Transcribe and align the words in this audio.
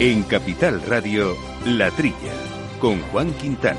En 0.00 0.24
Capital 0.24 0.82
Radio, 0.82 1.36
La 1.66 1.88
Trilla, 1.92 2.32
con 2.80 3.00
Juan 3.12 3.32
Quintana. 3.34 3.78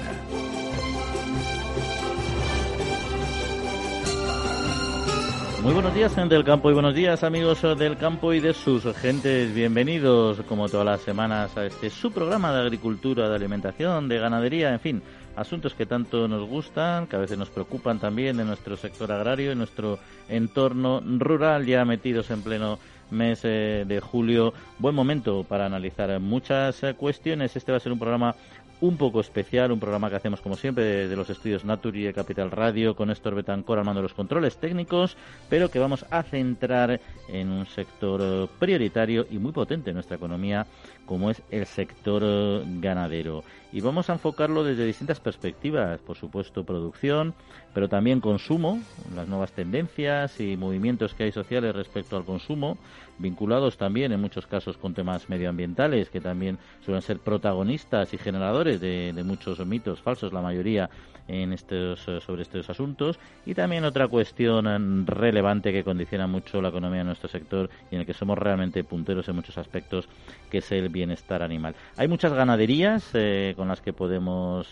Muy 5.61 5.73
buenos 5.73 5.93
días, 5.93 6.15
gente 6.15 6.35
del 6.35 6.45
campo, 6.45 6.71
y 6.71 6.73
buenos 6.73 6.95
días, 6.95 7.23
amigos 7.25 7.61
del 7.77 7.97
campo 7.97 8.31
y 8.31 8.39
de 8.39 8.53
sus 8.53 8.85
gentes. 8.95 9.53
Bienvenidos, 9.53 10.39
como 10.47 10.69
todas 10.69 10.85
las 10.85 11.01
semanas, 11.01 11.57
a 11.57 11.65
este 11.65 11.89
su 11.89 12.13
programa 12.13 12.53
de 12.53 12.61
agricultura, 12.61 13.27
de 13.27 13.35
alimentación, 13.35 14.07
de 14.07 14.17
ganadería, 14.17 14.71
en 14.71 14.79
fin, 14.79 15.03
asuntos 15.35 15.73
que 15.73 15.85
tanto 15.85 16.29
nos 16.29 16.47
gustan, 16.47 17.07
que 17.07 17.17
a 17.17 17.19
veces 17.19 17.37
nos 17.37 17.49
preocupan 17.49 17.99
también 17.99 18.39
en 18.39 18.47
nuestro 18.47 18.77
sector 18.77 19.11
agrario, 19.11 19.51
en 19.51 19.57
nuestro 19.57 19.99
entorno 20.29 21.01
rural, 21.01 21.65
ya 21.65 21.83
metidos 21.83 22.31
en 22.31 22.41
pleno 22.41 22.79
mes 23.11 23.41
eh, 23.43 23.85
de 23.87 23.99
julio. 23.99 24.53
Buen 24.79 24.95
momento 24.95 25.43
para 25.43 25.65
analizar 25.65 26.19
muchas 26.19 26.83
eh, 26.83 26.93
cuestiones. 26.93 27.55
Este 27.55 27.71
va 27.71 27.77
a 27.77 27.81
ser 27.81 27.91
un 27.91 27.99
programa 27.99 28.35
un 28.81 28.97
poco 28.97 29.21
especial, 29.21 29.71
un 29.71 29.79
programa 29.79 30.09
que 30.09 30.17
hacemos 30.17 30.41
como 30.41 30.55
siempre 30.55 31.07
de, 31.07 31.15
los 31.15 31.29
estudios 31.29 31.63
Naturi 31.63 32.03
de 32.03 32.13
Capital 32.13 32.51
Radio 32.51 32.95
con 32.95 33.07
Néstor 33.07 33.35
Betancor 33.35 33.79
al 33.79 33.85
mando 33.85 33.99
de 33.99 34.03
los 34.03 34.13
controles 34.13 34.57
técnicos, 34.57 35.15
pero 35.49 35.71
que 35.71 35.79
vamos 35.79 36.05
a 36.09 36.23
centrar 36.23 36.99
en 37.29 37.49
un 37.49 37.65
sector 37.65 38.21
eh, 38.21 38.47
prioritario 38.59 39.25
y 39.29 39.37
muy 39.37 39.51
potente 39.51 39.91
en 39.91 39.95
nuestra 39.95 40.17
economía 40.17 40.65
como 41.05 41.29
es 41.29 41.41
el 41.51 41.65
sector 41.65 42.21
eh, 42.25 42.63
ganadero. 42.79 43.43
Y 43.71 43.81
vamos 43.81 44.09
a 44.09 44.13
enfocarlo 44.13 44.63
desde 44.63 44.85
distintas 44.85 45.19
perspectivas, 45.19 45.99
por 45.99 46.15
supuesto 46.15 46.63
producción, 46.63 47.33
pero 47.73 47.89
también 47.89 48.21
consumo, 48.21 48.79
las 49.13 49.27
nuevas 49.27 49.51
tendencias 49.51 50.39
y 50.39 50.55
movimientos 50.55 51.13
que 51.13 51.25
hay 51.25 51.31
sociales 51.31 51.75
respecto 51.75 52.15
al 52.15 52.23
consumo, 52.23 52.77
vinculados 53.17 53.77
también 53.77 54.11
en 54.11 54.21
muchos 54.21 54.47
casos 54.47 54.77
con 54.77 54.93
temas 54.93 55.29
medioambientales, 55.29 56.09
que 56.09 56.21
también 56.21 56.57
suelen 56.83 57.01
ser 57.01 57.19
protagonistas 57.19 58.13
y 58.13 58.17
generadores 58.17 58.79
de, 58.79 59.13
muchos 59.25 59.65
mitos 59.65 60.01
falsos, 60.01 60.33
la 60.33 60.41
mayoría 60.41 60.89
en 61.27 61.53
estos, 61.53 62.07
eh, 62.07 62.21
sobre 62.21 62.43
estos 62.43 62.69
asuntos. 62.69 63.19
Y 63.45 63.55
también 63.55 63.83
otra 63.83 64.07
cuestión 64.07 64.67
eh, 64.67 65.11
relevante 65.11 65.71
que 65.71 65.83
condiciona 65.83 66.27
mucho 66.27 66.61
la 66.61 66.69
economía 66.69 66.99
de 66.99 67.05
nuestro 67.05 67.29
sector 67.29 67.69
y 67.89 67.95
en 67.95 68.01
el 68.01 68.07
que 68.07 68.13
somos 68.13 68.37
realmente 68.37 68.83
punteros 68.83 69.27
en 69.27 69.35
muchos 69.35 69.57
aspectos, 69.57 70.07
que 70.51 70.59
es 70.59 70.71
el 70.71 70.89
bienestar 70.89 71.41
animal. 71.41 71.75
Hay 71.97 72.07
muchas 72.07 72.33
ganaderías 72.33 73.09
eh, 73.13 73.54
con 73.55 73.67
las 73.67 73.81
que 73.81 73.93
podemos 73.93 74.67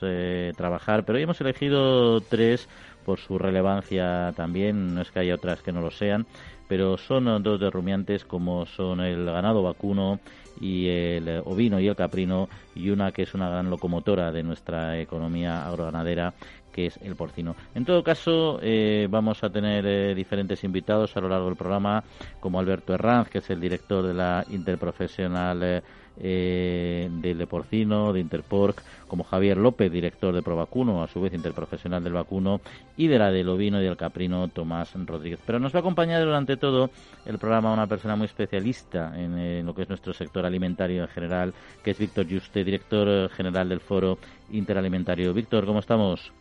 trabajar, 0.56 1.06
pero 1.06 1.18
hemos 1.18 1.40
elegido 1.42 2.22
tres 2.22 2.68
por 3.06 3.20
su 3.20 3.38
relevancia 3.38 4.34
también, 4.36 4.96
no 4.96 5.02
es 5.02 5.12
que 5.12 5.20
haya 5.20 5.36
otras 5.36 5.62
que 5.62 5.72
no 5.72 5.82
lo 5.82 5.92
sean, 5.92 6.26
pero 6.68 6.98
son 6.98 7.44
dos 7.44 7.60
de 7.60 7.70
rumiantes 7.70 8.26
como 8.26 8.66
son 8.66 9.02
el 9.02 9.26
ganado 9.26 9.62
vacuno 9.64 10.20
y 10.60 10.88
el 10.88 11.42
ovino 11.46 11.80
y 11.80 11.88
el 11.88 11.96
caprino 11.96 12.50
y 12.76 12.90
una 12.90 13.12
que 13.12 13.24
es 13.24 13.34
una 13.34 13.50
gran 13.50 13.70
locomotora 13.70 14.32
de 14.32 14.44
nuestra 14.44 15.00
economía 15.00 15.66
agroganadera 15.68 16.34
que 16.74 16.88
es 16.88 16.98
el 17.02 17.16
porcino. 17.16 17.56
En 17.76 17.86
todo 17.86 18.04
caso, 18.04 18.60
eh, 18.62 19.08
vamos 19.10 19.44
a 19.44 19.50
tener 19.50 19.86
eh, 19.86 20.16
diferentes 20.16 20.64
invitados 20.64 21.16
a 21.16 21.22
lo 21.22 21.30
largo 21.30 21.46
del 21.46 21.56
programa, 21.56 22.04
como 22.42 22.60
Alberto 22.60 22.94
Herranz, 22.94 23.30
que 23.30 23.38
es 23.38 23.50
el 23.50 23.62
director 23.62 24.06
de 24.06 24.14
la 24.14 24.46
Interprofesional 24.50 25.64
eh, 25.64 25.82
eh, 26.18 27.10
del 27.12 27.48
porcino, 27.48 28.14
de 28.14 28.20
Interporc, 28.20 28.82
como 29.08 29.24
Javier 29.24 29.58
López, 29.58 29.92
director 29.92 30.34
de 30.34 30.44
Provacuno, 30.44 31.04
a 31.04 31.08
su 31.08 31.20
vez 31.20 31.34
interprofesional 31.34 32.04
del 32.04 32.14
vacuno, 32.14 32.62
y 32.98 33.08
de 33.08 33.18
la 33.18 33.32
del 33.32 33.50
ovino 33.50 33.82
y 33.82 33.84
del 33.84 33.98
caprino, 33.98 34.48
Tomás 34.48 34.94
Rodríguez. 34.94 35.40
Pero 35.46 35.60
nos 35.60 35.74
va 35.74 35.80
a 35.80 35.82
acompañar 35.82 36.24
durante 36.24 36.58
todo 36.58 36.92
el 37.26 37.40
programa 37.40 37.74
una 37.74 37.88
persona 37.88 38.16
muy 38.16 38.26
especialista 38.26 39.14
en, 39.20 39.66
lo 39.66 39.74
que 39.74 39.84
es 39.84 39.90
nuestro 39.90 40.14
sector 40.14 40.46
alimentario 40.46 41.02
en 41.02 41.10
general, 41.10 41.54
que 41.84 41.92
es 41.92 41.98
Víctor 41.98 42.28
Juste, 42.30 42.64
director 42.64 43.30
general 43.30 43.70
del 43.70 43.80
Foro 43.80 44.18
Interalimentario. 44.52 45.34
Víctor, 45.34 45.66
¿cómo 45.66 45.80
estamos? 45.80 46.32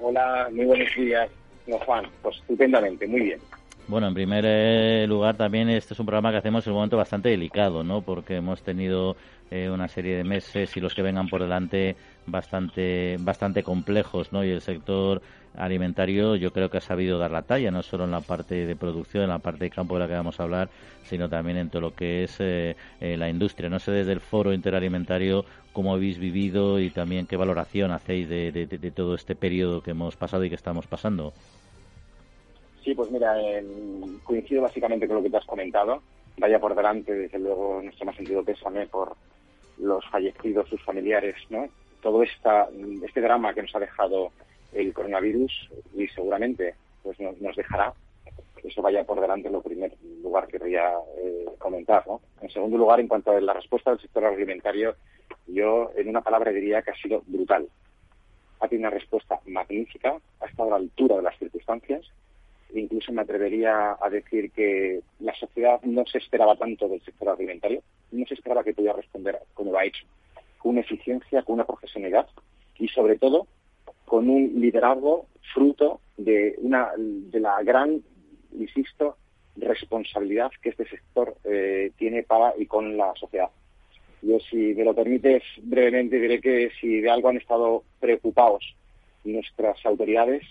Hola, 0.00 0.48
muy 0.52 0.64
buenos 0.64 0.88
días. 0.96 1.30
No, 1.66 1.78
Juan, 1.80 2.04
pues 2.22 2.36
estupendamente, 2.38 3.06
muy 3.06 3.20
bien. 3.20 3.40
Bueno, 3.86 4.06
en 4.06 4.14
primer 4.14 4.44
eh, 4.46 5.04
lugar 5.08 5.36
también 5.36 5.68
este 5.68 5.94
es 5.94 6.00
un 6.00 6.06
programa 6.06 6.30
que 6.30 6.38
hacemos 6.38 6.64
en 6.64 6.72
un 6.72 6.76
momento 6.76 6.96
bastante 6.96 7.28
delicado, 7.28 7.82
¿no? 7.82 8.02
Porque 8.02 8.36
hemos 8.36 8.62
tenido 8.62 9.16
eh, 9.50 9.68
una 9.68 9.88
serie 9.88 10.16
de 10.16 10.24
meses 10.24 10.76
y 10.76 10.80
los 10.80 10.94
que 10.94 11.02
vengan 11.02 11.28
por 11.28 11.42
delante 11.42 11.96
bastante 12.24 13.16
bastante 13.18 13.62
complejos, 13.62 14.32
¿no? 14.32 14.44
Y 14.44 14.50
el 14.50 14.60
sector 14.60 15.22
alimentario 15.56 16.36
yo 16.36 16.52
creo 16.52 16.70
que 16.70 16.78
ha 16.78 16.80
sabido 16.80 17.18
dar 17.18 17.30
la 17.30 17.42
talla, 17.42 17.70
no 17.70 17.82
solo 17.82 18.04
en 18.04 18.10
la 18.10 18.20
parte 18.20 18.66
de 18.66 18.76
producción, 18.76 19.24
en 19.24 19.30
la 19.30 19.38
parte 19.38 19.64
de 19.64 19.70
campo 19.70 19.94
de 19.94 20.00
la 20.00 20.08
que 20.08 20.14
vamos 20.14 20.40
a 20.40 20.44
hablar, 20.44 20.68
sino 21.04 21.28
también 21.28 21.56
en 21.56 21.70
todo 21.70 21.82
lo 21.82 21.94
que 21.94 22.24
es 22.24 22.36
eh, 22.40 22.76
la 23.00 23.28
industria. 23.28 23.68
No 23.68 23.78
sé 23.78 23.92
desde 23.92 24.12
el 24.12 24.20
foro 24.20 24.52
interalimentario 24.52 25.44
cómo 25.72 25.94
habéis 25.94 26.18
vivido 26.18 26.80
y 26.80 26.90
también 26.90 27.26
qué 27.26 27.36
valoración 27.36 27.90
hacéis 27.90 28.28
de 28.28 28.92
todo 28.94 29.14
este 29.14 29.34
periodo 29.34 29.82
que 29.82 29.92
hemos 29.92 30.16
pasado 30.16 30.44
y 30.44 30.48
que 30.48 30.56
estamos 30.56 30.86
pasando. 30.86 31.32
Sí, 32.84 32.94
pues 32.94 33.10
mira, 33.10 33.34
coincido 34.24 34.62
básicamente 34.62 35.06
con 35.06 35.16
lo 35.16 35.22
que 35.22 35.30
te 35.30 35.36
has 35.36 35.44
comentado. 35.44 36.02
Vaya 36.38 36.58
por 36.58 36.74
delante, 36.74 37.12
desde 37.12 37.38
luego, 37.38 37.80
nuestro 37.82 38.06
más 38.06 38.16
sentido 38.16 38.42
pésame 38.42 38.86
por 38.86 39.14
los 39.78 40.04
fallecidos, 40.08 40.68
sus 40.68 40.82
familiares, 40.82 41.36
¿no? 41.50 41.68
Todo 42.00 42.22
esta, 42.22 42.68
este 43.04 43.20
drama 43.20 43.52
que 43.52 43.62
nos 43.62 43.74
ha 43.74 43.80
dejado 43.80 44.32
el 44.72 44.92
coronavirus 44.92 45.70
y 45.94 46.08
seguramente 46.08 46.74
pues 47.02 47.18
nos, 47.20 47.56
dejará. 47.56 47.92
Eso 48.62 48.82
vaya 48.82 49.04
por 49.04 49.20
delante 49.20 49.50
lo 49.50 49.62
primer 49.62 49.92
lugar 50.22 50.46
que 50.46 50.58
querría 50.58 50.92
eh, 51.18 51.46
comentar, 51.58 52.06
¿no? 52.06 52.20
En 52.42 52.50
segundo 52.50 52.76
lugar, 52.76 53.00
en 53.00 53.08
cuanto 53.08 53.30
a 53.30 53.40
la 53.40 53.54
respuesta 53.54 53.90
del 53.90 54.00
sector 54.00 54.24
alimentario, 54.24 54.96
yo 55.46 55.90
en 55.96 56.08
una 56.08 56.20
palabra 56.20 56.52
diría 56.52 56.82
que 56.82 56.90
ha 56.90 56.96
sido 56.96 57.22
brutal. 57.26 57.66
Ha 58.60 58.68
tenido 58.68 58.88
una 58.88 58.98
respuesta 58.98 59.40
magnífica, 59.46 60.18
ha 60.40 60.46
estado 60.46 60.68
a 60.68 60.72
la 60.72 60.76
altura 60.76 61.16
de 61.16 61.22
las 61.22 61.38
circunstancias 61.38 62.10
incluso 62.74 63.12
me 63.12 63.22
atrevería 63.22 63.96
a 64.00 64.10
decir 64.10 64.50
que 64.52 65.00
la 65.18 65.34
sociedad 65.34 65.80
no 65.82 66.04
se 66.06 66.18
esperaba 66.18 66.56
tanto 66.56 66.88
del 66.88 67.02
sector 67.02 67.30
alimentario, 67.30 67.82
no 68.12 68.26
se 68.26 68.34
esperaba 68.34 68.64
que 68.64 68.74
pudiera 68.74 68.94
responder 68.94 69.38
como 69.54 69.72
lo 69.72 69.78
ha 69.78 69.84
hecho, 69.84 70.06
con 70.58 70.72
una 70.72 70.80
eficiencia, 70.80 71.42
con 71.42 71.54
una 71.54 71.64
profesionalidad 71.64 72.28
y 72.78 72.88
sobre 72.88 73.18
todo 73.18 73.46
con 74.10 74.28
un 74.28 74.60
liderazgo 74.60 75.26
fruto 75.54 76.00
de 76.16 76.56
una 76.58 76.90
de 76.96 77.38
la 77.38 77.62
gran, 77.62 78.02
insisto, 78.58 79.16
responsabilidad 79.54 80.50
que 80.60 80.70
este 80.70 80.84
sector 80.88 81.36
eh, 81.44 81.92
tiene 81.96 82.24
para 82.24 82.54
y 82.58 82.66
con 82.66 82.96
la 82.96 83.14
sociedad. 83.14 83.50
Yo, 84.22 84.40
si 84.40 84.74
me 84.74 84.82
lo 84.82 84.96
permites 84.96 85.44
brevemente, 85.62 86.18
diré 86.18 86.40
que 86.40 86.70
si 86.80 87.00
de 87.00 87.08
algo 87.08 87.28
han 87.28 87.36
estado 87.36 87.84
preocupados 88.00 88.74
nuestras 89.22 89.76
autoridades 89.86 90.42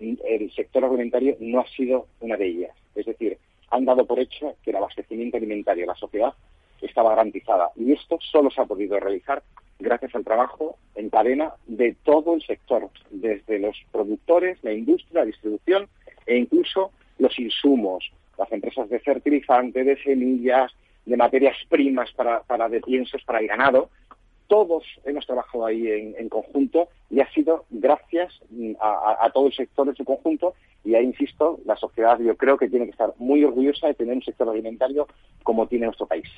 el 0.00 0.50
sector 0.54 0.86
alimentario 0.86 1.36
no 1.40 1.60
ha 1.60 1.68
sido 1.68 2.06
una 2.20 2.38
de 2.38 2.46
ellas. 2.46 2.76
Es 2.94 3.04
decir, 3.04 3.36
han 3.70 3.84
dado 3.84 4.06
por 4.06 4.18
hecho 4.18 4.56
que 4.62 4.70
el 4.70 4.76
abastecimiento 4.76 5.36
alimentario 5.36 5.82
de 5.82 5.88
la 5.88 5.94
sociedad 5.94 6.32
estaba 6.80 7.10
garantizada. 7.10 7.70
Y 7.76 7.92
esto 7.92 8.18
solo 8.32 8.50
se 8.50 8.62
ha 8.62 8.64
podido 8.64 8.98
realizar 8.98 9.42
gracias 9.78 10.14
al 10.14 10.24
trabajo 10.24 10.76
en 10.94 11.10
cadena 11.10 11.52
de 11.66 11.96
todo 12.04 12.34
el 12.34 12.42
sector, 12.42 12.88
desde 13.10 13.58
los 13.58 13.76
productores, 13.92 14.58
la 14.62 14.72
industria, 14.72 15.20
la 15.20 15.26
distribución 15.26 15.88
e 16.26 16.36
incluso 16.36 16.90
los 17.18 17.38
insumos, 17.38 18.10
las 18.38 18.50
empresas 18.52 18.88
de 18.88 19.00
fertilizante, 19.00 19.84
de 19.84 19.96
semillas, 20.02 20.72
de 21.04 21.16
materias 21.16 21.56
primas 21.68 22.10
para, 22.12 22.42
para 22.42 22.68
de 22.68 22.80
piensos 22.80 23.22
para 23.24 23.40
el 23.40 23.46
ganado, 23.46 23.90
todos 24.46 24.84
hemos 25.04 25.26
trabajado 25.26 25.66
ahí 25.66 25.86
en, 25.88 26.28
conjunto 26.28 26.88
y 27.10 27.20
ha 27.20 27.30
sido 27.32 27.64
gracias 27.70 28.32
a, 28.80 29.30
todo 29.32 29.46
el 29.46 29.54
sector 29.54 29.88
en 29.88 29.96
su 29.96 30.04
conjunto 30.04 30.54
y 30.84 30.94
ahí 30.94 31.04
insisto, 31.04 31.60
la 31.64 31.76
sociedad 31.76 32.18
yo 32.18 32.36
creo 32.36 32.56
que 32.56 32.68
tiene 32.68 32.84
que 32.84 32.90
estar 32.90 33.14
muy 33.18 33.44
orgullosa 33.44 33.86
de 33.86 33.94
tener 33.94 34.14
un 34.14 34.22
sector 34.22 34.48
alimentario 34.48 35.06
como 35.42 35.66
tiene 35.66 35.86
nuestro 35.86 36.06
país. 36.06 36.28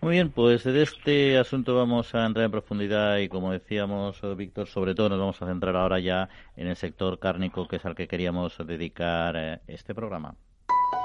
Muy 0.00 0.14
bien, 0.14 0.30
pues 0.30 0.64
de 0.64 0.82
este 0.82 1.38
asunto 1.38 1.76
vamos 1.76 2.12
a 2.14 2.26
entrar 2.26 2.44
en 2.44 2.50
profundidad 2.50 3.18
y 3.18 3.28
como 3.28 3.52
decíamos, 3.52 4.20
Víctor, 4.36 4.66
sobre 4.66 4.94
todo 4.96 5.10
nos 5.10 5.20
vamos 5.20 5.40
a 5.40 5.46
centrar 5.46 5.76
ahora 5.76 6.00
ya 6.00 6.28
en 6.56 6.66
el 6.66 6.74
sector 6.74 7.20
cárnico, 7.20 7.68
que 7.68 7.76
es 7.76 7.84
al 7.84 7.94
que 7.94 8.08
queríamos 8.08 8.58
dedicar 8.66 9.36
eh, 9.36 9.60
este 9.68 9.94
programa. 9.94 10.34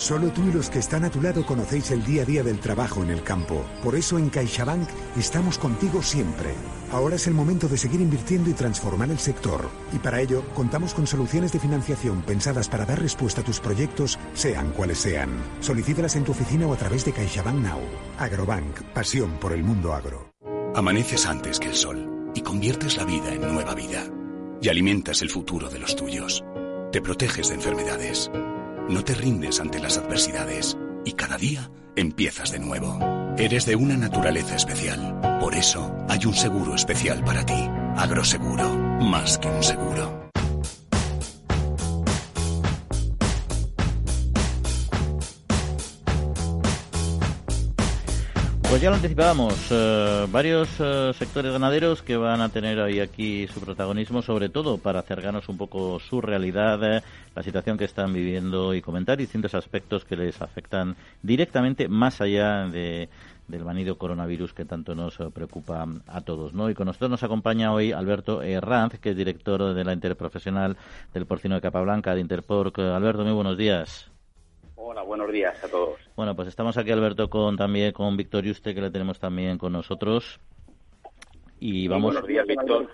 Solo 0.00 0.28
tú 0.30 0.40
y 0.48 0.52
los 0.52 0.70
que 0.70 0.78
están 0.78 1.04
a 1.04 1.10
tu 1.10 1.20
lado 1.20 1.44
conocéis 1.44 1.90
el 1.90 2.02
día 2.02 2.22
a 2.22 2.24
día 2.24 2.42
del 2.42 2.58
trabajo 2.58 3.02
en 3.02 3.10
el 3.10 3.22
campo. 3.22 3.66
Por 3.84 3.94
eso 3.94 4.16
en 4.16 4.30
CaixaBank 4.30 4.88
estamos 5.18 5.58
contigo 5.58 6.02
siempre. 6.02 6.54
Ahora 6.90 7.16
es 7.16 7.26
el 7.26 7.34
momento 7.34 7.68
de 7.68 7.76
seguir 7.76 8.00
invirtiendo 8.00 8.48
y 8.48 8.54
transformar 8.54 9.10
el 9.10 9.18
sector. 9.18 9.68
Y 9.92 9.98
para 9.98 10.22
ello 10.22 10.42
contamos 10.54 10.94
con 10.94 11.06
soluciones 11.06 11.52
de 11.52 11.60
financiación 11.60 12.22
pensadas 12.22 12.66
para 12.66 12.86
dar 12.86 12.98
respuesta 12.98 13.42
a 13.42 13.44
tus 13.44 13.60
proyectos, 13.60 14.18
sean 14.32 14.70
cuales 14.70 14.96
sean. 14.96 15.28
Solicítalas 15.60 16.16
en 16.16 16.24
tu 16.24 16.32
oficina 16.32 16.66
o 16.66 16.72
a 16.72 16.78
través 16.78 17.04
de 17.04 17.12
CaixaBank 17.12 17.58
Now. 17.58 17.80
Agrobank, 18.18 18.80
pasión 18.94 19.32
por 19.38 19.52
el 19.52 19.62
mundo 19.62 19.92
agro. 19.92 20.30
Amaneces 20.74 21.26
antes 21.26 21.60
que 21.60 21.68
el 21.68 21.74
sol 21.74 22.32
y 22.34 22.40
conviertes 22.40 22.96
la 22.96 23.04
vida 23.04 23.34
en 23.34 23.42
nueva 23.42 23.74
vida. 23.74 24.06
Y 24.62 24.70
alimentas 24.70 25.20
el 25.20 25.28
futuro 25.28 25.68
de 25.68 25.78
los 25.78 25.94
tuyos. 25.94 26.42
Te 26.90 27.02
proteges 27.02 27.50
de 27.50 27.56
enfermedades 27.56 28.30
no 28.90 29.04
te 29.04 29.14
rindes 29.14 29.60
ante 29.60 29.78
las 29.78 29.96
adversidades 29.96 30.76
y 31.04 31.12
cada 31.12 31.36
día 31.36 31.70
empiezas 31.96 32.50
de 32.50 32.58
nuevo. 32.58 32.98
Eres 33.38 33.64
de 33.64 33.76
una 33.76 33.96
naturaleza 33.96 34.56
especial. 34.56 35.38
Por 35.40 35.54
eso 35.54 35.94
hay 36.08 36.26
un 36.26 36.34
seguro 36.34 36.74
especial 36.74 37.24
para 37.24 37.46
ti. 37.46 37.68
Agroseguro, 37.96 38.68
más 39.00 39.38
que 39.38 39.48
un 39.48 39.62
seguro. 39.62 40.19
Pues 48.70 48.82
ya 48.82 48.90
lo 48.90 48.94
anticipábamos, 48.94 49.66
eh, 49.72 50.28
varios 50.30 50.68
eh, 50.78 51.10
sectores 51.18 51.50
ganaderos 51.50 52.02
que 52.02 52.16
van 52.16 52.40
a 52.40 52.50
tener 52.50 52.78
ahí 52.78 53.00
aquí 53.00 53.48
su 53.48 53.60
protagonismo, 53.60 54.22
sobre 54.22 54.48
todo 54.48 54.78
para 54.78 55.00
acercarnos 55.00 55.48
un 55.48 55.58
poco 55.58 55.98
su 55.98 56.20
realidad, 56.20 56.80
eh, 56.84 57.02
la 57.34 57.42
situación 57.42 57.76
que 57.76 57.86
están 57.86 58.12
viviendo 58.12 58.72
y 58.72 58.80
comentar 58.80 59.18
distintos 59.18 59.54
aspectos 59.54 60.04
que 60.04 60.14
les 60.14 60.40
afectan 60.40 60.94
directamente 61.20 61.88
más 61.88 62.20
allá 62.20 62.68
de, 62.68 63.08
del 63.48 63.64
vanido 63.64 63.98
coronavirus 63.98 64.52
que 64.52 64.64
tanto 64.64 64.94
nos 64.94 65.18
preocupa 65.34 65.84
a 66.06 66.20
todos. 66.20 66.54
¿no? 66.54 66.70
Y 66.70 66.74
con 66.74 66.86
nosotros 66.86 67.10
nos 67.10 67.24
acompaña 67.24 67.72
hoy 67.72 67.90
Alberto 67.90 68.40
Herranz, 68.40 69.00
que 69.00 69.10
es 69.10 69.16
director 69.16 69.74
de 69.74 69.84
la 69.84 69.94
Interprofesional 69.94 70.76
del 71.12 71.26
Porcino 71.26 71.56
de 71.56 71.60
Capablanca, 71.60 72.14
de 72.14 72.20
Interporc. 72.20 72.78
Alberto, 72.78 73.24
muy 73.24 73.32
buenos 73.32 73.58
días. 73.58 74.09
Hola, 74.82 75.02
buenos 75.02 75.30
días 75.30 75.62
a 75.62 75.68
todos. 75.68 76.00
Bueno, 76.16 76.34
pues 76.34 76.48
estamos 76.48 76.78
aquí, 76.78 76.90
Alberto, 76.90 77.28
con 77.28 77.58
también 77.58 77.92
con 77.92 78.16
Víctor 78.16 78.44
Yuste, 78.44 78.74
que 78.74 78.80
le 78.80 78.90
tenemos 78.90 79.20
también 79.20 79.58
con 79.58 79.74
nosotros. 79.74 80.40
Y 81.58 81.86
vamos. 81.86 82.14
buenos 82.14 82.26
días, 82.26 82.46
Víctor. 82.46 82.88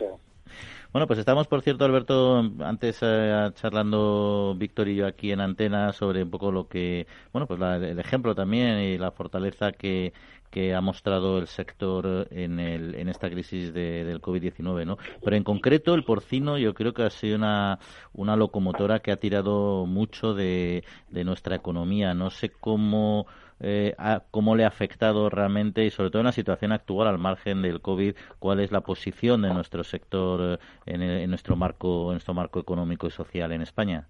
Bueno, 0.97 1.07
pues 1.07 1.19
estamos, 1.19 1.47
por 1.47 1.61
cierto, 1.61 1.85
Alberto, 1.85 2.39
antes 2.61 3.01
eh, 3.03 3.51
charlando 3.53 4.55
Víctor 4.57 4.89
y 4.89 4.97
yo 4.97 5.07
aquí 5.07 5.31
en 5.31 5.43
antena 5.43 5.93
sobre 5.93 6.23
un 6.23 6.31
poco 6.31 6.51
lo 6.51 6.69
que, 6.69 7.07
bueno, 7.35 7.47
pues 7.47 7.61
el 7.61 7.99
ejemplo 7.99 8.35
también 8.35 8.79
y 8.79 8.97
la 8.97 9.11
fortaleza 9.11 9.73
que, 9.73 10.15
que 10.51 10.75
ha 10.75 10.81
mostrado 10.81 11.37
el 11.37 11.49
sector 11.49 12.29
en, 12.31 12.59
el, 12.59 12.95
en 12.95 13.11
esta 13.11 13.29
crisis 13.29 13.75
de, 13.75 14.05
del 14.05 14.23
COVID-19, 14.23 14.87
¿no? 14.87 14.97
Pero 15.23 15.37
en 15.37 15.45
concreto 15.45 15.93
el 15.93 16.03
porcino 16.03 16.57
yo 16.57 16.73
creo 16.73 16.95
que 16.95 17.03
ha 17.03 17.11
sido 17.11 17.37
una, 17.37 17.79
una 18.15 18.35
locomotora 18.35 19.01
que 19.01 19.13
ha 19.13 19.17
tirado 19.17 19.85
mucho 19.85 20.33
de, 20.33 20.83
de 21.11 21.25
nuestra 21.25 21.57
economía. 21.57 22.15
No 22.15 22.31
sé 22.31 22.49
cómo 22.49 23.27
eh, 23.61 23.95
cómo 24.31 24.55
le 24.55 24.65
ha 24.65 24.69
afectado 24.69 25.31
realmente 25.31 25.85
y 25.85 25.91
sobre 25.91 26.11
todo 26.11 26.21
en 26.21 26.27
la 26.27 26.33
situación 26.33 26.73
actual 26.73 27.09
al 27.09 27.19
margen 27.19 27.63
del 27.63 27.81
COVID, 27.81 28.15
cuál 28.39 28.61
es 28.61 28.71
la 28.71 28.83
posición 28.83 29.43
de 29.43 29.53
nuestro 29.55 29.83
sector 29.85 30.59
eh, 30.87 30.93
en, 30.93 31.31
nuestro 31.31 31.57
marco, 31.57 32.09
en 32.09 32.15
nuestro 32.15 32.35
marco 32.35 32.61
económico 32.61 33.07
y 33.07 33.11
social 33.11 33.53
en 33.53 33.63
España. 33.63 34.09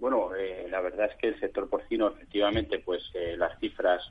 Bueno, 0.00 0.34
eh, 0.34 0.66
la 0.70 0.80
verdad 0.80 1.10
es 1.10 1.16
que 1.16 1.28
el 1.28 1.40
sector 1.40 1.68
porcino, 1.68 2.08
efectivamente, 2.08 2.78
pues 2.78 3.02
las 3.36 3.58
cifras 3.58 4.10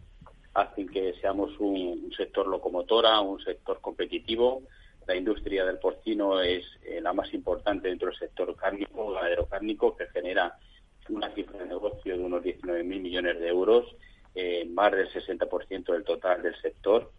hacen 0.53 0.87
que 0.87 1.13
seamos 1.19 1.51
un, 1.59 2.11
sector 2.15 2.47
locomotora, 2.47 3.19
un 3.19 3.39
sector 3.43 3.81
competitivo. 3.81 4.63
La 5.07 5.15
industria 5.15 5.65
del 5.65 5.79
porcino 5.79 6.39
es 6.39 6.63
la 7.01 7.11
más 7.11 7.33
importante 7.33 7.89
dentro 7.89 8.09
del 8.09 8.17
sector 8.17 8.55
cárnico, 8.55 9.11
ganadero 9.11 9.45
cárnico, 9.47 9.95
que 9.97 10.07
genera 10.07 10.57
una 11.09 11.29
cifra 11.33 11.59
de 11.59 11.65
negocio 11.65 12.17
de 12.17 12.23
unos 12.23 12.43
19.000 12.43 12.83
millones 12.83 13.39
de 13.39 13.47
euros, 13.47 13.95
eh, 14.35 14.65
más 14.65 14.91
del 14.91 15.09
60% 15.09 15.93
del 15.93 16.03
total 16.03 16.41
del 16.41 16.55
sector, 16.61 17.11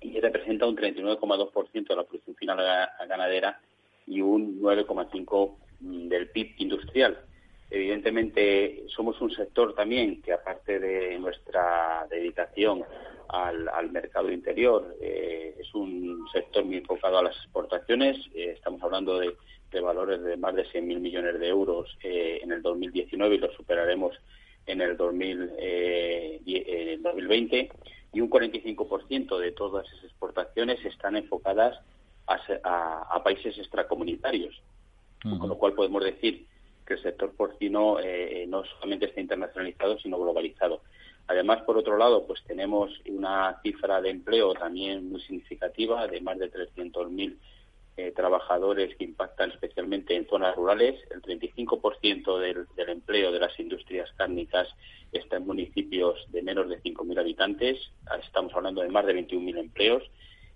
y 0.00 0.20
representa 0.20 0.66
un 0.66 0.76
39,2% 0.76 1.88
de 1.88 1.96
la 1.96 2.04
producción 2.04 2.36
final 2.36 2.58
ganadera 3.08 3.60
y 4.06 4.20
un 4.20 4.60
9,5% 4.60 5.56
del 5.80 6.30
PIB 6.30 6.54
industrial. 6.58 7.18
Evidentemente, 7.70 8.84
somos 8.88 9.20
un 9.20 9.30
sector 9.30 9.74
también 9.74 10.22
que, 10.22 10.32
aparte 10.32 10.78
de 10.78 11.18
nuestra 11.18 12.06
dedicación 12.08 12.84
al, 13.28 13.90
mercado 13.90 14.30
interior, 14.30 14.96
eh, 15.00 15.54
es 15.58 15.74
un 15.74 16.26
sector 16.32 16.64
muy 16.64 16.78
enfocado 16.78 17.18
a 17.18 17.22
las 17.24 17.36
exportaciones. 17.36 18.16
Eh, 18.34 18.52
estamos 18.56 18.82
hablando 18.82 19.18
de 19.18 19.36
de 19.70 19.80
valores 19.80 20.22
de 20.22 20.36
más 20.36 20.54
de 20.54 20.64
100.000 20.64 21.00
millones 21.00 21.38
de 21.38 21.48
euros 21.48 21.96
eh, 22.02 22.40
en 22.42 22.52
el 22.52 22.62
2019 22.62 23.34
y 23.34 23.38
lo 23.38 23.52
superaremos 23.52 24.16
en 24.66 24.80
el 24.80 24.96
2000, 24.96 25.52
eh, 25.58 26.98
2020 27.02 27.70
y 28.12 28.20
un 28.20 28.30
45% 28.30 29.38
de 29.38 29.52
todas 29.52 29.86
esas 29.86 30.04
exportaciones 30.04 30.84
están 30.84 31.16
enfocadas 31.16 31.78
a, 32.26 33.22
países 33.24 33.56
extracomunitarios, 33.58 34.62
con 35.22 35.48
lo 35.48 35.58
cual 35.58 35.72
podemos 35.72 36.04
decir 36.04 36.46
que 36.86 36.94
el 36.94 37.02
sector 37.02 37.34
porcino 37.34 37.98
eh, 38.00 38.46
no 38.48 38.64
solamente 38.64 39.06
está 39.06 39.20
internacionalizado, 39.20 39.98
sino 39.98 40.18
globalizado. 40.18 40.80
Además, 41.26 41.60
por 41.62 41.76
otro 41.76 41.98
lado, 41.98 42.26
pues 42.26 42.42
tenemos 42.44 42.90
una 43.06 43.60
cifra 43.62 44.00
de 44.00 44.10
empleo 44.10 44.54
también 44.54 45.10
muy 45.10 45.20
significativa 45.20 46.06
de 46.06 46.22
más 46.22 46.38
de 46.38 46.50
300.000 46.50 47.36
eh, 47.98 48.12
trabajadores 48.14 48.94
que 48.96 49.02
impactan 49.02 49.50
especialmente 49.50 50.14
en 50.14 50.28
zonas 50.28 50.54
rurales. 50.54 50.94
El 51.10 51.20
35% 51.20 52.38
del, 52.38 52.66
del, 52.76 52.88
empleo 52.90 53.32
de 53.32 53.40
las 53.40 53.58
industrias 53.58 54.08
cárnicas 54.16 54.68
está 55.10 55.38
en 55.38 55.46
municipios 55.48 56.24
de 56.30 56.42
menos 56.42 56.68
de 56.68 56.80
5.000 56.80 57.18
habitantes. 57.18 57.76
Estamos 58.24 58.54
hablando 58.54 58.82
de 58.82 58.88
más 58.88 59.04
de 59.04 59.16
21.000 59.16 59.58
empleos 59.58 60.04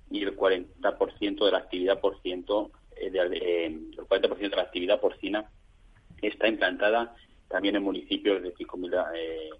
y 0.08 0.22
el 0.22 0.36
40% 0.36 1.44
de 1.44 1.50
la 1.50 1.58
actividad 1.58 1.98
por 1.98 2.20
ciento, 2.20 2.70
eh, 2.96 3.10
de, 3.10 3.18
eh, 3.18 3.66
el 3.66 3.96
40% 3.96 4.38
de 4.38 4.56
la 4.56 4.62
actividad 4.62 5.00
porcina 5.00 5.50
está 6.20 6.46
implantada 6.46 7.16
también 7.48 7.74
en 7.74 7.82
municipios 7.82 8.40
de 8.40 8.54
5.000 8.54 9.10
eh, 9.16 9.50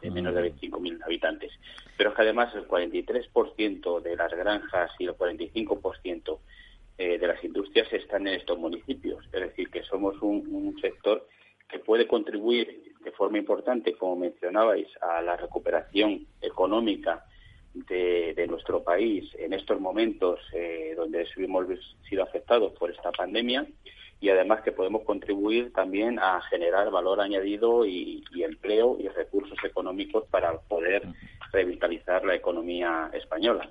de 0.00 0.10
menos 0.12 0.32
de 0.32 0.54
25.000 0.54 1.02
habitantes. 1.04 1.50
Pero 1.96 2.10
es 2.10 2.16
que 2.16 2.22
además 2.22 2.54
el 2.54 2.68
43% 2.68 4.00
de 4.00 4.16
las 4.16 4.30
granjas 4.32 4.92
y 5.00 5.06
el 5.06 5.14
45% 5.14 6.38
eh, 7.02 7.16
de 7.18 7.26
las 7.26 7.42
industrias 7.42 7.90
están 7.94 8.26
en 8.26 8.34
estos 8.34 8.58
municipios. 8.58 9.24
Es 9.32 9.40
decir, 9.40 9.70
que 9.70 9.82
somos 9.84 10.20
un, 10.20 10.78
sector 10.82 11.26
que 11.66 11.78
puede 11.78 12.06
contribuir 12.06 12.92
de 13.02 13.10
forma 13.12 13.38
importante, 13.38 13.94
como 13.94 14.16
mencionabais, 14.16 14.86
a 15.00 15.22
la 15.22 15.34
recuperación 15.34 16.26
económica 16.42 17.24
de, 17.72 18.46
nuestro 18.46 18.82
país 18.82 19.24
en 19.38 19.54
estos 19.54 19.80
momentos 19.80 20.40
eh, 20.52 20.92
donde 20.94 21.26
hemos 21.38 21.66
sido 22.06 22.22
afectados 22.22 22.74
por 22.74 22.90
esta 22.90 23.10
pandemia 23.12 23.66
y 24.20 24.28
además 24.28 24.60
que 24.60 24.70
podemos 24.70 25.02
contribuir 25.02 25.72
también 25.72 26.18
a 26.18 26.42
generar 26.42 26.90
valor 26.90 27.20
añadido 27.20 27.86
y, 27.86 28.22
empleo 28.34 28.96
y 28.98 29.08
recursos 29.08 29.58
económicos 29.64 30.24
para 30.30 30.58
poder 30.60 31.06
revitalizar 31.52 32.24
la 32.24 32.34
economía 32.34 33.10
española. 33.12 33.68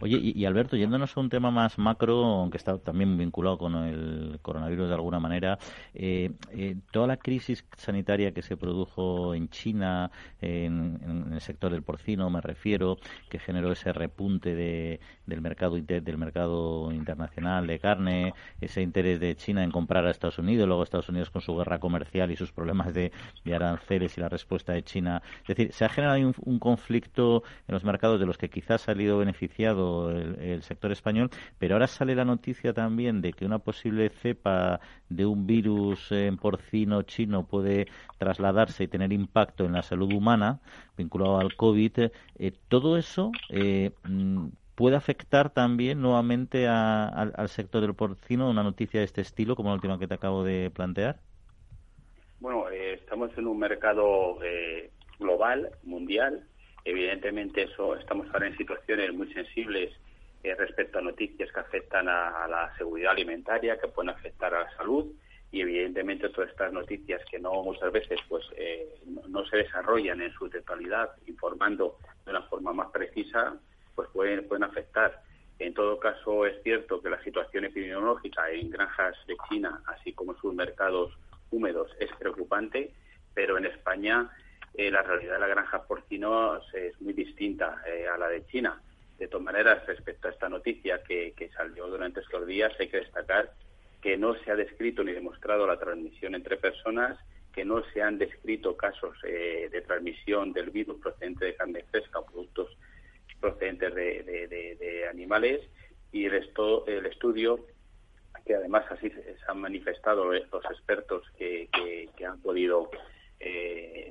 Oye, 0.00 0.18
y, 0.20 0.44
Alberto, 0.44 0.76
yéndonos 0.76 1.16
a 1.16 1.20
un 1.20 1.28
tema 1.28 1.50
más 1.50 1.78
macro, 1.78 2.24
aunque 2.24 2.56
está 2.56 2.78
también 2.78 3.16
vinculado 3.16 3.58
con 3.58 3.74
el 3.74 4.38
coronavirus 4.42 4.88
de 4.88 4.94
alguna 4.94 5.20
manera, 5.20 5.58
eh, 5.94 6.30
eh, 6.52 6.76
toda 6.90 7.06
la 7.06 7.16
crisis 7.16 7.64
sanitaria 7.76 8.32
que 8.32 8.42
se 8.42 8.56
produjo 8.56 9.34
en 9.34 9.48
China, 9.50 10.10
en, 10.40 11.30
el 11.32 11.40
sector 11.40 11.70
del 11.70 11.82
porcino, 11.82 12.30
me 12.30 12.40
refiero, 12.40 12.98
que 13.28 13.38
generó 13.38 13.72
ese 13.72 13.92
repunte 13.92 14.54
de, 14.54 15.00
del 15.26 15.40
mercado 15.40 15.76
del 15.76 16.18
mercado 16.18 16.92
internacional 16.92 17.66
de 17.66 17.78
carne, 17.78 18.34
ese 18.60 18.82
interés 18.82 19.20
de 19.20 19.36
China 19.36 19.62
en 19.62 19.70
comprar 19.70 19.87
a 19.96 20.10
Estados 20.10 20.38
Unidos, 20.38 20.66
luego 20.66 20.82
Estados 20.82 21.08
Unidos 21.08 21.30
con 21.30 21.42
su 21.42 21.56
guerra 21.56 21.78
comercial 21.78 22.30
y 22.30 22.36
sus 22.36 22.52
problemas 22.52 22.92
de, 22.94 23.12
aranceles 23.54 24.16
y 24.16 24.20
la 24.20 24.28
respuesta 24.28 24.72
de 24.72 24.82
China. 24.82 25.22
Es 25.42 25.48
decir, 25.48 25.72
se 25.72 25.84
ha 25.84 25.88
generado 25.88 26.32
un, 26.44 26.58
conflicto 26.58 27.42
en 27.66 27.72
los 27.72 27.84
mercados 27.84 28.20
de 28.20 28.26
los 28.26 28.36
que 28.36 28.50
quizás 28.50 28.82
ha 28.82 28.84
salido 28.86 29.18
beneficiado 29.18 30.10
el, 30.10 30.62
sector 30.62 30.92
español, 30.92 31.30
pero 31.58 31.74
ahora 31.74 31.86
sale 31.86 32.14
la 32.14 32.24
noticia 32.24 32.72
también 32.72 33.20
de 33.22 33.32
que 33.32 33.46
una 33.46 33.58
posible 33.58 34.10
cepa 34.10 34.80
de 35.08 35.24
un 35.24 35.46
virus 35.46 36.12
en 36.12 36.36
porcino 36.36 37.02
chino 37.02 37.46
puede 37.46 37.86
trasladarse 38.18 38.84
y 38.84 38.88
tener 38.88 39.12
impacto 39.12 39.64
en 39.64 39.72
la 39.72 39.82
salud 39.82 40.12
humana 40.12 40.60
vinculado 40.96 41.38
al 41.38 41.54
COVID. 41.56 42.10
Eh, 42.38 42.52
todo 42.68 42.98
eso 42.98 43.32
eh, 43.48 43.92
mm, 44.04 44.48
puede 44.78 44.94
afectar 44.94 45.50
también 45.50 46.00
nuevamente 46.00 46.68
al, 46.68 47.48
sector 47.48 47.80
del 47.80 47.94
porcino 47.94 48.48
una 48.48 48.62
noticia 48.62 49.00
de 49.00 49.06
este 49.06 49.22
estilo, 49.22 49.56
como 49.56 49.70
la 49.70 49.74
última 49.74 49.98
que 49.98 50.06
te 50.06 50.14
acabo 50.14 50.44
de 50.44 50.70
plantear? 50.70 51.16
Bueno, 52.38 52.70
eh, 52.70 52.92
estamos 52.94 53.36
en 53.36 53.48
un 53.48 53.58
mercado 53.58 54.38
eh, 54.44 54.92
global, 55.18 55.72
mundial. 55.82 56.46
Evidentemente, 56.84 57.64
eso 57.64 57.96
estamos 57.96 58.28
ahora 58.32 58.46
en 58.46 58.56
situaciones 58.56 59.12
muy 59.12 59.26
sensibles 59.32 59.92
eh, 60.44 60.54
respecto 60.54 61.00
a 61.00 61.02
noticias 61.02 61.50
que 61.50 61.58
afectan 61.58 62.08
a, 62.08 62.46
la 62.46 62.72
seguridad 62.78 63.10
alimentaria, 63.10 63.80
que 63.80 63.88
pueden 63.88 64.10
afectar 64.10 64.54
a 64.54 64.62
la 64.62 64.76
salud 64.76 65.06
y 65.50 65.60
evidentemente 65.60 66.28
todas 66.28 66.50
estas 66.50 66.72
noticias 66.72 67.20
que 67.28 67.40
no 67.40 67.64
muchas 67.64 67.90
veces 67.90 68.20
pues 68.28 68.44
eh, 68.56 68.94
no, 69.26 69.44
se 69.46 69.56
desarrollan 69.56 70.20
en 70.20 70.32
su 70.34 70.48
totalidad 70.48 71.10
informando 71.26 71.96
de 72.24 72.30
una 72.30 72.42
forma 72.42 72.72
más 72.72 72.92
precisa 72.92 73.58
pues 73.98 74.08
pueden 74.10 74.46
pueden 74.46 74.62
afectar. 74.62 75.22
En 75.58 75.74
todo 75.74 75.98
caso 75.98 76.46
es 76.46 76.62
cierto 76.62 77.02
que 77.02 77.10
la 77.10 77.20
situación 77.24 77.64
epidemiológica 77.64 78.48
en 78.48 78.70
granjas 78.70 79.16
de 79.26 79.36
China 79.48 79.82
así 79.86 80.12
como 80.12 80.34
en 80.34 80.38
sus 80.38 80.54
mercados 80.54 81.12
húmedos 81.50 81.90
es 81.98 82.10
preocupante 82.16 82.92
pero 83.34 83.58
en 83.58 83.66
España 83.66 84.30
eh, 84.74 84.88
la 84.88 85.02
realidad 85.02 85.34
de 85.34 85.40
la 85.40 85.48
granja 85.48 85.82
porcino 85.82 86.60
es 86.72 87.00
muy 87.00 87.12
distinta 87.12 87.82
eh, 87.84 88.06
a 88.06 88.16
la 88.16 88.28
de 88.28 88.46
China. 88.46 88.80
De 89.18 89.26
todas 89.26 89.44
maneras, 89.44 89.84
respecto 89.84 90.28
a 90.28 90.30
esta 90.30 90.48
noticia 90.48 91.02
que, 91.02 91.50
salió 91.56 91.88
durante 91.88 92.20
estos 92.20 92.46
días, 92.46 92.72
hay 92.78 92.88
que 92.88 92.98
destacar 92.98 93.52
que 94.00 94.16
no 94.16 94.36
se 94.36 94.52
ha 94.52 94.54
descrito 94.54 95.02
ni 95.02 95.12
demostrado 95.12 95.66
la 95.66 95.76
transmisión 95.76 96.36
entre 96.36 96.56
personas, 96.56 97.18
que 97.52 97.64
no 97.64 97.82
se 97.92 98.00
han 98.00 98.18
descrito 98.18 98.76
casos 98.76 99.16
eh, 99.24 99.68
de 99.72 99.80
transmisión 99.80 100.52
del 100.52 100.70
virus 100.70 101.00
procedente 101.00 101.46
de 101.46 101.56
carne 101.56 101.84
fresca 101.90 102.20
o 102.20 102.26
productos 102.26 102.76
procedentes 103.40 103.94
de, 103.94 105.06
animales 105.10 105.60
y 106.12 106.26
el, 106.26 106.50
el 106.86 107.06
estudio 107.06 107.64
que 108.44 108.54
además 108.54 108.84
así 108.90 109.10
se 109.10 109.36
han 109.46 109.60
manifestado 109.60 110.32
los 110.32 110.64
expertos 110.70 111.22
que, 111.36 111.68
han 112.26 112.40
podido 112.40 112.90
eh, 113.40 114.10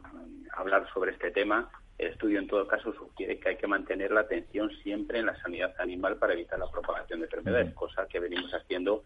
hablar 0.53 0.87
sobre 0.93 1.11
este 1.11 1.31
tema 1.31 1.69
el 1.97 2.09
estudio, 2.09 2.37
en 2.37 2.47
todo 2.47 2.67
caso, 2.67 2.93
sugiere 2.93 3.39
que 3.39 3.49
hay 3.49 3.55
que 3.57 3.65
mantener 3.65 4.11
la 4.11 4.21
atención 4.21 4.69
siempre 4.83 5.19
en 5.19 5.25
la 5.25 5.41
sanidad 5.41 5.73
animal 5.79 6.17
para 6.17 6.33
evitar 6.33 6.59
la 6.59 6.69
propagación 6.69 7.19
de 7.19 7.25
enfermedades, 7.25 7.73
cosa 7.73 8.07
que 8.07 8.19
venimos 8.19 8.51
haciendo 8.53 9.03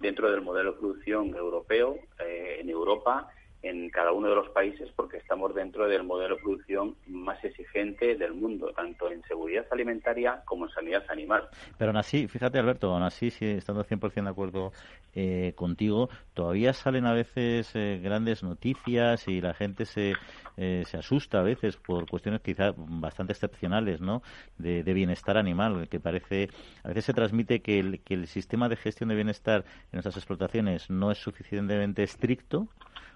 dentro 0.00 0.28
del 0.30 0.40
modelo 0.40 0.72
de 0.72 0.78
producción 0.78 1.36
europeo, 1.36 1.96
eh, 2.18 2.56
en 2.60 2.68
Europa 2.68 3.28
en 3.62 3.90
cada 3.90 4.12
uno 4.12 4.28
de 4.28 4.34
los 4.34 4.48
países 4.50 4.90
porque 4.96 5.18
estamos 5.18 5.54
dentro 5.54 5.88
del 5.88 6.02
modelo 6.02 6.36
de 6.36 6.42
producción 6.42 6.96
más 7.06 7.42
exigente 7.44 8.16
del 8.16 8.34
mundo, 8.34 8.72
tanto 8.74 9.10
en 9.10 9.22
seguridad 9.24 9.66
alimentaria 9.70 10.42
como 10.44 10.66
en 10.66 10.72
sanidad 10.72 11.04
animal. 11.08 11.48
Pero 11.78 11.90
aún 11.90 11.96
así, 11.96 12.26
fíjate 12.26 12.58
Alberto, 12.58 12.92
aún 12.92 13.04
así, 13.04 13.30
si 13.30 13.46
estando 13.46 13.84
100% 13.84 14.24
de 14.24 14.30
acuerdo 14.30 14.72
eh, 15.14 15.52
contigo, 15.56 16.08
todavía 16.34 16.72
salen 16.72 17.06
a 17.06 17.12
veces 17.12 17.70
eh, 17.74 18.00
grandes 18.02 18.42
noticias 18.42 19.28
y 19.28 19.40
la 19.40 19.54
gente 19.54 19.84
se, 19.84 20.14
eh, 20.56 20.82
se 20.86 20.96
asusta 20.96 21.40
a 21.40 21.42
veces 21.42 21.76
por 21.76 22.08
cuestiones 22.08 22.40
quizás 22.40 22.74
bastante 22.76 23.32
excepcionales, 23.32 24.00
¿no? 24.00 24.22
De, 24.58 24.82
de, 24.82 24.92
bienestar 24.92 25.36
animal, 25.36 25.88
que 25.88 26.00
parece, 26.00 26.48
a 26.82 26.88
veces 26.88 27.04
se 27.04 27.14
transmite 27.14 27.60
que 27.60 27.78
el, 27.78 28.00
que 28.00 28.14
el 28.14 28.26
sistema 28.26 28.68
de 28.68 28.76
gestión 28.76 29.08
de 29.08 29.14
bienestar 29.14 29.64
en 29.66 29.92
nuestras 29.92 30.16
explotaciones 30.16 30.90
no 30.90 31.10
es 31.10 31.18
suficientemente 31.18 32.02
estricto 32.02 32.68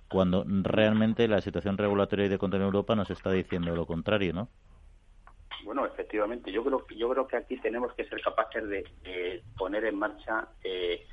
cuando 0.09 0.45
realmente 0.47 1.29
la 1.29 1.41
situación 1.41 1.79
regulatoria 1.79 2.27
y 2.27 2.29
de 2.29 2.39
control 2.39 2.63
en 2.63 2.67
Europa 2.67 2.95
nos 2.95 3.11
está 3.11 3.33
diciendo 3.33 3.75
lo 3.75 3.87
contrario, 3.87 4.33
¿no? 4.33 4.49
Bueno, 5.65 5.85
efectivamente, 5.85 6.53
yo 6.53 6.63
creo 6.63 6.87
yo 6.97 7.11
creo 7.11 7.27
que 7.27 7.37
aquí 7.37 7.57
tenemos 7.59 7.93
que 7.95 8.05
ser 8.05 8.21
capaces 8.21 8.69
de, 8.69 9.43
poner 9.59 9.85
en 9.85 9.99
marcha 9.99 10.49
eh, 10.63 11.05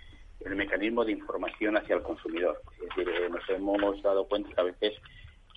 el 0.41 0.55
mecanismo 0.55 1.03
de 1.03 1.13
información 1.13 1.77
hacia 1.77 1.95
el 1.95 2.03
consumidor. 2.03 2.61
Es 2.73 2.89
decir, 2.89 3.09
eh, 3.09 3.29
nos 3.29 3.49
hemos 3.49 4.01
dado 4.03 4.27
cuenta 4.27 4.49
que 4.53 4.61
a 4.61 4.65
veces 4.65 4.93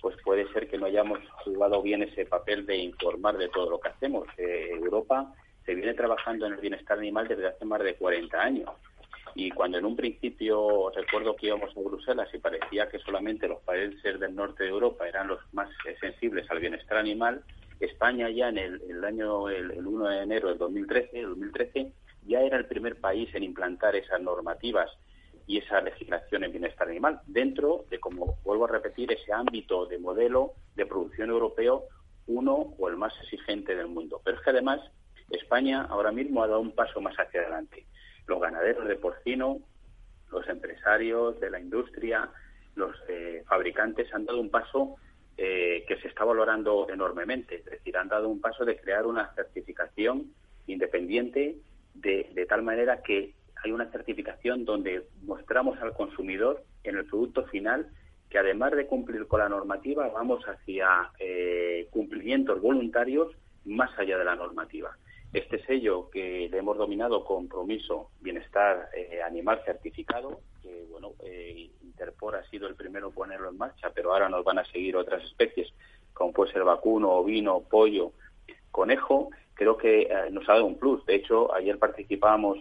pues 0.01 0.15
puede 0.23 0.51
ser 0.53 0.67
que 0.67 0.77
no 0.77 0.85
hayamos 0.85 1.19
jugado 1.43 1.81
bien 1.81 2.03
ese 2.03 2.25
papel 2.25 2.65
de 2.65 2.77
informar 2.77 3.37
de 3.37 3.49
todo 3.49 3.69
lo 3.69 3.79
que 3.79 3.89
hacemos. 3.89 4.27
Eh, 4.37 4.69
Europa 4.71 5.33
se 5.65 5.75
viene 5.75 5.93
trabajando 5.93 6.45
en 6.45 6.53
el 6.53 6.59
bienestar 6.59 6.97
animal 6.97 7.27
desde 7.27 7.47
hace 7.47 7.65
más 7.65 7.83
de 7.83 7.95
40 7.95 8.39
años. 8.39 8.69
Y 9.39 9.51
cuando 9.51 9.77
en 9.77 9.85
un 9.85 9.95
principio 9.95 10.89
recuerdo 10.89 11.35
que 11.35 11.45
íbamos 11.45 11.69
a 11.69 11.79
Bruselas 11.79 12.27
y 12.33 12.39
parecía 12.39 12.89
que 12.89 12.97
solamente 12.97 13.47
los 13.47 13.61
países 13.61 14.19
del 14.19 14.33
norte 14.33 14.63
de 14.63 14.71
Europa 14.71 15.07
eran 15.07 15.27
los 15.27 15.39
más 15.53 15.69
sensibles 16.01 16.49
al 16.49 16.59
bienestar 16.59 16.97
animal, 16.97 17.43
España 17.79 18.31
ya 18.31 18.49
en 18.49 18.57
el, 18.57 19.05
año 19.05 19.47
el, 19.49 19.85
1 19.85 20.07
de 20.07 20.23
enero 20.23 20.49
del 20.49 20.57
2013, 20.57 21.21
2013 21.21 21.93
ya 22.25 22.41
era 22.41 22.57
el 22.57 22.65
primer 22.65 22.99
país 22.99 23.29
en 23.35 23.43
implantar 23.43 23.95
esas 23.95 24.19
normativas 24.19 24.89
y 25.45 25.59
esa 25.59 25.81
legislación 25.81 26.43
en 26.43 26.53
bienestar 26.53 26.89
animal 26.89 27.21
dentro 27.27 27.85
de, 27.91 27.99
como 27.99 28.39
vuelvo 28.43 28.65
a 28.65 28.71
repetir, 28.71 29.11
ese 29.11 29.31
ámbito 29.31 29.85
de 29.85 29.99
modelo 29.99 30.53
de 30.75 30.87
producción 30.87 31.29
europeo 31.29 31.83
uno 32.25 32.73
o 32.79 32.89
el 32.89 32.97
más 32.97 33.13
exigente 33.21 33.75
del 33.75 33.87
mundo. 33.87 34.19
Pero 34.23 34.37
es 34.37 34.43
que 34.43 34.49
además 34.49 34.81
España 35.29 35.83
ahora 35.83 36.11
mismo 36.11 36.41
ha 36.41 36.47
dado 36.47 36.59
un 36.59 36.71
paso 36.71 36.99
más 37.01 37.15
hacia 37.17 37.41
adelante 37.41 37.85
los 38.27 38.39
ganaderos 38.39 38.87
de 38.87 38.95
porcino, 38.95 39.59
los 40.31 40.47
empresarios 40.47 41.39
de 41.39 41.49
la 41.49 41.59
industria, 41.59 42.29
los 42.75 42.95
eh, 43.07 43.43
fabricantes 43.47 44.13
han 44.13 44.25
dado 44.25 44.39
un 44.39 44.49
paso 44.49 44.97
eh, 45.37 45.85
que 45.87 45.97
se 45.97 46.07
está 46.07 46.25
valorando 46.25 46.87
enormemente. 46.89 47.55
Es 47.55 47.65
decir, 47.65 47.97
han 47.97 48.09
dado 48.09 48.29
un 48.29 48.41
paso 48.41 48.65
de 48.65 48.77
crear 48.77 49.05
una 49.05 49.33
certificación 49.33 50.33
independiente 50.67 51.57
de, 51.93 52.29
de 52.33 52.45
tal 52.45 52.61
manera 52.61 53.01
que 53.01 53.33
hay 53.63 53.71
una 53.71 53.89
certificación 53.89 54.65
donde 54.65 55.07
mostramos 55.23 55.79
al 55.81 55.93
consumidor 55.93 56.63
en 56.83 56.97
el 56.97 57.05
producto 57.05 57.45
final 57.45 57.89
que 58.29 58.37
además 58.37 58.73
de 58.73 58.87
cumplir 58.87 59.27
con 59.27 59.39
la 59.39 59.49
normativa, 59.49 60.09
vamos 60.09 60.43
hacia 60.45 61.11
eh, 61.19 61.87
cumplimientos 61.91 62.61
voluntarios 62.61 63.33
más 63.65 63.97
allá 63.97 64.17
de 64.17 64.25
la 64.25 64.35
normativa. 64.35 64.97
Este 65.37 65.63
sello 65.67 66.09
que 66.09 66.49
le 66.49 66.57
hemos 66.57 66.77
dominado 66.77 67.23
compromiso 67.23 68.09
bienestar 68.21 68.89
eh, 68.95 69.21
animal 69.21 69.61
certificado, 69.63 70.39
que 70.63 70.87
bueno, 70.89 71.11
eh, 71.23 71.69
Interpor 71.83 72.37
ha 72.37 72.49
sido 72.49 72.67
el 72.67 72.73
primero 72.73 73.09
en 73.09 73.13
ponerlo 73.13 73.49
en 73.51 73.57
marcha, 73.57 73.91
pero 73.93 74.11
ahora 74.11 74.29
nos 74.29 74.43
van 74.43 74.57
a 74.57 74.65
seguir 74.65 74.97
otras 74.97 75.23
especies, 75.23 75.71
como 76.15 76.33
puede 76.33 76.53
ser 76.53 76.63
vacuno, 76.63 77.11
ovino, 77.11 77.59
pollo, 77.59 78.13
conejo, 78.71 79.29
creo 79.53 79.77
que 79.77 80.07
eh, 80.09 80.31
nos 80.31 80.49
ha 80.49 80.53
dado 80.53 80.65
un 80.65 80.79
plus. 80.79 81.05
De 81.05 81.13
hecho, 81.13 81.53
ayer 81.53 81.77
participábamos 81.77 82.57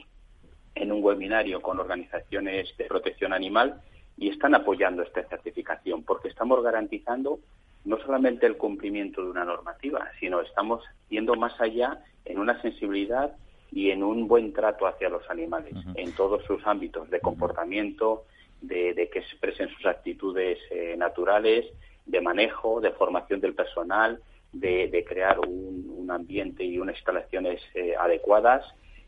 en 0.75 0.92
un 0.92 1.02
webinario 1.02 1.62
con 1.62 1.80
organizaciones 1.80 2.76
de 2.76 2.85
protección 2.85 3.33
animal 3.33 3.80
y 4.18 4.28
están 4.28 4.54
apoyando 4.54 5.02
esta 5.02 5.26
certificación 5.28 6.04
porque 6.04 6.28
estamos 6.28 6.62
garantizando 6.62 7.38
no 7.86 7.98
solamente 7.98 8.46
el 8.46 8.56
cumplimiento 8.56 9.22
de 9.22 9.30
una 9.30 9.44
normativa, 9.44 10.08
sino 10.18 10.40
estamos 10.40 10.82
yendo 11.08 11.34
más 11.36 11.58
allá 11.60 12.02
en 12.24 12.38
una 12.38 12.60
sensibilidad 12.60 13.36
y 13.70 13.90
en 13.90 14.02
un 14.02 14.26
buen 14.26 14.52
trato 14.52 14.86
hacia 14.86 15.08
los 15.08 15.28
animales, 15.30 15.74
en 15.94 16.12
todos 16.12 16.44
sus 16.44 16.66
ámbitos 16.66 17.08
de 17.10 17.20
comportamiento, 17.20 18.24
de, 18.60 19.08
que 19.12 19.20
expresen 19.20 19.68
sus 19.68 19.86
actitudes 19.86 20.58
eh, 20.70 20.96
naturales, 20.96 21.66
de 22.06 22.20
manejo, 22.20 22.80
de 22.80 22.90
formación 22.90 23.40
del 23.40 23.54
personal, 23.54 24.20
de, 24.52 25.04
crear 25.06 25.38
un, 25.40 26.08
ambiente 26.08 26.64
y 26.64 26.78
unas 26.78 26.96
instalaciones 26.96 27.60
eh, 27.74 27.94
adecuadas. 27.98 28.64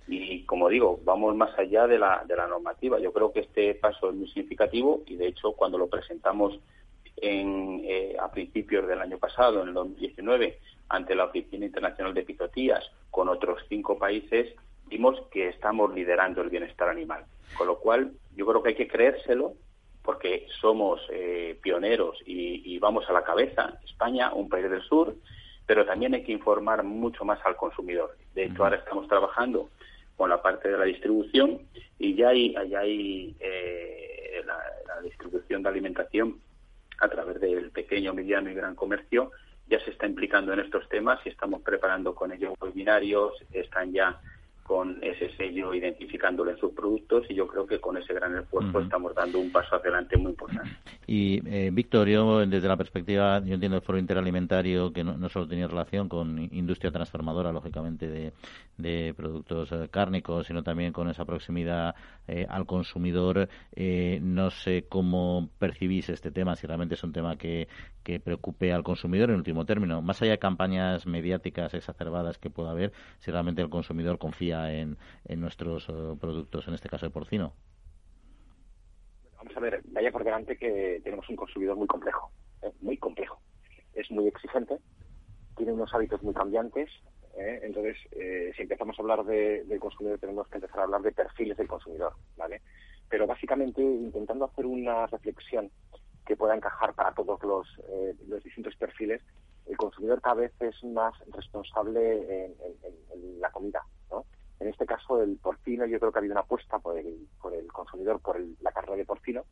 Y 0.08 0.42
como 0.44 0.68
digo, 0.68 1.00
vamos 1.04 1.36
más 1.36 1.56
allá 1.58 1.86
de 1.86 1.98
la, 1.98 2.24
de 2.26 2.34
la 2.34 2.48
normativa. 2.48 2.98
Yo 2.98 3.12
creo 3.12 3.32
que 3.32 3.40
este 3.40 3.74
paso 3.74 4.10
es 4.10 4.16
muy 4.16 4.26
significativo 4.28 5.02
y, 5.06 5.16
de 5.16 5.28
hecho, 5.28 5.52
cuando 5.52 5.78
lo 5.78 5.86
presentamos 5.86 6.58
en, 7.22 7.82
eh, 7.84 8.16
a 8.18 8.30
principios 8.30 8.86
del 8.86 9.00
año 9.00 9.18
pasado, 9.18 9.62
en 9.62 9.68
el 9.68 9.74
2019, 9.74 10.58
ante 10.88 11.14
la 11.14 11.24
Oficina 11.24 11.66
Internacional 11.66 12.14
de 12.14 12.22
Pizotías, 12.22 12.84
con 13.10 13.28
otros 13.28 13.62
cinco 13.68 13.98
países, 13.98 14.54
vimos 14.86 15.20
que 15.30 15.48
estamos 15.48 15.94
liderando 15.94 16.42
el 16.42 16.50
bienestar 16.50 16.88
animal. 16.88 17.24
Con 17.56 17.66
lo 17.66 17.78
cual, 17.78 18.12
yo 18.36 18.46
creo 18.46 18.62
que 18.62 18.68
hay 18.70 18.74
que 18.74 18.88
creérselo 18.88 19.54
porque 20.02 20.46
somos 20.60 21.00
eh, 21.10 21.58
pioneros 21.62 22.16
y, 22.24 22.78
vamos 22.78 23.04
a 23.10 23.12
la 23.12 23.24
cabeza. 23.24 23.78
España, 23.84 24.32
un 24.32 24.48
país 24.48 24.70
del 24.70 24.80
sur, 24.82 25.14
pero 25.66 25.84
también 25.84 26.14
hay 26.14 26.22
que 26.22 26.32
informar 26.32 26.82
mucho 26.82 27.24
más 27.24 27.38
al 27.44 27.56
consumidor. 27.56 28.16
De 28.34 28.44
hecho, 28.44 28.64
ahora 28.64 28.76
estamos 28.76 29.06
trabajando 29.06 29.68
con 30.16 30.30
la 30.30 30.40
parte 30.40 30.70
de 30.70 30.78
la 30.78 30.84
distribución 30.84 31.60
y 31.98 32.14
ya 32.14 32.28
hay, 32.28 32.56
hay 32.56 33.36
eh, 33.40 34.42
la 34.46 35.02
distribución 35.02 35.62
de 35.62 35.68
alimentación 35.68 36.40
a 36.98 37.08
través 37.08 37.40
del 37.40 37.70
pequeño, 37.70 38.14
mediano 38.14 38.50
y 38.50 38.54
gran 38.54 38.74
comercio 38.74 39.32
ya 39.68 39.78
se 39.84 39.90
está 39.90 40.06
implicando 40.06 40.52
en 40.52 40.60
estos 40.60 40.88
temas 40.88 41.20
y 41.24 41.28
estamos 41.28 41.62
preparando 41.62 42.14
con 42.14 42.32
ellos 42.32 42.54
webinarios, 42.60 43.34
están 43.52 43.92
ya 43.92 44.18
con 44.68 45.02
ese 45.02 45.34
sello 45.38 45.72
identificándolo 45.72 46.50
en 46.50 46.58
sus 46.58 46.74
productos 46.74 47.24
y 47.30 47.34
yo 47.34 47.46
creo 47.46 47.66
que 47.66 47.80
con 47.80 47.96
ese 47.96 48.12
gran 48.12 48.36
esfuerzo 48.36 48.80
estamos 48.80 49.14
dando 49.14 49.38
un 49.38 49.50
paso 49.50 49.76
adelante 49.76 50.18
muy 50.18 50.32
importante. 50.32 50.70
Y 51.06 51.40
eh, 51.48 51.70
Víctor, 51.72 52.06
yo 52.06 52.44
desde 52.46 52.68
la 52.68 52.76
perspectiva, 52.76 53.42
yo 53.42 53.54
entiendo 53.54 53.78
el 53.78 53.82
foro 53.82 53.98
interalimentario 53.98 54.92
que 54.92 55.02
no, 55.02 55.26
solo 55.30 55.48
tenía 55.48 55.66
relación 55.66 56.10
con 56.10 56.38
industria 56.52 56.90
transformadora, 56.90 57.50
lógicamente, 57.50 58.32
de, 58.76 59.14
productos 59.14 59.72
eh, 59.72 59.88
cárnicos, 59.90 60.46
sino 60.46 60.62
también 60.62 60.92
con 60.92 61.08
esa 61.08 61.24
proximidad 61.24 61.94
eh, 62.26 62.44
al 62.46 62.66
consumidor. 62.66 63.48
no 64.20 64.50
sé 64.50 64.84
cómo 64.86 65.48
percibís 65.58 66.10
este 66.10 66.30
tema, 66.30 66.56
si 66.56 66.66
realmente 66.66 66.94
es 66.94 67.02
un 67.02 67.14
tema 67.14 67.36
que, 67.36 67.68
que 68.02 68.20
preocupe 68.20 68.72
al 68.72 68.82
consumidor 68.82 69.30
en 69.30 69.36
último 69.36 69.64
término, 69.64 70.02
más 70.02 70.20
allá 70.20 70.32
de 70.32 70.38
campañas 70.38 71.06
mediáticas 71.06 71.72
exacerbadas 71.72 72.36
que 72.36 72.50
pueda 72.50 72.72
haber, 72.72 72.92
si 73.18 73.30
realmente 73.30 73.62
el 73.62 73.70
consumidor 73.70 74.18
confía 74.18 74.57
en, 74.66 74.96
nuestros 75.36 75.88
eh, 75.88 76.16
productos, 76.20 76.66
en 76.68 76.74
este 76.74 76.88
caso 76.88 77.06
de 77.06 77.10
porcino? 77.10 77.52
Vamos 79.36 79.56
a 79.56 79.60
ver, 79.60 79.80
vaya 79.86 80.10
por 80.10 80.24
delante 80.24 80.56
que 80.56 81.00
tenemos 81.04 81.28
un 81.28 81.36
consumidor 81.36 81.76
muy 81.76 81.86
complejo, 81.86 82.30
eh, 82.62 82.72
muy 82.80 82.96
complejo. 82.96 83.40
Es 83.94 84.10
muy 84.10 84.26
exigente, 84.26 84.78
tiene 85.56 85.72
unos 85.72 85.92
hábitos 85.94 86.22
muy 86.22 86.34
cambiantes. 86.34 86.90
Eh, 87.36 87.60
entonces, 87.62 87.96
si 88.56 88.62
empezamos 88.62 88.98
a 88.98 89.02
hablar 89.02 89.24
de, 89.24 89.64
del 89.64 89.78
consumidor, 89.78 90.18
tenemos 90.18 90.48
que 90.48 90.56
empezar 90.56 90.80
a 90.80 90.82
hablar 90.84 91.02
de 91.02 91.12
perfiles 91.12 91.56
del 91.56 91.68
consumidor, 91.68 92.14
¿vale? 92.36 92.62
Pero 93.08 93.26
básicamente 93.26 93.80
intentando 93.80 94.46
hacer 94.46 94.66
una 94.66 95.06
reflexión 95.06 95.70
que 96.26 96.36
pueda 96.36 96.56
encajar 96.56 96.94
para 96.94 97.14
todos 97.14 97.40
los, 97.42 97.66
los 98.26 98.42
distintos 98.42 98.74
perfiles, 98.76 99.22
el 99.66 99.76
consumidor 99.76 100.20
cada 100.20 100.34
vez 100.34 100.52
es 100.60 100.82
más 100.84 101.14
responsable 101.32 102.46
en 102.46 103.40
la 103.40 103.50
comida. 103.50 103.82
En 104.60 104.68
este 104.68 104.86
caso, 104.86 105.22
el 105.22 105.36
porcino, 105.36 105.86
yo 105.86 106.00
creo 106.00 106.10
que 106.10 106.18
ha 106.18 106.20
habido 106.20 106.34
una 106.34 106.40
apuesta 106.40 106.78
por 106.78 106.98
el, 106.98 107.28
por 107.40 107.54
el 107.54 107.70
consumidor 107.72 108.20
por 108.20 108.40
la 108.60 108.72
carne 108.72 108.96
de 108.96 109.04
porcino. 109.04 109.44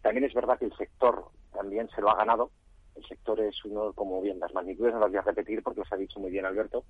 También 0.00 0.24
es 0.24 0.34
verdad 0.34 0.58
que 0.58 0.64
el 0.64 0.76
sector 0.76 1.26
también 1.52 1.88
se 1.90 2.00
lo 2.00 2.10
ha 2.10 2.16
ganado. 2.16 2.50
El 2.94 3.04
sector 3.06 3.38
es 3.40 3.62
uno, 3.64 3.92
como 3.92 4.22
bien, 4.22 4.40
las 4.40 4.54
magnitudes 4.54 4.94
no 4.94 5.00
las 5.00 5.10
voy 5.10 5.18
a 5.18 5.22
repetir 5.22 5.62
porque 5.62 5.80
los 5.80 5.92
ha 5.92 5.96
dicho 5.96 6.18
muy 6.20 6.30
bien 6.30 6.46
Alberto, 6.46 6.84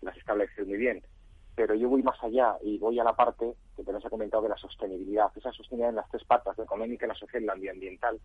las 0.00 0.16
establece 0.16 0.64
muy 0.64 0.78
bien. 0.78 1.02
Pero 1.54 1.74
yo 1.74 1.90
voy 1.90 2.02
más 2.02 2.22
allá 2.22 2.56
y 2.62 2.78
voy 2.78 2.98
a 2.98 3.04
la 3.04 3.14
parte 3.14 3.52
que 3.76 3.84
te 3.84 3.92
nos 3.92 4.04
ha 4.04 4.10
comentado 4.10 4.42
de 4.44 4.48
la 4.48 4.56
sostenibilidad. 4.56 5.30
Esa 5.36 5.52
sostenibilidad 5.52 5.90
en 5.90 5.96
las 5.96 6.08
tres 6.08 6.24
patas, 6.24 6.56
la 6.56 6.64
económica, 6.64 7.06
la 7.06 7.14
social 7.14 7.42
y 7.42 7.46
la 7.46 7.52
ambiental, 7.52 8.18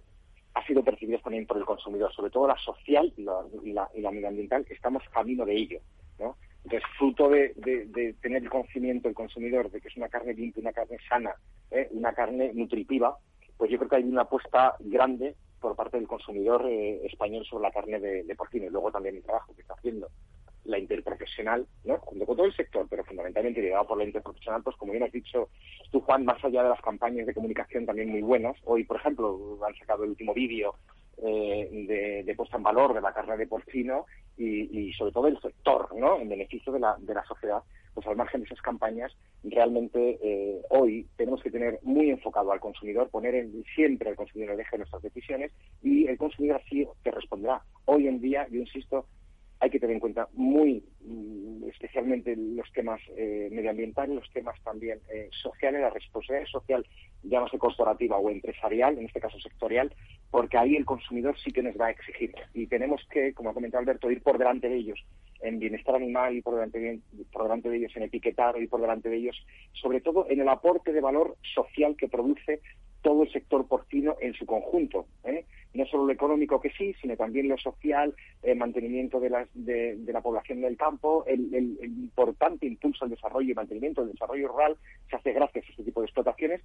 ha 0.53 0.65
sido 0.65 0.83
percibida 0.83 1.19
también 1.19 1.45
por 1.45 1.57
el 1.57 1.65
consumidor, 1.65 2.13
sobre 2.13 2.31
todo 2.31 2.47
la 2.47 2.57
social 2.57 3.11
y 3.17 3.23
la, 3.23 3.41
y 3.61 3.73
la, 3.73 3.89
y 3.93 4.01
la 4.01 4.11
medioambiental, 4.11 4.65
estamos 4.69 5.03
camino 5.11 5.45
de 5.45 5.53
ello. 5.53 5.79
¿no? 6.17 6.37
Entonces, 6.65 6.89
fruto 6.97 7.29
de, 7.29 8.15
tener 8.21 8.41
el 8.41 8.49
conocimiento 8.49 9.07
del 9.07 9.13
consumidor 9.13 9.69
de 9.69 9.79
que 9.79 9.87
es 9.87 9.97
una 9.97 10.09
carne 10.09 10.33
limpia, 10.33 10.61
una 10.61 10.73
carne 10.73 10.97
sana, 11.07 11.35
¿eh? 11.69 11.87
una 11.91 12.11
carne 12.13 12.53
nutritiva, 12.55 13.15
pues 13.55 13.69
yo 13.69 13.77
creo 13.77 13.89
que 13.89 13.95
hay 13.97 14.03
una 14.03 14.23
apuesta 14.23 14.75
grande 14.79 15.35
por 15.61 15.75
parte 15.75 15.97
del 15.97 16.07
consumidor 16.07 16.65
eh, 16.67 17.05
español 17.05 17.45
sobre 17.45 17.61
la 17.61 17.71
carne 17.71 17.99
de, 17.99 18.35
porcino 18.35 18.65
y 18.65 18.69
luego 18.69 18.91
también 18.91 19.15
el 19.15 19.21
trabajo 19.21 19.53
que 19.53 19.61
está 19.61 19.75
haciendo 19.75 20.09
la 20.63 20.79
interprofesional, 20.79 21.67
¿no? 21.83 21.99
junto 21.99 22.25
con 22.25 22.35
todo 22.35 22.47
el 22.47 22.55
sector, 22.55 22.87
pero 22.89 23.03
fundamentalmente 23.03 23.61
llegado 23.61 23.85
por 23.85 23.99
la 23.99 24.05
interprofesional, 24.05 24.63
pues 24.63 24.75
como 24.77 24.91
bien 24.91 25.03
has 25.03 25.11
dicho 25.11 25.49
tú, 25.91 26.01
Juan, 26.01 26.25
más 26.25 26.43
allá 26.43 26.63
de 26.63 26.69
las 26.69 26.81
campañas 26.81 27.27
de 27.27 27.35
comunicación 27.35 27.85
también 27.85 28.09
muy 28.09 28.23
buenas, 28.23 28.57
hoy, 28.63 28.85
por 28.85 28.97
ejemplo, 28.97 29.59
han 29.63 29.75
sacado 29.75 30.03
el 30.03 30.09
último 30.09 30.33
vídeo 30.33 30.73
eh, 31.17 32.23
de, 32.25 32.35
puesta 32.35 32.57
en 32.57 32.63
valor 32.63 32.93
de 32.93 33.01
la 33.01 33.13
carne 33.13 33.37
de 33.37 33.47
porcino 33.47 34.05
y, 34.37 34.91
sobre 34.93 35.11
todo 35.11 35.27
el 35.27 35.39
sector, 35.39 35.95
¿no? 35.95 36.19
En 36.19 36.27
beneficio 36.27 36.73
de 36.73 36.79
la, 36.79 36.95
de 36.99 37.13
la 37.13 37.23
sociedad, 37.25 37.63
pues 37.93 38.05
al 38.07 38.17
margen 38.17 38.41
de 38.41 38.45
esas 38.45 38.61
campañas, 38.61 39.15
realmente 39.43 40.19
eh, 40.21 40.61
hoy 40.69 41.07
tenemos 41.15 41.41
que 41.41 41.51
tener 41.51 41.79
muy 41.83 42.09
enfocado 42.09 42.51
al 42.51 42.59
consumidor, 42.59 43.09
poner 43.09 43.47
siempre 43.73 44.09
al 44.09 44.17
consumidor 44.17 44.55
el 44.55 44.59
eje 44.59 44.71
de 44.71 44.79
nuestras 44.79 45.01
decisiones 45.01 45.51
y 45.81 46.07
el 46.07 46.17
consumidor 46.17 46.61
así 46.65 46.85
te 47.03 47.11
responderá. 47.11 47.61
Hoy 47.85 48.07
en 48.07 48.19
día, 48.19 48.47
yo 48.51 48.59
insisto, 48.59 49.05
hay 49.59 49.69
que 49.69 49.79
tener 49.79 49.93
en 49.93 50.01
cuenta 50.01 50.27
muy 50.33 50.83
los 52.23 52.71
temas 52.73 53.01
eh, 53.17 53.49
medioambientales, 53.51 54.15
los 54.15 54.29
temas 54.31 54.59
también 54.63 54.99
eh, 55.13 55.29
sociales, 55.31 55.81
la 55.81 55.89
responsabilidad 55.89 56.47
social, 56.47 56.85
llámase 57.23 57.57
corporativa 57.57 58.17
o 58.17 58.29
empresarial, 58.29 58.97
en 58.97 59.05
este 59.05 59.19
caso 59.19 59.39
sectorial, 59.39 59.93
porque 60.31 60.57
ahí 60.57 60.75
el 60.75 60.85
consumidor 60.85 61.37
sí 61.39 61.51
que 61.51 61.63
nos 61.63 61.75
va 61.79 61.87
a 61.87 61.91
exigir. 61.91 62.33
Y 62.53 62.67
tenemos 62.67 63.01
que, 63.09 63.33
como 63.33 63.49
ha 63.49 63.53
comentado 63.53 63.81
Alberto, 63.81 64.11
ir 64.11 64.21
por 64.21 64.37
delante 64.37 64.69
de 64.69 64.75
ellos 64.75 64.99
en 65.41 65.59
bienestar 65.59 65.95
animal 65.95 66.35
y 66.35 66.41
por 66.41 66.55
delante 66.55 66.79
de, 66.79 66.99
por 67.31 67.43
delante 67.43 67.69
de 67.69 67.77
ellos 67.77 67.91
en 67.95 68.03
etiquetar 68.03 68.61
y 68.61 68.67
por 68.67 68.81
delante 68.81 69.09
de 69.09 69.17
ellos, 69.17 69.45
sobre 69.73 70.01
todo 70.01 70.27
en 70.29 70.41
el 70.41 70.49
aporte 70.49 70.91
de 70.91 71.01
valor 71.01 71.35
social 71.53 71.95
que 71.97 72.07
produce 72.07 72.61
todo 73.05 73.21
el 73.21 73.31
sector 73.31 73.67
porcino 73.67 74.15
en 74.19 74.33
su 74.33 74.47
conjunto. 74.47 75.05
¿eh? 75.25 75.45
No 75.75 75.85
solo 75.85 76.07
lo 76.07 76.11
económico 76.11 76.59
que 76.59 76.71
sí, 76.71 76.95
sino 76.99 77.15
también 77.15 77.47
lo 77.47 77.55
social, 77.55 78.15
el 78.41 78.57
mantenimiento 78.57 79.19
de, 79.19 79.29
la 79.29 80.21
población 80.21 80.61
del 80.61 80.75
campo, 80.75 81.23
el, 81.27 81.53
importante 81.83 82.65
impulso 82.65 83.05
al 83.05 83.11
desarrollo 83.11 83.51
y 83.51 83.53
mantenimiento 83.53 84.01
del 84.01 84.13
desarrollo 84.13 84.47
rural 84.47 84.75
se 85.07 85.17
hace 85.17 85.33
gracias 85.33 85.65
a 85.65 85.69
este 85.69 85.83
tipo 85.83 86.01
de 86.01 86.07
explotaciones. 86.07 86.61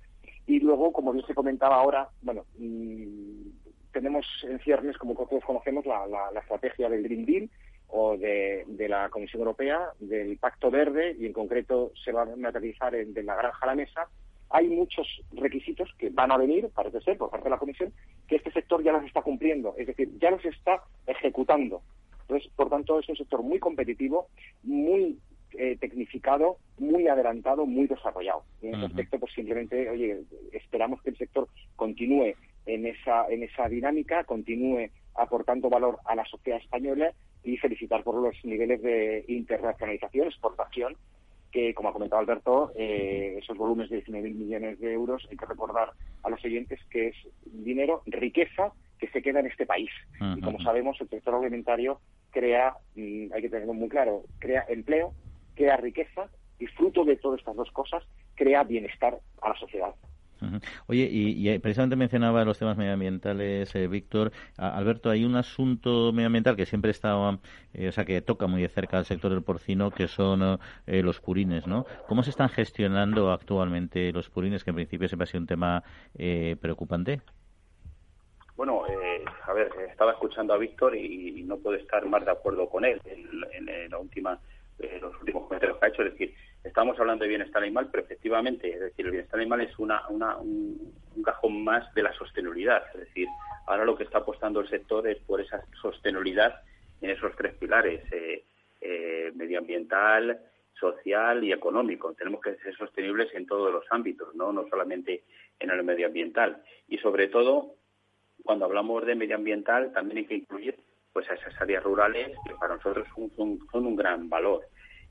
Y 0.46 0.61
luego, 0.61 0.94
como 0.94 1.12
bien 1.12 1.26
se 1.26 1.35
comentaba 1.35 1.76
ahora, 1.76 2.09
bueno, 2.22 2.46
mm, 2.57 3.50
tenemos 3.92 4.24
en 4.44 4.61
ciernes, 4.61 4.96
como 4.96 5.12
todos 5.14 5.44
conocemos, 5.44 5.85
la, 5.85 6.31
estrategia 6.40 6.88
del 6.88 7.03
Green 7.03 7.26
Deal 7.26 7.50
o 7.88 8.16
de, 8.16 8.64
la 8.88 9.11
Comisión 9.11 9.40
Europea, 9.40 9.90
del 9.98 10.38
Pacto 10.38 10.70
Verde, 10.70 11.14
y 11.20 11.26
en 11.26 11.35
concreto 11.35 11.92
se 12.03 12.12
va 12.12 12.22
a 12.22 12.37
materializar 12.37 12.94
en, 12.94 13.12
de 13.12 13.24
la 13.24 13.37
granja 13.37 13.59
a 13.61 13.66
la 13.66 13.74
mesa, 13.74 14.09
hay 14.50 14.68
muchos 14.68 15.06
requisitos 15.32 15.88
que 15.96 16.10
van 16.10 16.32
a 16.32 16.36
venir, 16.36 16.68
parece 16.74 17.00
ser, 17.00 17.16
por 17.16 17.30
parte 17.30 17.44
de 17.44 17.50
la 17.50 17.58
Comisión, 17.58 17.92
que 18.26 18.36
este 18.36 18.50
sector 18.52 18.82
ya 18.82 18.92
los 18.92 19.04
está 19.04 19.22
cumpliendo, 19.22 19.74
es 19.78 19.86
decir, 19.86 20.10
ya 20.18 20.30
los 20.30 20.44
está 20.44 20.82
ejecutando. 21.06 21.82
Entonces, 22.22 22.50
por 22.54 22.68
tanto, 22.68 22.98
es 22.98 23.08
un 23.08 23.16
sector 23.16 23.42
muy 23.42 23.58
competitivo, 23.58 24.28
muy 24.62 25.18
eh, 25.52 25.76
tecnificado, 25.80 26.58
muy 26.78 27.08
adelantado, 27.08 27.64
muy 27.66 27.86
desarrollado. 27.86 28.42
Y 28.60 28.68
en 28.68 28.74
ese 28.74 28.86
aspecto, 28.86 29.18
pues 29.18 29.32
simplemente, 29.32 29.88
oye, 29.88 30.22
esperamos 30.52 31.00
que 31.02 31.10
el 31.10 31.18
sector 31.18 31.48
continúe 31.76 32.34
en 32.66 32.86
esa, 32.86 33.26
en 33.28 33.42
esa 33.42 33.68
dinámica, 33.68 34.24
continúe 34.24 34.90
aportando 35.14 35.68
valor 35.68 35.98
a 36.04 36.14
la 36.14 36.24
sociedad 36.24 36.60
española 36.60 37.12
y 37.42 37.56
felicitar 37.56 38.02
por 38.04 38.16
los 38.16 38.34
niveles 38.44 38.82
de 38.82 39.24
internacionalización, 39.28 40.28
exportación 40.28 40.96
que, 41.50 41.74
como 41.74 41.88
ha 41.88 41.92
comentado 41.92 42.20
Alberto, 42.20 42.72
eh, 42.76 43.36
esos 43.38 43.56
volúmenes 43.56 43.90
de 43.90 44.04
19.000 44.04 44.34
millones 44.34 44.80
de 44.80 44.92
euros, 44.92 45.26
hay 45.30 45.36
que 45.36 45.46
recordar 45.46 45.92
a 46.22 46.30
los 46.30 46.44
oyentes 46.44 46.80
que 46.90 47.08
es 47.08 47.16
dinero, 47.44 48.02
riqueza 48.06 48.72
que 48.98 49.08
se 49.08 49.22
queda 49.22 49.40
en 49.40 49.46
este 49.46 49.66
país. 49.66 49.90
Y 50.36 50.40
como 50.40 50.60
sabemos, 50.60 51.00
el 51.00 51.08
sector 51.08 51.34
alimentario 51.34 52.00
crea, 52.30 52.74
mm, 52.94 53.32
hay 53.32 53.42
que 53.42 53.48
tenerlo 53.48 53.72
muy 53.72 53.88
claro, 53.88 54.24
crea 54.38 54.64
empleo, 54.68 55.14
crea 55.54 55.76
riqueza 55.78 56.28
y 56.58 56.66
fruto 56.66 57.04
de 57.04 57.16
todas 57.16 57.40
estas 57.40 57.56
dos 57.56 57.70
cosas 57.72 58.04
crea 58.34 58.62
bienestar 58.64 59.18
a 59.42 59.48
la 59.48 59.58
sociedad. 59.58 59.94
Oye, 60.87 61.09
y, 61.11 61.59
precisamente 61.59 61.96
mencionaba 61.96 62.44
los 62.44 62.59
temas 62.59 62.76
medioambientales, 62.76 63.74
eh, 63.74 63.88
Víctor. 63.88 64.33
Alberto, 64.57 65.11
hay 65.11 65.24
un 65.24 65.37
asunto 65.37 66.12
medioambiental 66.12 66.57
que 66.57 66.66
siempre 66.66 66.90
está, 66.90 67.14
eh, 67.74 67.88
o 67.88 67.92
sea, 67.92 68.05
que 68.05 68.20
toca 68.22 68.46
muy 68.46 68.62
de 68.62 68.68
cerca 68.68 68.98
al 68.98 69.05
sector 69.05 69.31
del 69.31 69.42
porcino, 69.42 69.90
que 69.90 70.09
son 70.09 70.59
eh, 70.87 71.03
los 71.03 71.20
purines, 71.20 71.66
¿no? 71.66 71.87
¿Cómo 72.09 72.22
se 72.22 72.31
están 72.31 72.48
gestionando 72.48 73.33
actualmente 73.33 74.12
los 74.12 74.31
purines, 74.31 74.64
que 74.64 74.70
en 74.70 74.76
principio 74.76 75.09
siempre 75.09 75.24
ha 75.24 75.26
sido 75.26 75.40
un 75.40 75.46
tema 75.46 75.83
preocupante? 76.61 77.20
Bueno, 78.57 78.83
a 79.46 79.53
ver, 79.53 79.70
estaba 79.88 80.12
escuchando 80.12 80.53
a 80.53 80.59
Víctor 80.59 80.94
y, 80.94 81.42
no 81.44 81.57
puedo 81.57 81.76
estar 81.76 82.05
más 82.07 82.24
de 82.24 82.31
acuerdo 82.31 82.68
con 82.68 82.85
él 82.85 83.00
en, 83.05 83.68
en 83.68 83.90
la 83.90 83.98
última, 83.98 84.38
los 85.00 85.18
últimos 85.18 85.46
comentarios 85.46 85.79
que 85.79 85.87
ha 85.87 85.88
hecho. 85.88 86.03
Es 86.03 86.12
decir, 86.12 86.35
estamos 86.64 86.99
hablando 86.99 87.25
de 87.25 87.29
bienestar 87.29 87.62
animal, 87.62 87.88
pero 87.90 88.05
efectivamente, 88.05 88.73
es 88.73 88.81
decir, 88.81 89.07
el 89.07 89.12
bienestar 89.12 89.40
animal 89.40 89.62
es 89.62 89.79
una, 89.79 90.07
un, 90.09 90.94
cajón 91.25 91.64
más 91.64 91.92
de 91.94 92.03
la 92.03 92.12
sostenibilidad. 92.14 92.83
Es 92.94 93.01
decir, 93.01 93.29
ahora 93.66 93.85
lo 93.85 93.96
que 93.96 94.05
está 94.05 94.18
apostando 94.18 94.61
el 94.61 94.68
sector 94.68 95.07
es 95.07 95.18
por 95.18 95.40
esa 95.40 95.62
sostenibilidad 95.81 96.62
en 97.01 97.11
esos 97.11 97.35
tres 97.37 97.55
pilares, 97.55 98.03
eh, 98.12 98.44
eh, 98.81 99.33
medioambiental, 99.35 100.40
social 100.79 101.44
y 101.44 101.53
económico. 101.53 102.14
Tenemos 102.14 102.40
que 102.40 102.57
ser 102.57 102.75
sostenibles 102.77 103.35
en 103.35 103.46
todos 103.46 103.73
los 103.73 103.85
ámbitos, 103.90 104.35
no, 104.35 104.53
no 104.53 104.66
solamente 104.68 105.25
en 105.59 105.70
el 105.70 105.83
medioambiental. 105.83 106.62
Y 106.88 106.99
sobre 106.99 107.29
todo, 107.29 107.75
cuando 108.42 108.64
hablamos 108.64 109.05
de 109.05 109.14
medioambiental, 109.14 109.92
también 109.92 110.18
hay 110.18 110.27
que 110.27 110.37
incluir 110.37 110.77
pues 111.12 111.29
a 111.29 111.35
esas 111.35 111.61
áreas 111.61 111.83
rurales 111.83 112.37
que 112.46 112.55
para 112.55 112.77
nosotros 112.77 113.07
son 113.14 113.87
un 113.87 113.96
gran 113.96 114.29
valor. 114.29 114.62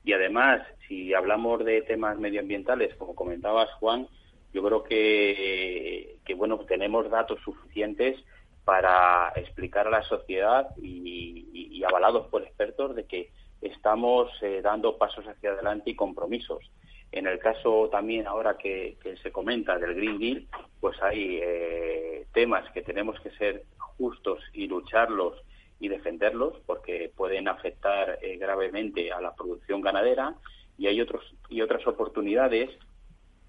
Y 0.04 0.12
además, 0.12 0.62
si 0.88 1.14
hablamos 1.14 1.64
de 1.64 1.82
temas 1.82 2.18
medioambientales, 2.18 2.94
como 2.96 3.14
comentabas, 3.14 3.70
Juan, 3.74 4.08
yo 4.52 4.62
creo 4.62 4.82
que, 4.82 6.16
que 6.24 6.34
bueno, 6.34 6.58
tenemos 6.60 7.08
datos 7.10 7.40
suficientes 7.44 8.16
para 8.64 9.32
explicar 9.36 9.86
a 9.86 9.90
la 9.90 10.02
sociedad 10.02 10.68
y, 10.76 11.82
avalados 11.82 12.26
por 12.28 12.42
expertos 12.42 12.94
de 12.94 13.04
que 13.04 13.30
estamos 13.62 14.30
eh, 14.42 14.60
dando 14.62 14.98
pasos 14.98 15.26
hacia 15.26 15.50
adelante 15.50 15.90
y 15.90 15.96
compromisos. 15.96 16.70
En 17.10 17.26
el 17.26 17.38
caso 17.38 17.88
también 17.90 18.26
ahora 18.26 18.56
que, 18.58 18.96
se 19.22 19.32
comenta 19.32 19.78
del 19.78 19.94
Green 19.94 20.18
Deal, 20.18 20.46
pues 20.78 21.02
hay 21.02 21.40
eh, 21.42 22.26
temas 22.32 22.70
que 22.72 22.82
tenemos 22.82 23.18
que 23.20 23.30
ser 23.30 23.64
justos 23.78 24.40
y 24.52 24.68
lucharlos 24.68 25.42
y 25.80 25.88
defenderlos 25.88 26.54
porque 26.66 27.10
pueden 27.16 27.48
afectar 27.48 28.18
eh, 28.22 28.36
gravemente 28.36 29.10
a 29.12 29.20
la 29.20 29.34
producción 29.34 29.80
ganadera 29.80 30.34
y 30.78 30.86
hay 30.86 31.00
otros 31.00 31.24
y 31.48 31.62
otras 31.62 31.86
oportunidades 31.86 32.70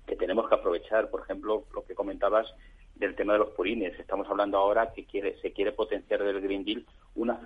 que 0.07 0.15
tenemos 0.15 0.49
que 0.49 0.55
aprovechar. 0.55 1.09
Por 1.09 1.21
ejemplo, 1.21 1.65
lo 1.73 1.83
que 1.83 1.93
comentabas 1.93 2.47
del 2.95 3.15
tema 3.15 3.33
de 3.33 3.39
los 3.39 3.49
purines. 3.49 3.99
Estamos 3.99 4.27
hablando 4.29 4.57
ahora 4.57 4.93
que 4.93 5.05
quiere, 5.05 5.39
se 5.41 5.51
quiere 5.51 5.71
potenciar 5.71 6.23
del 6.23 6.39
Green 6.39 6.63
Deal 6.63 6.85
una 7.15 7.37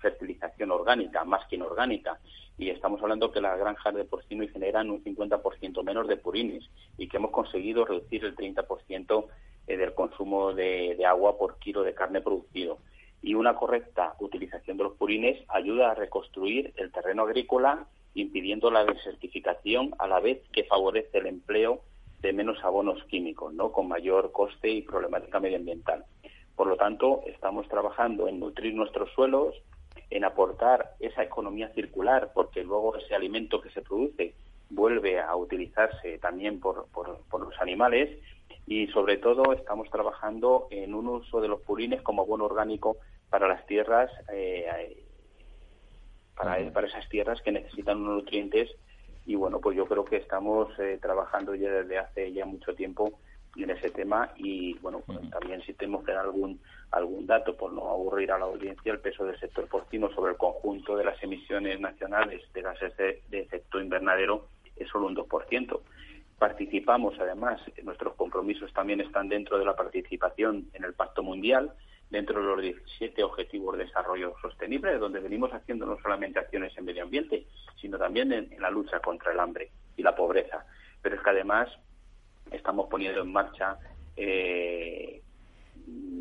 fertilización 0.00 0.70
orgánica, 0.70 1.24
más 1.24 1.46
que 1.46 1.56
inorgánica. 1.56 2.18
Y 2.56 2.70
estamos 2.70 3.00
hablando 3.02 3.30
que 3.30 3.40
las 3.40 3.58
granjas 3.58 3.94
de 3.94 4.04
porcino 4.04 4.44
generan 4.48 4.90
un 4.90 5.04
50% 5.04 5.84
menos 5.84 6.08
de 6.08 6.16
purines 6.16 6.64
y 6.96 7.06
que 7.06 7.18
hemos 7.18 7.30
conseguido 7.30 7.84
reducir 7.84 8.24
el 8.24 8.34
30% 8.34 9.26
eh, 9.66 9.76
del 9.76 9.94
consumo 9.94 10.52
de, 10.52 10.96
de 10.96 11.06
agua 11.06 11.38
por 11.38 11.58
kilo 11.58 11.82
de 11.82 11.94
carne 11.94 12.20
producido. 12.20 12.78
Y 13.22 13.34
una 13.34 13.54
correcta 13.54 14.14
utilización 14.20 14.76
de 14.76 14.84
los 14.84 14.96
purines 14.96 15.44
ayuda 15.48 15.90
a 15.90 15.94
reconstruir 15.94 16.72
el 16.76 16.92
terreno 16.92 17.24
agrícola 17.24 17.86
impidiendo 18.14 18.70
la 18.70 18.84
desertificación 18.84 19.94
a 19.98 20.06
la 20.06 20.20
vez 20.20 20.42
que 20.52 20.64
favorece 20.64 21.18
el 21.18 21.26
empleo 21.26 21.82
de 22.20 22.32
menos 22.32 22.62
abonos 22.64 23.02
químicos, 23.04 23.54
¿no? 23.54 23.70
con 23.72 23.88
mayor 23.88 24.32
coste 24.32 24.68
y 24.70 24.82
problemática 24.82 25.40
medioambiental. 25.40 26.04
Por 26.56 26.66
lo 26.66 26.76
tanto, 26.76 27.22
estamos 27.26 27.68
trabajando 27.68 28.26
en 28.26 28.40
nutrir 28.40 28.74
nuestros 28.74 29.12
suelos, 29.12 29.54
en 30.10 30.24
aportar 30.24 30.94
esa 30.98 31.22
economía 31.22 31.68
circular, 31.74 32.32
porque 32.34 32.64
luego 32.64 32.96
ese 32.96 33.14
alimento 33.14 33.60
que 33.60 33.70
se 33.70 33.82
produce 33.82 34.34
vuelve 34.70 35.20
a 35.20 35.34
utilizarse 35.36 36.18
también 36.18 36.60
por, 36.60 36.86
por, 36.88 37.40
los 37.40 37.60
animales 37.60 38.18
y 38.66 38.86
sobre 38.88 39.16
todo 39.16 39.52
estamos 39.52 39.90
trabajando 39.90 40.68
en 40.70 40.94
un 40.94 41.08
uso 41.08 41.40
de 41.40 41.48
los 41.48 41.60
purines 41.62 42.02
como 42.02 42.22
abono 42.22 42.44
orgánico 42.44 42.98
para 43.30 43.48
las 43.48 43.66
tierras, 43.66 44.10
eh, 44.32 45.04
para, 46.36 46.70
para 46.72 46.86
esas 46.86 47.08
tierras 47.08 47.40
que 47.42 47.52
necesitan 47.52 47.98
unos 47.98 48.22
nutrientes 48.22 48.70
y 49.26 49.34
bueno, 49.34 49.60
pues 49.60 49.76
yo 49.76 49.86
creo 49.86 50.04
que 50.04 50.16
estamos 50.16 50.70
eh, 50.78 50.98
trabajando 51.00 51.54
ya 51.54 51.70
desde 51.70 51.98
hace 51.98 52.32
ya 52.32 52.46
mucho 52.46 52.74
tiempo 52.74 53.18
en 53.56 53.70
ese 53.70 53.90
tema 53.90 54.32
y 54.36 54.74
bueno, 54.78 55.02
pues 55.06 55.18
también 55.30 55.62
si 55.62 55.74
tenemos 55.74 56.04
que 56.04 56.12
dar 56.12 56.24
algún 56.24 56.60
algún 56.90 57.26
dato 57.26 57.56
por 57.56 57.72
no 57.72 57.90
aburrir 57.90 58.32
a 58.32 58.38
la 58.38 58.46
audiencia, 58.46 58.92
el 58.92 59.00
peso 59.00 59.24
del 59.24 59.38
sector 59.38 59.68
porcino 59.68 60.10
sobre 60.14 60.32
el 60.32 60.38
conjunto 60.38 60.96
de 60.96 61.04
las 61.04 61.22
emisiones 61.22 61.78
nacionales 61.80 62.42
de 62.54 62.62
gases 62.62 62.96
de, 62.96 63.22
efecto 63.30 63.80
invernadero 63.80 64.46
es 64.78 64.88
solo 64.88 65.06
un 65.06 65.16
2%. 65.16 65.80
Participamos 66.38 67.18
además, 67.18 67.60
nuestros 67.82 68.14
compromisos 68.14 68.72
también 68.72 69.00
están 69.00 69.28
dentro 69.28 69.58
de 69.58 69.64
la 69.64 69.74
participación 69.74 70.68
en 70.72 70.84
el 70.84 70.94
Pacto 70.94 71.22
Mundial, 71.22 71.72
dentro 72.10 72.40
de 72.40 72.46
los 72.46 72.62
17 72.62 73.22
Objetivos 73.22 73.76
de 73.76 73.84
Desarrollo 73.84 74.34
Sostenible, 74.40 74.98
donde 74.98 75.20
venimos 75.20 75.52
haciendo 75.52 75.86
no 75.86 75.98
solamente 76.00 76.38
acciones 76.38 76.76
en 76.78 76.84
medio 76.84 77.02
ambiente, 77.02 77.46
sino 77.80 77.98
también 77.98 78.32
en, 78.32 78.48
la 78.60 78.70
lucha 78.70 79.00
contra 79.00 79.32
el 79.32 79.40
hambre 79.40 79.70
y 79.96 80.02
la 80.02 80.14
pobreza. 80.14 80.64
Pero 81.02 81.16
es 81.16 81.22
que 81.22 81.30
además 81.30 81.68
estamos 82.50 82.88
poniendo 82.88 83.20
en 83.20 83.32
marcha 83.32 83.78
eh, 84.16 85.20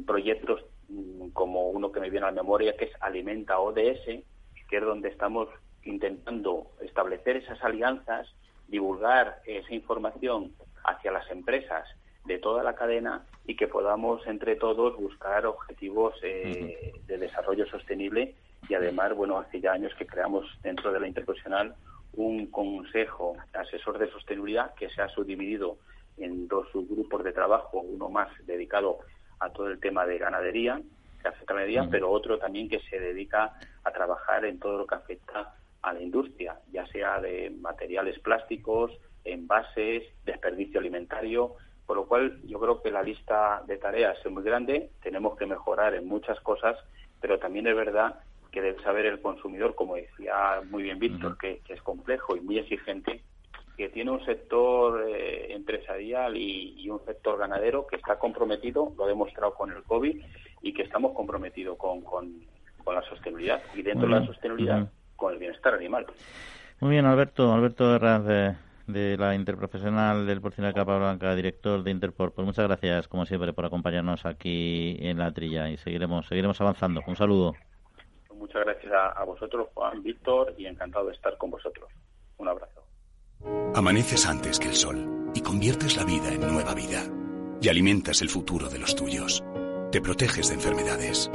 proyectos 0.06 0.66
mm, 0.90 1.30
como 1.30 1.70
uno 1.70 1.92
que 1.92 2.00
me 2.00 2.10
viene 2.10 2.26
a 2.26 2.32
la 2.32 2.42
memoria, 2.42 2.76
que 2.76 2.86
es 2.86 2.92
Alimenta 3.02 3.60
ODS, 3.60 4.24
que 4.68 4.78
es 4.78 4.84
donde 4.84 5.10
estamos 5.10 5.48
intentando 5.84 6.72
establecer 6.82 7.38
esas 7.38 7.64
alianzas, 7.64 8.28
divulgar 8.68 9.42
esa 9.46 9.74
información 9.74 10.54
hacia 10.84 11.12
las 11.12 11.30
empresas 11.32 11.88
de 12.26 12.40
toda 12.40 12.64
la 12.64 12.76
cadena 12.76 13.26
y 13.46 13.56
que 13.56 13.68
podamos 13.68 14.26
entre 14.28 14.56
todos 14.56 14.98
buscar 14.98 15.46
objetivos 15.46 16.14
eh, 16.24 16.94
de 17.06 17.18
desarrollo 17.18 17.66
sostenible 17.68 18.36
y 18.70 18.74
además, 18.74 19.16
bueno, 19.16 19.40
hace 19.40 19.62
ya 19.62 19.72
años 19.72 19.94
que 19.98 20.06
creamos 20.06 20.46
dentro 20.62 20.92
de 20.92 21.00
la 21.00 21.08
interprofesional 21.08 21.76
un 22.14 22.48
consejo 22.48 23.38
asesor 23.54 23.98
de 23.98 24.12
sostenibilidad 24.12 24.74
que 24.74 24.90
se 24.90 25.02
ha 25.02 25.10
subdividido 25.10 25.78
en 26.18 26.48
dos 26.48 26.68
subgrupos 26.72 27.24
de 27.24 27.32
trabajo, 27.32 27.80
uno 27.80 28.10
más 28.10 28.30
dedicado 28.46 29.00
a 29.40 29.50
todo 29.50 29.68
el 29.68 29.80
tema 29.80 30.06
de 30.06 30.18
ganadería, 30.18 30.82
que 31.22 31.28
afecta 31.28 31.54
a 31.54 31.56
ganadería, 31.56 31.88
pero 31.90 32.12
otro 32.12 32.40
también 32.40 32.68
que 32.68 32.80
se 32.90 33.00
dedica 33.00 33.54
a 33.84 33.92
trabajar 33.92 34.46
en 34.46 34.60
todo 34.60 34.80
lo 34.80 34.88
que 34.88 34.96
afecta 34.96 35.54
a 35.90 35.94
la 35.94 36.02
industria, 36.02 36.60
ya 36.72 36.86
sea 36.88 37.20
de 37.20 37.50
materiales 37.50 38.20
plásticos, 38.20 38.92
envases, 39.24 40.04
desperdicio 40.26 40.80
alimentario, 40.80 41.56
por 41.86 41.98
lo 41.98 42.06
cual 42.08 42.42
yo 42.46 42.60
creo 42.60 42.82
que 42.82 42.92
la 42.92 43.02
lista 43.02 43.64
de 43.66 43.78
tareas 43.78 44.18
es 44.24 44.32
muy 44.32 44.44
grande, 44.44 44.90
tenemos 45.02 45.38
que 45.38 45.46
mejorar 45.46 45.96
en 45.96 46.08
muchas 46.08 46.40
cosas, 46.42 46.78
pero 47.22 47.40
también 47.40 47.68
es 47.68 47.76
verdad 47.76 48.20
que 48.52 48.62
debe 48.62 48.82
saber 48.84 49.06
el 49.06 49.22
consumidor, 49.22 49.76
como 49.76 49.96
decía 49.96 50.62
muy 50.70 50.84
bien 50.84 51.00
Víctor, 51.00 51.38
que, 51.38 51.62
es 51.68 51.82
complejo 51.82 52.36
y 52.36 52.42
muy 52.42 52.58
exigente, 52.60 53.22
que 53.78 53.90
tiene 53.90 54.12
un 54.12 54.26
sector 54.26 55.06
eh, 55.08 55.54
empresarial 55.54 56.36
y, 56.36 56.90
un 56.90 57.04
sector 57.06 57.38
ganadero 57.38 57.86
que 57.86 57.98
está 57.98 58.18
comprometido, 58.18 58.94
lo 58.98 59.06
ha 59.06 59.08
demostrado 59.08 59.54
con 59.54 59.72
el 59.72 59.84
COVID, 59.84 60.22
y 60.62 60.74
que 60.74 60.82
estamos 60.82 61.14
comprometidos 61.14 61.78
con, 61.78 62.02
con, 62.02 62.34
la 62.86 63.02
sostenibilidad. 63.04 63.62
Y 63.76 63.82
dentro 63.82 64.08
de 64.08 64.20
la 64.20 64.26
sostenibilidad 64.26 64.90
con 65.18 65.34
el 65.34 65.40
bienestar 65.40 65.74
animal. 65.74 66.06
Muy 66.80 66.92
bien, 66.92 67.06
Alberto. 67.06 67.52
Alberto 67.52 67.94
Herraz, 67.94 68.24
de 68.24 68.56
de 68.88 69.18
la 69.18 69.36
Interprofesional 69.36 70.26
del 70.26 70.42
Porcino 70.42 70.68
de 70.68 70.74
Capa 70.74 70.98
Blanca, 70.98 71.36
director 71.36 71.84
de 71.84 71.92
Interpor. 71.92 72.32
Pues 72.32 72.46
muchas 72.46 72.68
gracias, 72.68 73.08
como 73.08 73.26
siempre, 73.26 73.54
por 73.54 73.66
acompañarnos 73.66 74.26
aquí 74.26 74.98
en 75.00 75.18
la 75.20 75.32
trilla 75.32 75.70
y 75.70 75.78
seguiremos, 75.78 76.26
seguiremos 76.28 76.60
avanzando. 76.62 77.02
Un 77.06 77.16
saludo. 77.16 77.54
Muchas 78.34 78.64
gracias 78.64 78.94
a, 78.94 79.24
vosotros, 79.26 79.68
Juan, 79.74 80.02
Víctor, 80.02 80.54
y 80.58 80.66
encantado 80.66 81.08
de 81.08 81.14
estar 81.14 81.38
con 81.38 81.52
vosotros. 81.52 81.90
Un 82.38 82.48
abrazo. 82.48 82.84
Amaneces 83.76 84.26
antes 84.26 84.60
que 84.60 84.70
el 84.70 84.76
sol 84.76 85.32
y 85.36 85.42
conviertes 85.42 85.98
la 85.98 86.06
vida 86.06 86.32
en 86.32 86.42
nueva 86.42 86.74
vida. 86.74 87.04
Y 87.62 87.70
alimentas 87.70 88.22
el 88.22 88.30
futuro 88.30 88.70
de 88.70 88.80
los 88.80 88.96
tuyos. 88.96 89.44
Te 89.92 90.02
proteges 90.02 90.50
de 90.50 90.56
enfermedades. 90.56 91.30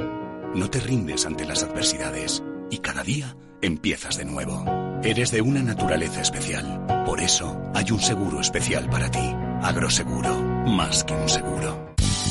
No 0.55 0.69
te 0.69 0.79
rindes 0.79 1.25
ante 1.25 1.45
las 1.45 1.63
adversidades. 1.63 2.43
Y 2.71 2.79
cada 2.79 3.03
día 3.03 3.35
empiezas 3.65 4.17
de 4.17 4.25
nuevo. 4.25 4.65
Eres 5.03 5.31
de 5.31 5.41
una 5.41 5.63
naturaleza 5.63 6.21
especial. 6.21 6.85
Por 7.05 7.19
eso 7.21 7.57
hay 7.73 7.91
un 7.91 7.99
seguro 7.99 8.39
especial 8.39 8.89
para 8.89 9.09
ti. 9.09 9.33
Agroseguro, 9.61 10.39
más 10.65 11.03
que 11.03 11.13
un 11.13 11.29
seguro. 11.29 11.92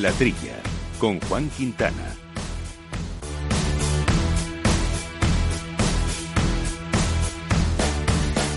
La 0.00 0.12
Trilla, 0.12 0.56
con 0.98 1.20
Juan 1.20 1.50
Quintana. 1.50 2.16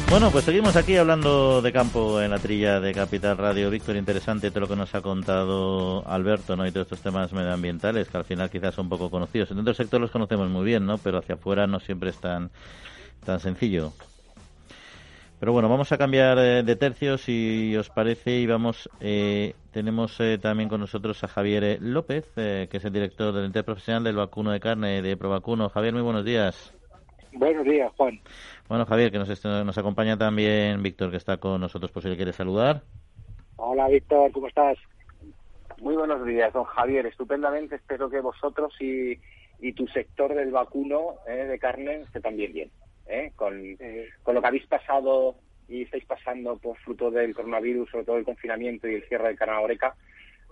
Bueno, 0.09 0.31
pues 0.31 0.45
seguimos 0.45 0.77
aquí 0.77 0.95
hablando 0.95 1.61
de 1.61 1.73
campo 1.73 2.21
en 2.21 2.31
la 2.31 2.39
trilla 2.39 2.79
de 2.79 2.93
Capital 2.93 3.37
Radio. 3.37 3.69
Víctor, 3.69 3.97
interesante 3.97 4.51
todo 4.51 4.61
lo 4.61 4.67
que 4.69 4.77
nos 4.77 4.95
ha 4.95 5.01
contado 5.01 6.07
Alberto, 6.07 6.55
¿no? 6.55 6.65
Y 6.65 6.71
todos 6.71 6.85
estos 6.85 7.01
temas 7.01 7.33
medioambientales 7.33 8.07
que 8.07 8.15
al 8.15 8.23
final 8.23 8.49
quizás 8.49 8.73
son 8.73 8.87
poco 8.87 9.11
conocidos. 9.11 9.49
Dentro 9.49 9.65
del 9.65 9.75
sector 9.75 9.99
los 9.99 10.11
conocemos 10.11 10.49
muy 10.49 10.63
bien, 10.63 10.85
¿no? 10.85 10.97
Pero 10.97 11.17
hacia 11.17 11.35
afuera 11.35 11.67
no 11.67 11.81
siempre 11.81 12.11
es 12.11 12.17
tan, 12.19 12.51
tan 13.25 13.41
sencillo. 13.41 13.91
Pero 15.41 15.51
bueno, 15.51 15.67
vamos 15.67 15.91
a 15.91 15.97
cambiar 15.97 16.37
eh, 16.39 16.63
de 16.63 16.75
tercio 16.77 17.17
si 17.17 17.75
os 17.75 17.89
parece 17.89 18.39
y 18.39 18.45
vamos, 18.45 18.89
eh, 19.01 19.55
tenemos 19.73 20.17
eh, 20.21 20.37
también 20.37 20.69
con 20.69 20.79
nosotros 20.79 21.21
a 21.23 21.27
Javier 21.27 21.79
López, 21.81 22.25
que 22.35 22.69
es 22.71 22.85
el 22.85 22.93
director 22.93 23.33
del 23.33 23.45
ente 23.45 23.63
profesional 23.63 24.03
del 24.03 24.15
vacuno 24.15 24.51
de 24.51 24.59
carne 24.59 25.01
de 25.01 25.17
Provacuno. 25.17 25.67
Javier, 25.69 25.93
muy 25.93 26.03
buenos 26.03 26.23
días. 26.23 26.73
Buenos 27.33 27.65
días, 27.65 27.91
Juan. 27.97 28.21
Bueno, 28.69 28.85
Javier, 28.85 29.11
que 29.11 29.17
nos, 29.17 29.45
nos 29.45 29.77
acompaña 29.77 30.17
también 30.17 30.81
Víctor, 30.83 31.09
que 31.09 31.17
está 31.17 31.37
con 31.37 31.59
nosotros, 31.59 31.91
por 31.91 32.03
si 32.03 32.09
le 32.09 32.15
quiere 32.15 32.31
saludar. 32.31 32.83
Hola, 33.57 33.87
Víctor, 33.87 34.31
¿cómo 34.31 34.47
estás? 34.47 34.77
Muy 35.81 35.95
buenos 35.95 36.25
días, 36.25 36.53
don 36.53 36.63
Javier. 36.63 37.07
Estupendamente. 37.07 37.75
Espero 37.75 38.09
que 38.09 38.21
vosotros 38.21 38.71
y, 38.79 39.19
y 39.59 39.73
tu 39.73 39.87
sector 39.87 40.33
del 40.35 40.51
vacuno 40.51 41.15
eh, 41.27 41.45
de 41.45 41.59
carne 41.59 42.01
esté 42.01 42.21
también 42.21 42.53
bien. 42.53 42.71
Eh, 43.07 43.31
con, 43.35 43.53
con 44.21 44.35
lo 44.35 44.41
que 44.41 44.47
habéis 44.47 44.67
pasado 44.67 45.35
y 45.67 45.83
estáis 45.83 46.05
pasando 46.05 46.57
por 46.57 46.77
fruto 46.77 47.11
del 47.11 47.33
coronavirus, 47.33 47.89
sobre 47.89 48.05
todo 48.05 48.17
el 48.17 48.25
confinamiento 48.25 48.87
y 48.87 48.95
el 48.95 49.07
cierre 49.07 49.27
del 49.27 49.37
canal 49.37 49.63
Oreca, 49.63 49.95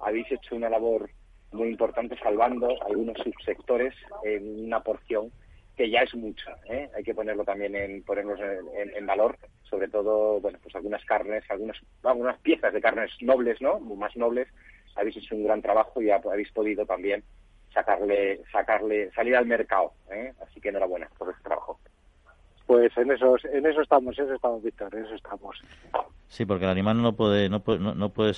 habéis 0.01 0.31
hecho 0.31 0.55
una 0.55 0.69
labor 0.69 1.09
muy 1.51 1.69
importante 1.69 2.17
salvando 2.17 2.69
algunos 2.83 3.17
subsectores 3.17 3.93
en 4.23 4.65
una 4.65 4.81
porción 4.81 5.31
que 5.75 5.89
ya 5.89 6.01
es 6.01 6.13
mucha. 6.15 6.55
¿eh? 6.69 6.89
Hay 6.95 7.03
que 7.03 7.13
ponerlo 7.13 7.43
también 7.43 7.75
en 7.75 8.03
ponernos 8.03 8.39
en, 8.39 9.05
valor, 9.05 9.37
sobre 9.63 9.87
todo, 9.87 10.39
bueno, 10.39 10.59
pues 10.61 10.75
algunas 10.75 11.03
carnes, 11.05 11.43
algunas, 11.49 11.77
algunas 12.03 12.39
piezas 12.39 12.73
de 12.73 12.81
carnes 12.81 13.11
nobles, 13.21 13.61
¿no? 13.61 13.79
Más 13.79 14.15
nobles. 14.15 14.47
Habéis 14.95 15.17
hecho 15.17 15.35
un 15.35 15.43
gran 15.43 15.61
trabajo 15.61 16.01
y 16.01 16.09
habéis 16.09 16.51
podido 16.51 16.85
también 16.85 17.23
sacarle, 17.73 18.41
sacarle, 18.51 19.11
salir 19.11 19.35
al 19.35 19.45
mercado. 19.45 19.93
¿eh? 20.11 20.33
Así 20.41 20.59
que 20.59 20.69
enhorabuena 20.69 21.09
por 21.17 21.31
ese 21.31 21.41
trabajo. 21.41 21.79
Pues 22.71 22.97
en 22.97 23.11
eso, 23.11 23.35
en 23.51 23.65
eso 23.65 23.81
estamos, 23.81 24.17
en 24.17 24.23
eso 24.23 24.33
estamos, 24.33 24.63
Víctor, 24.63 24.95
en 24.95 25.03
eso 25.03 25.15
estamos. 25.15 25.61
Sí, 26.29 26.45
porque 26.45 26.63
el 26.63 26.71
animal 26.71 27.01
no 27.01 27.17
puede, 27.17 27.49
no 27.49 27.59
puede, 27.59 27.79
no, 27.79 28.13
puedes 28.13 28.37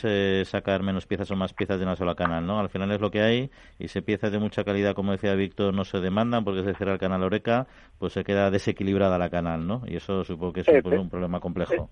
sacar 0.49 0.81
menos 0.81 1.05
piezas 1.05 1.29
o 1.29 1.35
más 1.35 1.53
piezas 1.53 1.77
de 1.77 1.85
una 1.85 1.95
sola 1.95 2.15
canal, 2.15 2.43
¿no? 2.47 2.59
Al 2.59 2.69
final 2.69 2.91
es 2.91 2.99
lo 2.99 3.11
que 3.11 3.21
hay 3.21 3.51
y 3.77 3.89
si 3.89 4.01
piezas 4.01 4.31
de 4.31 4.39
mucha 4.39 4.63
calidad, 4.63 4.95
como 4.95 5.11
decía 5.11 5.35
Víctor, 5.35 5.75
no 5.75 5.85
se 5.85 5.99
demandan 5.99 6.43
porque 6.43 6.63
se 6.63 6.73
cierra 6.73 6.93
el 6.93 6.99
canal 6.99 7.21
Oreca, 7.21 7.67
pues 7.99 8.13
se 8.13 8.23
queda 8.23 8.49
desequilibrada 8.49 9.19
la 9.19 9.29
canal, 9.29 9.67
¿no? 9.67 9.83
Y 9.85 9.97
eso 9.97 10.23
supongo 10.23 10.53
que 10.53 10.61
es 10.61 10.67
un, 10.67 11.09
problema 11.11 11.39
complejo. 11.39 11.91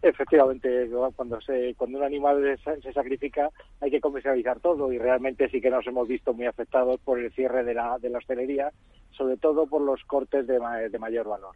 Efectivamente, 0.00 0.88
cuando 1.14 1.38
se, 1.42 1.74
cuando 1.74 1.98
un 1.98 2.04
animal 2.04 2.58
se 2.64 2.92
sacrifica 2.94 3.50
hay 3.82 3.90
que 3.90 4.00
comercializar 4.00 4.60
todo 4.60 4.90
y 4.90 4.96
realmente 4.96 5.50
sí 5.50 5.60
que 5.60 5.68
nos 5.68 5.86
hemos 5.86 6.08
visto 6.08 6.32
muy 6.32 6.46
afectados 6.46 6.98
por 7.00 7.18
el 7.18 7.30
cierre 7.32 7.64
de 7.64 7.74
la, 7.74 7.98
de 7.98 8.08
la 8.08 8.16
hostelería, 8.16 8.72
sobre 9.16 9.36
todo 9.36 9.66
por 9.66 9.82
los 9.82 10.02
cortes 10.04 10.46
de, 10.46 10.58
de 10.90 10.98
mayor 10.98 11.28
valor 11.28 11.54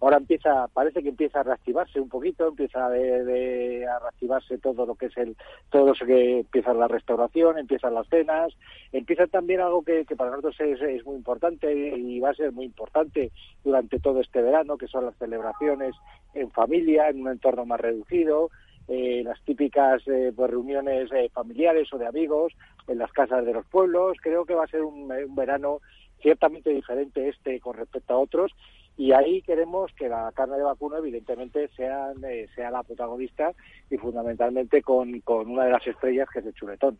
ahora 0.00 0.16
empieza, 0.16 0.66
parece 0.68 1.02
que 1.02 1.10
empieza 1.10 1.40
a 1.40 1.42
reactivarse 1.42 2.00
un 2.00 2.08
poquito, 2.08 2.48
empieza 2.48 2.88
de, 2.88 3.86
a 3.86 3.98
reactivarse 3.98 4.58
todo 4.58 4.86
lo 4.86 4.94
que 4.94 5.06
es 5.06 5.16
el, 5.18 5.36
todo 5.70 5.88
lo 5.88 5.92
que 5.92 6.40
empieza 6.40 6.72
la 6.72 6.88
restauración, 6.88 7.58
empiezan 7.58 7.94
las 7.94 8.08
cenas, 8.08 8.52
empieza 8.92 9.26
también 9.26 9.60
algo 9.60 9.82
que, 9.82 10.04
para 10.16 10.30
nosotros 10.30 10.56
es, 10.60 11.04
muy 11.04 11.16
importante 11.16 11.72
y 11.72 12.18
va 12.18 12.30
a 12.30 12.34
ser 12.34 12.52
muy 12.52 12.64
importante 12.64 13.30
durante 13.62 14.00
todo 14.00 14.20
este 14.20 14.40
verano, 14.40 14.78
que 14.78 14.88
son 14.88 15.04
las 15.04 15.16
celebraciones 15.16 15.94
en 16.34 16.50
familia, 16.50 17.08
en 17.08 17.20
un 17.20 17.28
entorno 17.28 17.66
más 17.66 17.80
reducido, 17.80 18.50
eh, 18.88 19.22
las 19.22 19.40
típicas 19.42 20.02
eh, 20.08 20.32
pues, 20.34 20.50
reuniones 20.50 21.12
eh, 21.12 21.28
familiares 21.32 21.92
o 21.92 21.98
de 21.98 22.06
amigos 22.06 22.54
en 22.88 22.98
las 22.98 23.12
casas 23.12 23.44
de 23.44 23.52
los 23.52 23.66
pueblos. 23.66 24.16
Creo 24.20 24.44
que 24.46 24.54
va 24.54 24.64
a 24.64 24.68
ser 24.68 24.82
un 24.82 25.08
verano 25.36 25.80
ciertamente 26.20 26.70
diferente 26.70 27.28
este 27.28 27.60
con 27.60 27.76
respecto 27.76 28.14
a 28.14 28.18
otros 28.18 28.52
y 29.00 29.12
ahí 29.12 29.40
queremos 29.40 29.90
que 29.94 30.10
la 30.10 30.30
carne 30.32 30.58
de 30.58 30.62
vacuno 30.62 30.98
evidentemente 30.98 31.68
sea, 31.68 32.12
eh, 32.28 32.46
sea 32.54 32.70
la 32.70 32.82
protagonista 32.82 33.52
y 33.88 33.96
fundamentalmente 33.96 34.82
con, 34.82 35.20
con, 35.20 35.50
una 35.50 35.64
de 35.64 35.70
las 35.70 35.86
estrellas 35.86 36.28
que 36.30 36.40
es 36.40 36.46
el 36.46 36.54
chuletón. 36.54 36.98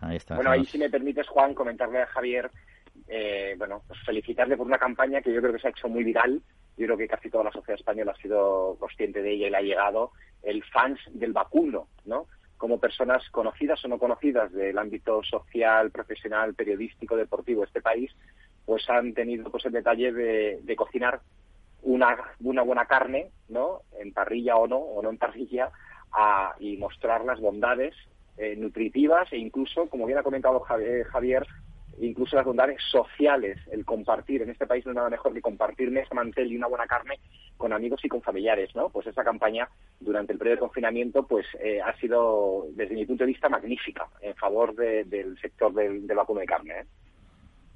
Ahí 0.00 0.16
está. 0.16 0.36
Bueno, 0.36 0.50
ahí 0.50 0.64
si 0.64 0.78
me 0.78 0.88
permites, 0.88 1.28
Juan, 1.28 1.52
comentarle 1.52 2.00
a 2.00 2.06
Javier, 2.06 2.50
eh, 3.06 3.54
bueno, 3.58 3.82
pues 3.86 4.00
felicitarle 4.04 4.56
por 4.56 4.66
una 4.66 4.78
campaña 4.78 5.20
que 5.20 5.32
yo 5.32 5.40
creo 5.40 5.52
que 5.52 5.58
se 5.58 5.66
ha 5.66 5.72
hecho 5.72 5.88
muy 5.88 6.04
viral. 6.04 6.40
Yo 6.78 6.86
creo 6.86 6.96
que 6.96 7.08
casi 7.08 7.28
toda 7.28 7.44
la 7.44 7.52
sociedad 7.52 7.78
española 7.78 8.14
ha 8.16 8.22
sido 8.22 8.76
consciente 8.78 9.20
de 9.20 9.32
ella 9.32 9.48
y 9.48 9.50
le 9.50 9.56
ha 9.58 9.62
llegado 9.62 10.12
el 10.42 10.62
fans 10.64 11.00
del 11.12 11.34
vacuno, 11.34 11.88
¿no? 12.06 12.28
Como 12.58 12.78
personas 12.78 13.22
conocidas 13.30 13.82
o 13.84 13.88
no 13.88 13.98
conocidas 13.98 14.52
del 14.52 14.76
ámbito 14.76 15.22
social, 15.22 15.90
profesional, 15.90 16.54
periodístico, 16.54 17.16
deportivo 17.16 17.62
de 17.62 17.68
este 17.68 17.80
país, 17.80 18.14
pues 18.66 18.88
han 18.90 19.14
tenido 19.14 19.50
pues 19.50 19.64
el 19.64 19.72
detalle 19.72 20.12
de, 20.12 20.76
cocinar 20.76 21.20
una, 21.82 22.18
una 22.40 22.62
buena 22.62 22.84
carne, 22.84 23.30
¿no? 23.48 23.80
En 23.98 24.12
parrilla 24.12 24.56
o 24.56 24.66
no, 24.66 24.76
o 24.76 25.02
no 25.02 25.08
en 25.08 25.16
parrilla, 25.16 25.70
y 26.58 26.76
mostrar 26.76 27.24
las 27.24 27.40
bondades 27.40 27.94
eh, 28.36 28.56
nutritivas 28.56 29.32
e 29.32 29.38
incluso, 29.38 29.88
como 29.88 30.06
bien 30.06 30.18
ha 30.18 30.22
comentado 30.22 30.60
Javier, 30.60 31.46
incluso 32.00 32.36
las 32.36 32.44
bondades 32.44 32.80
sociales, 32.90 33.58
el 33.70 33.84
compartir. 33.84 34.42
En 34.42 34.50
este 34.50 34.66
país 34.66 34.84
no 34.84 34.90
hay 34.90 34.96
nada 34.96 35.10
mejor 35.10 35.32
que 35.32 35.40
compartir 35.40 35.90
mesa, 35.90 36.14
mantel 36.14 36.52
y 36.52 36.56
una 36.56 36.66
buena 36.66 36.86
carne 36.86 37.18
con 37.56 37.72
amigos 37.72 38.04
y 38.04 38.08
con 38.08 38.22
familiares, 38.22 38.74
¿no? 38.74 38.88
Pues 38.88 39.06
esa 39.06 39.24
campaña 39.24 39.68
durante 40.00 40.32
el 40.32 40.38
periodo 40.38 40.56
de 40.56 40.60
confinamiento, 40.60 41.26
pues 41.26 41.46
eh, 41.60 41.80
ha 41.80 41.96
sido, 41.98 42.66
desde 42.70 42.94
mi 42.94 43.04
punto 43.04 43.24
de 43.24 43.28
vista, 43.28 43.48
magnífica 43.48 44.06
en 44.20 44.34
favor 44.36 44.74
del 44.74 45.38
sector 45.40 45.72
del, 45.74 46.06
vacuno 46.06 46.40
de 46.40 46.46
carne. 46.46 46.74
¿eh? 46.80 46.86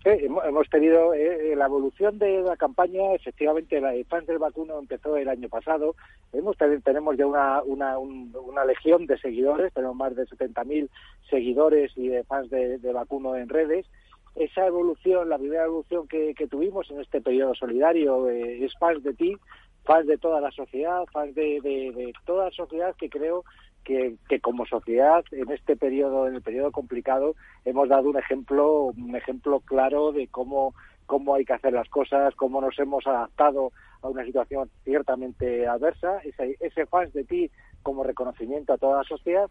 hemos 0.04 0.68
tenido 0.68 1.14
eh, 1.14 1.54
la 1.56 1.66
evolución 1.66 2.18
de 2.18 2.42
la 2.42 2.56
campaña, 2.56 3.14
efectivamente, 3.14 3.80
la 3.80 3.92
fans 4.08 4.26
del 4.26 4.38
vacuno 4.38 4.78
empezó 4.78 5.16
el 5.16 5.28
año 5.28 5.48
pasado. 5.48 5.94
Hemos, 6.32 6.56
tenemos 6.56 7.16
ya 7.16 7.26
una, 7.26 7.62
una, 7.62 7.98
una 7.98 8.64
legión 8.64 9.06
de 9.06 9.18
seguidores, 9.18 9.72
tenemos 9.72 9.96
más 9.96 10.16
de 10.16 10.24
70.000 10.24 10.88
seguidores 11.30 11.92
y 11.96 12.08
de 12.08 12.24
fans 12.24 12.50
de, 12.50 12.78
vacuno 12.92 13.36
en 13.36 13.48
redes. 13.48 13.86
Esa 14.34 14.66
evolución, 14.66 15.28
la 15.28 15.38
primera 15.38 15.64
evolución 15.64 16.08
que, 16.08 16.34
tuvimos 16.50 16.90
en 16.90 17.00
este 17.00 17.20
periodo 17.20 17.54
solidario, 17.54 18.30
eh, 18.30 18.64
es 18.64 18.72
fans 18.78 19.02
de 19.02 19.12
ti, 19.12 19.36
fans 19.84 20.06
de 20.06 20.16
toda 20.16 20.40
la 20.40 20.50
sociedad, 20.50 21.04
fans 21.12 21.34
de, 21.34 22.12
toda 22.24 22.46
la 22.46 22.50
sociedad 22.50 22.94
que 22.96 23.10
creo 23.10 23.44
que, 23.84 24.16
como 24.40 24.64
sociedad 24.64 25.24
en 25.32 25.50
este 25.50 25.76
periodo, 25.76 26.28
en 26.28 26.36
el 26.36 26.42
periodo 26.42 26.72
complicado, 26.72 27.34
hemos 27.64 27.88
dado 27.88 28.08
un 28.08 28.16
ejemplo, 28.16 28.92
un 28.96 29.14
ejemplo 29.16 29.60
claro 29.60 30.12
de 30.12 30.28
cómo, 30.28 30.74
cómo 31.06 31.34
hay 31.34 31.44
que 31.44 31.52
hacer 31.52 31.74
las 31.74 31.88
cosas, 31.88 32.34
cómo 32.34 32.60
nos 32.60 32.78
hemos 32.78 33.06
adaptado 33.06 33.72
a 34.00 34.08
una 34.08 34.24
situación 34.24 34.70
ciertamente 34.84 35.66
adversa, 35.66 36.18
ese, 36.24 36.56
ese 36.60 36.86
fans 36.86 37.12
de 37.12 37.24
ti 37.24 37.50
como 37.82 38.02
reconocimiento 38.02 38.72
a 38.72 38.78
toda 38.78 38.98
la 38.98 39.04
sociedad 39.04 39.50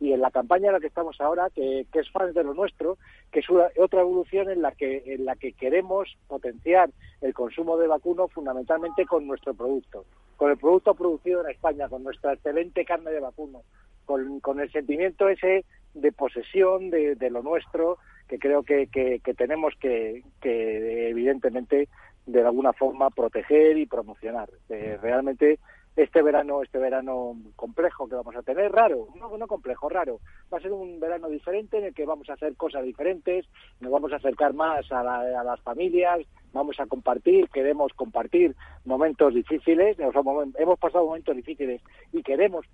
y 0.00 0.12
en 0.12 0.20
la 0.20 0.30
campaña 0.30 0.68
en 0.68 0.72
la 0.72 0.80
que 0.80 0.86
estamos 0.86 1.20
ahora, 1.20 1.50
que, 1.50 1.86
es 1.92 2.10
fans 2.10 2.34
de 2.34 2.42
lo 2.42 2.54
nuestro, 2.54 2.96
que 3.30 3.40
es 3.40 3.46
otra 3.78 4.00
evolución 4.00 4.50
en 4.50 4.62
la 4.62 4.72
que 4.72 5.02
en 5.06 5.26
la 5.26 5.36
que 5.36 5.52
queremos 5.52 6.16
potenciar 6.26 6.90
el 7.20 7.34
consumo 7.34 7.76
de 7.76 7.86
vacuno 7.86 8.26
fundamentalmente 8.28 9.04
con 9.04 9.26
nuestro 9.26 9.52
producto, 9.54 10.06
con 10.36 10.50
el 10.50 10.56
producto 10.56 10.94
producido 10.94 11.44
en 11.44 11.50
España, 11.50 11.88
con 11.88 12.02
nuestra 12.02 12.32
excelente 12.32 12.84
carne 12.86 13.10
de 13.10 13.20
vacuno, 13.20 13.62
con, 14.06 14.40
con 14.40 14.58
el 14.58 14.72
sentimiento 14.72 15.28
ese 15.28 15.64
de 15.92 16.12
posesión 16.12 16.88
de, 16.88 17.14
de 17.16 17.30
lo 17.30 17.42
nuestro 17.42 17.98
que 18.30 18.38
creo 18.38 18.62
que, 18.62 18.86
que, 18.86 19.34
tenemos 19.34 19.74
que, 19.80 20.22
que 20.40 21.10
evidentemente 21.10 21.88
de 22.26 22.42
alguna 22.42 22.72
forma 22.72 23.10
proteger 23.10 23.76
y 23.76 23.86
promocionar. 23.86 24.48
Eh, 24.68 24.96
realmente 25.02 25.58
este 26.02 26.22
verano, 26.22 26.62
este 26.62 26.78
verano 26.78 27.36
complejo 27.56 28.08
que 28.08 28.14
vamos 28.14 28.34
a 28.36 28.42
tener, 28.42 28.72
raro, 28.72 29.08
no, 29.16 29.36
no 29.36 29.46
complejo, 29.46 29.88
raro. 29.88 30.20
Va 30.52 30.58
a 30.58 30.60
ser 30.60 30.72
un 30.72 31.00
verano 31.00 31.28
diferente 31.28 31.78
en 31.78 31.84
el 31.84 31.94
que 31.94 32.06
vamos 32.06 32.28
a 32.30 32.34
hacer 32.34 32.56
cosas 32.56 32.84
diferentes, 32.84 33.46
nos 33.80 33.92
vamos 33.92 34.12
a 34.12 34.16
acercar 34.16 34.54
más 34.54 34.90
a, 34.90 35.02
las 35.02 35.60
familias, 35.60 36.20
vamos 36.52 36.78
a 36.80 36.86
compartir, 36.86 37.48
queremos 37.50 37.92
compartir 37.94 38.54
momentos 38.84 39.34
difíciles, 39.34 39.98
hemos 39.98 40.78
pasado 40.78 41.06
momentos 41.06 41.36
difíciles 41.36 41.82
y 42.12 42.22
queremos 42.22 42.66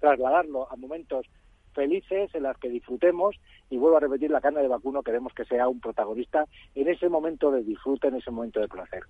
trasladarlo 0.00 0.70
a 0.70 0.76
momentos 0.76 1.26
felices, 1.74 2.34
en 2.34 2.44
las 2.44 2.56
que 2.58 2.68
disfrutemos 2.68 3.36
y 3.70 3.76
vuelvo 3.76 3.96
a 3.96 4.00
repetir, 4.00 4.30
la 4.30 4.40
carne 4.40 4.62
de 4.62 4.68
vacuno 4.68 5.02
queremos 5.02 5.32
que 5.32 5.44
sea 5.44 5.68
un 5.68 5.80
protagonista 5.80 6.46
en 6.74 6.88
ese 6.88 7.08
momento 7.08 7.50
de 7.50 7.62
disfrute, 7.62 8.08
en 8.08 8.16
ese 8.16 8.30
momento 8.30 8.60
de 8.60 8.68
placer. 8.68 9.02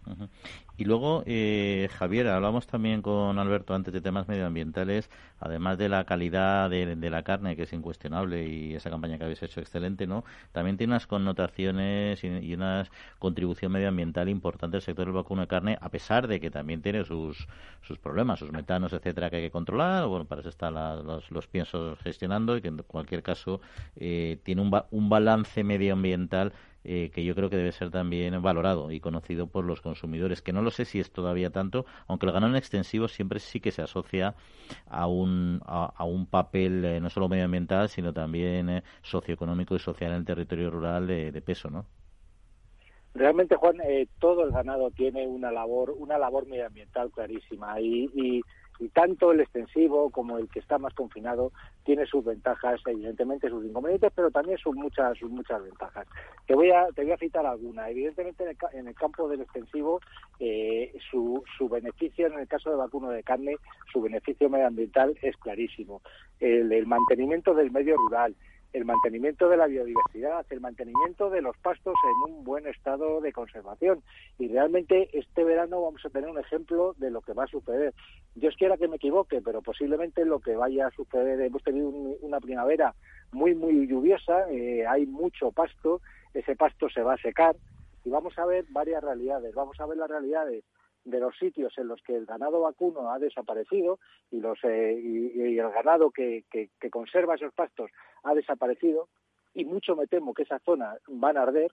Y 0.76 0.84
luego, 0.84 1.22
eh, 1.26 1.88
Javier, 1.92 2.28
hablamos 2.28 2.66
también 2.66 3.02
con 3.02 3.38
Alberto 3.38 3.74
antes 3.74 3.92
de 3.92 4.00
temas 4.00 4.28
medioambientales, 4.28 5.10
además 5.40 5.76
de 5.78 5.88
la 5.88 6.04
calidad 6.04 6.70
de, 6.70 7.10
la 7.10 7.22
carne, 7.22 7.56
que 7.56 7.64
es 7.64 7.72
incuestionable 7.72 8.48
y 8.48 8.74
esa 8.74 8.90
campaña 8.90 9.18
que 9.18 9.24
habéis 9.24 9.42
hecho 9.42 9.60
excelente, 9.60 10.06
¿no? 10.06 10.24
También 10.52 10.76
tiene 10.76 10.92
unas 10.92 11.06
connotaciones 11.06 12.22
y, 12.24 12.54
una 12.54 12.86
contribución 13.18 13.72
medioambiental 13.72 14.28
importante 14.28 14.76
el 14.76 14.82
sector 14.82 15.06
del 15.06 15.14
vacuno 15.14 15.42
de 15.42 15.48
carne, 15.48 15.78
a 15.80 15.90
pesar 15.90 16.28
de 16.28 16.40
que 16.40 16.50
también 16.50 16.80
tiene 16.80 17.04
sus, 17.04 17.48
sus 17.82 17.98
problemas, 17.98 18.38
sus 18.38 18.52
metanos, 18.52 18.92
etcétera, 18.92 19.28
que 19.28 19.36
hay 19.36 19.42
que 19.42 19.50
controlar. 19.50 20.06
Bueno, 20.06 20.24
para 20.24 20.40
eso 20.40 20.48
están 20.48 20.74
los, 20.74 21.30
los 21.30 21.46
piensos 21.46 21.98
gestionando 21.98 22.53
y 22.56 22.62
que 22.62 22.68
en 22.68 22.78
cualquier 22.78 23.22
caso 23.22 23.60
eh, 23.96 24.38
tiene 24.42 24.62
un, 24.62 24.72
un 24.90 25.08
balance 25.08 25.64
medioambiental 25.64 26.52
eh, 26.86 27.10
que 27.14 27.24
yo 27.24 27.34
creo 27.34 27.48
que 27.48 27.56
debe 27.56 27.72
ser 27.72 27.90
también 27.90 28.42
valorado 28.42 28.90
y 28.90 29.00
conocido 29.00 29.46
por 29.46 29.64
los 29.64 29.80
consumidores, 29.80 30.42
que 30.42 30.52
no 30.52 30.60
lo 30.60 30.70
sé 30.70 30.84
si 30.84 31.00
es 31.00 31.10
todavía 31.10 31.48
tanto, 31.48 31.86
aunque 32.06 32.26
el 32.26 32.32
ganado 32.32 32.56
extensivo 32.56 33.08
siempre 33.08 33.40
sí 33.40 33.58
que 33.58 33.72
se 33.72 33.80
asocia 33.80 34.34
a 34.86 35.06
un, 35.06 35.62
a, 35.64 36.04
un 36.04 36.26
papel 36.26 36.84
eh, 36.84 37.00
no 37.00 37.08
solo 37.08 37.30
medioambiental, 37.30 37.88
sino 37.88 38.12
también 38.12 38.82
socioeconómico 39.00 39.74
y 39.74 39.78
social 39.78 40.10
en 40.10 40.18
el 40.18 40.24
territorio 40.26 40.70
rural 40.70 41.06
de, 41.06 41.42
peso, 41.42 41.70
¿no? 41.70 41.86
Realmente, 43.14 43.56
Juan, 43.56 43.78
todo 44.18 44.44
el 44.44 44.50
ganado 44.50 44.90
tiene 44.90 45.26
una 45.26 45.50
labor, 45.52 45.94
una 45.96 46.18
labor 46.18 46.46
medioambiental 46.46 47.10
clarísima 47.12 47.80
y, 47.80 48.10
y 48.14 48.42
y 48.78 48.88
tanto 48.88 49.32
el 49.32 49.40
extensivo 49.40 50.10
como 50.10 50.38
el 50.38 50.48
que 50.48 50.58
está 50.58 50.78
más 50.78 50.94
confinado 50.94 51.52
tiene 51.84 52.06
sus 52.06 52.24
ventajas, 52.24 52.80
evidentemente 52.86 53.48
sus 53.48 53.64
inconvenientes, 53.64 54.12
pero 54.14 54.30
también 54.30 54.58
sus 54.58 54.74
muchas 54.74 55.16
sus 55.18 55.30
muchas 55.30 55.62
ventajas. 55.62 56.06
Te 56.46 56.54
voy 56.54 56.70
a 56.70 56.86
te 56.94 57.02
voy 57.02 57.12
a 57.12 57.18
citar 57.18 57.46
alguna. 57.46 57.88
Evidentemente 57.88 58.44
en 58.72 58.88
el, 58.88 58.94
campo 58.94 59.28
del 59.28 59.42
extensivo 59.42 60.00
eh, 60.40 60.92
su, 61.10 61.42
su 61.56 61.68
beneficio 61.68 62.26
en 62.26 62.38
el 62.38 62.48
caso 62.48 62.70
de 62.70 62.76
vacuno 62.76 63.10
de 63.10 63.22
carne, 63.22 63.56
su 63.92 64.00
beneficio 64.00 64.48
medioambiental 64.48 65.16
es 65.22 65.36
clarísimo. 65.36 66.02
el 66.40 66.86
mantenimiento 66.86 67.54
del 67.54 67.70
medio 67.70 67.96
rural, 67.96 68.34
el 68.74 68.84
mantenimiento 68.84 69.48
de 69.48 69.56
la 69.56 69.66
biodiversidad, 69.66 70.44
el 70.50 70.60
mantenimiento 70.60 71.30
de 71.30 71.40
los 71.40 71.56
pastos 71.58 71.94
en 72.04 72.32
un 72.32 72.44
buen 72.44 72.66
estado 72.66 73.20
de 73.20 73.32
conservación. 73.32 74.02
Y 74.36 74.48
realmente 74.48 75.08
este 75.16 75.44
verano 75.44 75.80
vamos 75.80 76.04
a 76.04 76.10
tener 76.10 76.28
un 76.28 76.38
ejemplo 76.38 76.94
de 76.98 77.10
lo 77.10 77.22
que 77.22 77.32
va 77.32 77.44
a 77.44 77.46
suceder. 77.46 77.94
Dios 78.34 78.56
quiera 78.58 78.76
que 78.76 78.88
me 78.88 78.96
equivoque, 78.96 79.40
pero 79.40 79.62
posiblemente 79.62 80.24
lo 80.24 80.40
que 80.40 80.56
vaya 80.56 80.88
a 80.88 80.90
suceder, 80.90 81.40
hemos 81.40 81.62
tenido 81.62 81.88
una 81.88 82.40
primavera 82.40 82.94
muy, 83.30 83.54
muy 83.54 83.86
lluviosa, 83.86 84.50
eh, 84.50 84.84
hay 84.86 85.06
mucho 85.06 85.52
pasto, 85.52 86.00
ese 86.34 86.56
pasto 86.56 86.88
se 86.88 87.02
va 87.02 87.14
a 87.14 87.18
secar 87.18 87.54
y 88.04 88.10
vamos 88.10 88.36
a 88.38 88.44
ver 88.44 88.64
varias 88.70 89.04
realidades. 89.04 89.54
Vamos 89.54 89.80
a 89.80 89.86
ver 89.86 89.98
las 89.98 90.10
realidades 90.10 90.64
de 91.04 91.20
los 91.20 91.36
sitios 91.36 91.76
en 91.78 91.88
los 91.88 92.00
que 92.02 92.16
el 92.16 92.26
ganado 92.26 92.60
vacuno 92.60 93.10
ha 93.10 93.18
desaparecido 93.18 93.98
y, 94.30 94.40
los, 94.40 94.58
eh, 94.64 94.98
y, 94.98 95.58
el 95.58 95.70
ganado 95.70 96.10
que, 96.10 96.44
que, 96.50 96.90
conserva 96.90 97.34
esos 97.34 97.52
pastos 97.52 97.90
ha 98.22 98.34
desaparecido 98.34 99.08
y 99.54 99.64
mucho 99.64 99.96
me 99.96 100.06
temo 100.06 100.34
que 100.34 100.44
esas 100.44 100.62
zonas 100.62 100.98
van 101.06 101.36
a 101.36 101.42
arder 101.42 101.72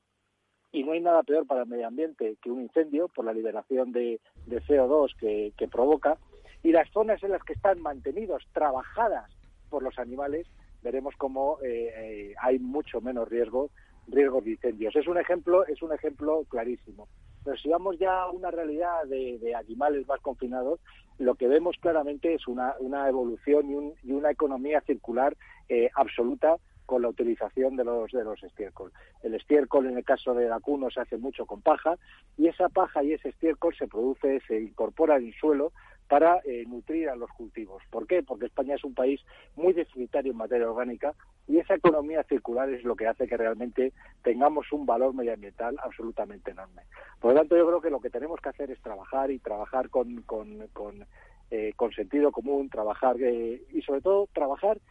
y 0.72 0.84
no 0.84 0.94
hay 0.94 1.02
nada 1.02 1.24
peor 1.24 1.48
para 1.48 1.64
el 1.64 1.70
medio 1.70 1.88
ambiente 1.88 2.38
que 2.42 2.52
un 2.52 2.62
incendio 2.62 3.08
por 3.08 3.26
la 3.26 3.34
liberación 3.34 3.92
de, 3.92 4.20
de 4.46 4.62
CO2 4.62 5.16
que, 5.18 5.54
que, 5.58 5.68
provoca 5.68 6.18
y 6.64 6.72
las 6.72 6.90
zonas 6.92 7.22
en 7.24 7.32
las 7.32 7.44
que 7.44 7.54
están 7.54 7.82
mantenidos, 7.82 8.48
trabajadas 8.54 9.32
por 9.70 9.84
los 9.84 9.98
animales, 9.98 10.48
veremos 10.82 11.16
cómo 11.18 11.58
eh, 11.62 11.94
eh, 11.96 12.36
hay 12.42 12.60
mucho 12.60 13.02
menos 13.02 13.28
riesgo 13.30 13.70
riesgos 14.08 14.44
de 14.44 14.52
incendios. 14.52 14.96
Es 14.96 15.08
un 15.08 15.18
ejemplo, 15.18 15.66
es 15.66 15.82
un 15.82 15.94
ejemplo 15.94 16.44
clarísimo. 16.50 17.08
Pero 17.44 17.58
si 17.58 17.70
vamos 17.70 17.98
ya 18.00 18.24
a 18.24 18.32
una 18.32 18.52
realidad 18.52 19.06
de, 19.06 19.54
animales 19.56 20.08
más 20.08 20.20
confinados, 20.22 20.80
lo 21.18 21.36
que 21.36 21.48
vemos 21.48 21.76
claramente 21.80 22.34
es 22.34 22.48
una, 22.48 22.76
una 22.80 23.08
evolución 23.08 23.96
y, 24.04 24.12
una 24.12 24.32
economía 24.32 24.82
circular 24.82 25.36
eh, 25.70 25.90
absoluta 25.96 26.58
con 26.86 27.04
la 27.04 27.10
utilización 27.10 27.78
de 27.78 27.86
los 27.86 28.12
de 28.12 28.24
los 28.24 28.44
estiércol. 28.44 28.92
El 29.24 29.34
estiércol 29.36 29.88
en 29.88 29.98
el 29.98 30.04
caso 30.04 30.34
de 30.34 30.50
vacuno 30.50 30.90
se 30.90 31.00
hace 31.00 31.18
mucho 31.18 31.46
con 31.46 31.62
paja 31.62 31.96
y 32.38 32.48
esa 32.48 32.68
paja 32.68 33.02
y 33.02 33.14
ese 33.14 33.30
estiércol 33.30 33.74
se 33.76 33.88
produce, 33.88 34.42
se 34.48 34.60
incorpora 34.60 35.16
el 35.16 35.34
suelo 35.36 35.72
para 36.12 36.42
eh, 36.44 36.66
nutrir 36.68 37.08
a 37.08 37.16
los 37.16 37.30
cultivos. 37.30 37.82
¿Por 37.90 38.06
qué? 38.06 38.22
Porque 38.22 38.48
España 38.48 38.76
es 38.76 38.84
un 38.84 38.94
país 38.94 39.22
muy 39.56 39.72
deficitario 39.72 40.34
en 40.34 40.38
materia 40.38 40.70
orgánica 40.70 41.14
y 41.48 41.58
esa 41.58 41.76
economía 41.76 42.22
circular 42.24 42.70
es 42.70 42.84
lo 42.84 42.98
que 42.98 43.08
hace 43.08 43.30
que 43.30 43.38
realmente 43.38 43.94
tengamos 44.22 44.70
un 44.74 44.86
valor 44.86 45.14
medioambiental 45.14 45.78
absolutamente 45.82 46.52
enorme. 46.52 46.82
Por 47.22 47.32
lo 47.32 47.40
tanto, 47.40 47.56
yo 47.56 47.66
creo 47.66 47.80
que 47.80 47.90
lo 47.90 48.02
que 48.02 48.10
tenemos 48.10 48.42
que 48.42 48.50
hacer 48.50 48.70
es 48.72 48.82
trabajar 48.82 49.32
y 49.32 49.40
trabajar 49.40 49.90
con, 49.90 50.22
con, 50.24 50.68
con, 50.74 51.06
eh, 51.50 51.74
sentido 51.96 52.34
común, 52.34 52.70
trabajar 52.70 53.16
eh, 53.22 53.62
y 53.72 53.82
sobre 53.82 54.02
todo 54.02 54.28
trabajar 54.34 54.82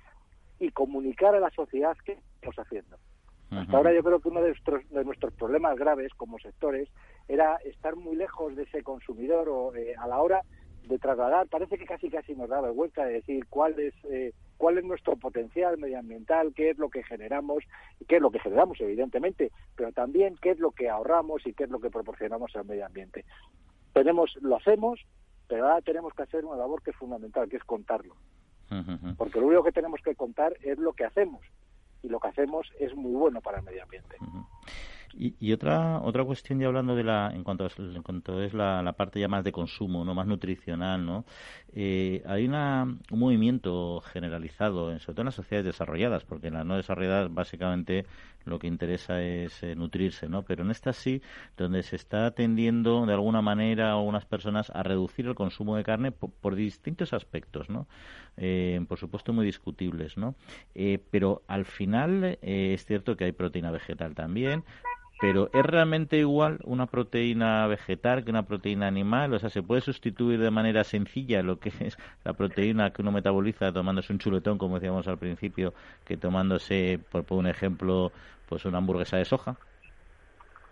y 0.59 0.71
comunicar 0.71 1.35
a 1.35 1.41
la 1.41 1.51
sociedad 1.51 1.99
qué 2.03 2.13
estamos 2.37 2.59
haciendo. 2.59 2.97
Hasta 3.51 3.77
ahora 3.77 3.93
yo 3.93 4.03
creo 4.03 4.21
que 4.21 4.29
uno 4.29 4.41
de 4.41 4.49
nuestros, 4.49 4.89
de 4.89 5.05
nuestros 5.05 5.35
problemas 5.35 5.77
graves 5.77 6.15
como 6.15 6.39
sectores 6.39 6.89
era 7.29 7.57
estar 7.57 7.95
muy 7.95 8.17
lejos 8.17 8.57
de 8.57 8.63
ese 8.63 8.83
consumidor 8.83 9.51
o 9.51 9.73
a 9.99 10.07
la 10.07 10.19
hora 10.23 10.41
de 10.89 10.99
trasladar, 10.99 11.47
parece 11.49 11.79
que 11.79 11.85
casi 11.85 12.11
casi 12.11 12.35
nos 12.35 12.49
da 12.49 12.61
vergüenza 12.61 13.05
de 13.05 13.15
decir 13.15 13.47
cuál 13.49 13.79
es 13.79 13.95
eh, 14.05 14.33
cuál 14.57 14.79
es 14.79 14.85
nuestro 14.85 15.17
potencial 15.17 15.79
medioambiental, 15.79 16.53
qué 16.55 16.71
es 16.71 16.79
lo 16.79 16.91
que 16.91 17.03
generamos, 17.03 17.65
qué 18.07 18.17
es 18.17 18.23
lo 18.23 18.31
que 18.31 18.41
generamos 18.41 18.81
evidentemente, 18.81 19.53
pero 19.75 19.93
también 19.93 20.37
qué 20.43 20.51
es 20.51 20.59
lo 20.59 20.73
que 20.73 20.91
ahorramos 20.91 21.47
y 21.47 21.55
qué 21.55 21.65
es 21.65 21.71
lo 21.71 21.81
que 21.81 21.91
proporcionamos 21.91 22.55
al 22.55 22.67
medio 22.67 22.85
ambiente. 22.85 23.25
Tenemos, 23.95 24.37
lo 24.43 24.57
hacemos, 24.57 25.01
pero 25.49 25.67
ahora 25.67 25.81
tenemos 25.81 26.13
que 26.13 26.23
hacer 26.25 26.45
una 26.45 26.57
labor 26.57 26.83
que 26.83 26.91
es 26.91 26.97
fundamental, 26.97 27.49
que 27.49 27.57
es 27.57 27.65
contarlo. 27.65 28.15
Porque 29.17 29.41
lo 29.41 29.47
único 29.47 29.65
que 29.65 29.73
tenemos 29.73 30.01
que 30.01 30.15
contar 30.15 30.55
es 30.63 30.79
lo 30.79 30.93
que 30.93 31.05
hacemos 31.05 31.41
y 32.03 32.09
lo 32.09 32.21
que 32.21 32.29
hacemos 32.29 32.71
es 32.79 32.95
muy 32.95 33.13
bueno 33.13 33.41
para 33.41 33.59
el 33.59 33.65
medio 33.65 33.83
ambiente. 33.83 34.17
Y, 35.17 35.53
otra 35.53 36.01
otra 36.01 36.25
cuestión 36.25 36.61
ya 36.61 36.69
hablando 36.69 36.95
de 36.95 37.03
la 37.03 37.33
en 37.35 37.43
cuanto 37.43 37.65
a, 37.65 37.71
en 37.79 38.43
es 38.45 38.55
la, 38.55 38.83
la, 38.83 38.93
parte 38.93 39.19
ya 39.19 39.29
más 39.29 39.43
de 39.43 39.51
consumo 39.51 40.05
no 40.05 40.15
más 40.15 40.27
nutricional 40.27 41.05
no 41.05 41.25
eh, 41.75 42.23
hay 42.27 42.47
una, 42.47 42.85
un 42.85 43.19
movimiento 43.19 44.01
generalizado 44.03 44.97
sobre 45.01 45.15
todo 45.15 45.23
en 45.23 45.27
las 45.27 45.35
sociedades 45.35 45.67
desarrolladas 45.67 46.25
porque 46.25 46.49
en 46.49 46.55
las 46.55 46.65
no 46.65 46.77
desarrolladas 46.77 47.33
básicamente 47.33 48.07
lo 48.45 48.59
que 48.59 48.69
interesa 48.69 49.21
es 49.21 49.63
eh, 49.63 49.75
nutrirse 49.75 50.29
no 50.29 50.43
pero 50.45 50.63
en 50.63 50.71
estas 50.71 50.97
sí 50.97 51.23
donde 51.57 51.83
se 51.83 51.97
está 51.97 52.27
atendiendo 52.27 53.05
de 53.05 53.13
alguna 53.13 53.43
manera 53.43 53.91
a 53.91 53.97
unas 53.99 54.27
personas 54.27 54.71
a 54.71 54.83
reducir 54.85 55.27
el 55.27 55.35
consumo 55.35 55.77
de 55.77 55.83
carne 55.83 56.13
por, 56.13 56.55
distintos 56.55 57.13
aspectos 57.13 57.69
no 57.69 57.89
eh, 58.37 58.81
por 58.89 58.99
supuesto 58.99 59.33
muy 59.33 59.45
discutibles 59.45 60.17
no 60.17 60.37
pero 61.11 61.43
al 61.49 61.65
final 61.65 62.39
es 62.43 62.85
cierto 62.85 63.17
que 63.17 63.25
hay 63.25 63.33
proteína 63.33 63.71
vegetal 63.71 64.15
también 64.15 64.65
pero 65.21 65.51
¿es 65.53 65.65
realmente 65.65 66.17
igual 66.17 66.59
una 66.65 66.87
proteína 66.87 67.67
vegetal 67.67 68.25
que 68.25 68.31
una 68.31 68.47
proteína 68.47 68.87
animal? 68.89 69.35
O 69.35 69.39
sea, 69.39 69.51
¿se 69.51 69.63
puede 69.63 69.83
sustituir 69.83 70.41
de 70.41 70.51
manera 70.51 70.83
sencilla 70.83 71.43
lo 71.43 71.61
que 71.61 71.73
es 71.81 71.99
la 72.25 72.33
proteína 72.33 72.93
que 72.93 73.03
uno 73.03 73.13
metaboliza 73.13 73.71
tomándose 73.73 74.13
un 74.15 74.19
chuletón, 74.19 74.57
como 74.59 74.77
decíamos 74.77 75.07
al 75.09 75.19
principio, 75.19 75.75
que 76.07 76.17
tomándose, 76.17 77.01
por, 77.11 77.25
un 77.31 77.47
ejemplo, 77.47 78.13
pues 78.49 78.65
una 78.65 78.79
hamburguesa 78.79 79.19
de 79.19 79.27
soja? 79.27 79.59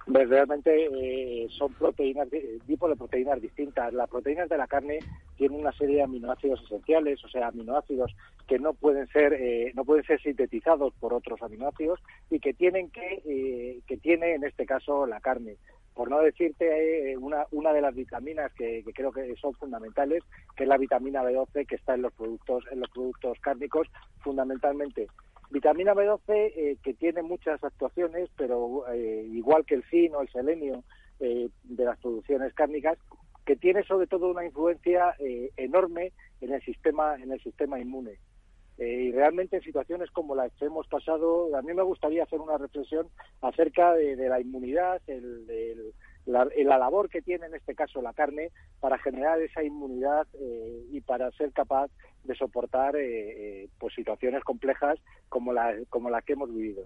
Realmente 0.09 0.88
eh, 0.90 1.49
son 1.51 1.73
proteínas, 1.75 2.29
tipos 2.66 2.90
de 2.90 2.97
proteínas 2.97 3.40
distintas. 3.40 3.92
Las 3.92 4.09
proteínas 4.09 4.49
de 4.49 4.57
la 4.57 4.66
carne 4.66 5.01
tienen 5.37 5.61
una 5.61 5.73
serie 5.73 5.97
de 5.97 6.03
aminoácidos 6.03 6.62
esenciales, 6.64 7.23
o 7.25 7.29
sea, 7.29 7.49
aminoácidos 7.49 8.14
que 8.47 8.59
no 8.59 8.73
pueden 8.73 9.07
ser 9.09 9.35
eh, 9.35 9.73
no 9.75 9.85
pueden 9.85 10.05
ser 10.05 10.21
sintetizados 10.23 10.94
por 10.94 11.12
otros 11.12 11.42
aminoácidos 11.42 12.01
y 12.31 12.40
que 12.40 12.55
tienen 12.55 12.90
que 12.90 13.23
eh, 13.27 13.81
que 13.87 13.99
tiene 13.99 14.35
en 14.35 14.44
este 14.44 14.64
caso 14.66 15.07
la 15.07 15.21
carne. 15.21 15.57
Por 15.94 16.11
no 16.11 16.21
decirte 16.21 17.16
una 17.18 17.47
una 17.51 17.73
de 17.73 17.81
las 17.81 17.94
vitaminas 17.94 18.53
que, 18.55 18.83
que, 18.85 18.92
creo 18.92 19.11
que 19.12 19.35
son 19.37 19.53
fundamentales, 19.55 20.23
que 20.57 20.62
es 20.62 20.68
la 20.68 20.79
vitamina 20.79 21.23
B12 21.23 21.66
que 21.66 21.75
está 21.75 21.94
en 21.94 22.03
los 22.03 22.12
productos 22.12 22.64
en 22.71 22.81
los 22.81 22.90
productos 22.90 23.38
cárnicos, 23.40 23.88
fundamentalmente 24.21 25.09
Vitamina 25.50 25.94
B12 25.94 26.20
eh, 26.28 26.76
que 26.82 26.94
tiene 26.94 27.22
muchas 27.22 27.62
actuaciones, 27.64 28.28
pero 28.37 28.84
eh, 28.92 29.26
igual 29.32 29.64
que 29.64 29.76
el 29.76 29.84
zinc 29.84 30.14
o 30.14 30.22
el 30.22 30.28
selenio 30.30 30.84
eh, 31.20 31.48
de 31.64 31.84
las 31.84 31.98
producciones 31.98 32.52
cárnicas, 32.54 32.98
que 33.46 33.56
tiene 33.56 33.82
sobre 33.84 34.06
todo 34.06 34.30
una 34.30 34.44
influencia 34.44 35.14
enorme 35.56 36.12
en 36.42 36.52
el 36.52 36.61
sistema 36.62 37.16
en 37.16 37.32
el 37.32 37.42
sistema 37.42 37.80
inmune. 37.80 38.18
y 38.76 39.11
realmente 39.11 39.56
en 39.56 39.62
situaciones 39.62 40.11
como 40.11 40.34
las 40.34 40.52
que 40.52 40.66
hemos 40.66 40.87
pasado, 40.87 41.56
a 41.56 41.62
mí 41.62 41.72
me 41.72 41.82
gustaría 41.82 42.24
hacer 42.24 42.40
una 42.40 42.58
reflexión 42.58 43.08
acerca 43.40 43.94
de, 43.94 44.28
la 44.28 44.38
inmunidad, 44.38 45.00
el, 45.06 45.94
la, 46.28 46.46
la, 46.56 46.78
labor 46.78 47.08
que 47.08 47.22
tiene 47.22 47.46
en 47.46 47.54
este 47.54 47.74
caso 47.74 48.02
la 48.02 48.12
carne 48.12 48.50
para 48.80 48.98
generar 48.98 49.40
esa 49.40 49.64
inmunidad 49.64 50.26
eh, 50.38 50.84
y 50.92 51.00
para 51.00 51.30
ser 51.32 51.52
capaz 51.52 51.90
de 52.24 52.34
soportar 52.34 52.96
eh, 52.96 53.62
eh, 53.62 53.68
pues 53.78 53.94
situaciones 53.94 54.44
complejas 54.44 54.98
como 55.30 55.54
la, 55.54 55.74
como 55.88 56.10
que 56.24 56.34
hemos 56.34 56.54
vivido. 56.54 56.84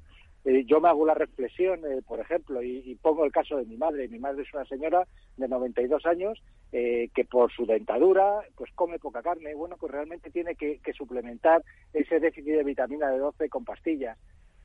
yo 0.66 0.80
me 0.80 0.88
hago 0.88 1.04
la 1.04 1.14
reflexión, 1.14 1.80
por 2.06 2.20
ejemplo, 2.20 2.62
y, 2.62 2.94
pongo 3.02 3.24
el 3.24 3.32
caso 3.32 3.56
de 3.56 3.64
mi 3.64 3.76
madre. 3.76 4.08
Mi 4.08 4.18
madre 4.18 4.42
es 4.42 4.54
una 4.54 4.64
señora 4.64 5.06
de 5.36 5.48
92 5.48 6.06
años 6.06 6.42
que 6.70 7.26
por 7.30 7.52
su 7.52 7.66
dentadura 7.66 8.40
pues 8.56 8.70
come 8.74 8.98
poca 8.98 9.22
carne. 9.22 9.54
Bueno, 9.54 9.76
pues 9.78 9.90
realmente 9.92 10.30
tiene 10.30 10.54
que, 10.54 10.80
suplementar 10.96 11.62
ese 11.92 12.20
déficit 12.20 12.54
de 12.54 12.64
vitamina 12.64 13.12
B12 13.12 13.48
con 13.48 13.64
pastillas. 13.64 14.18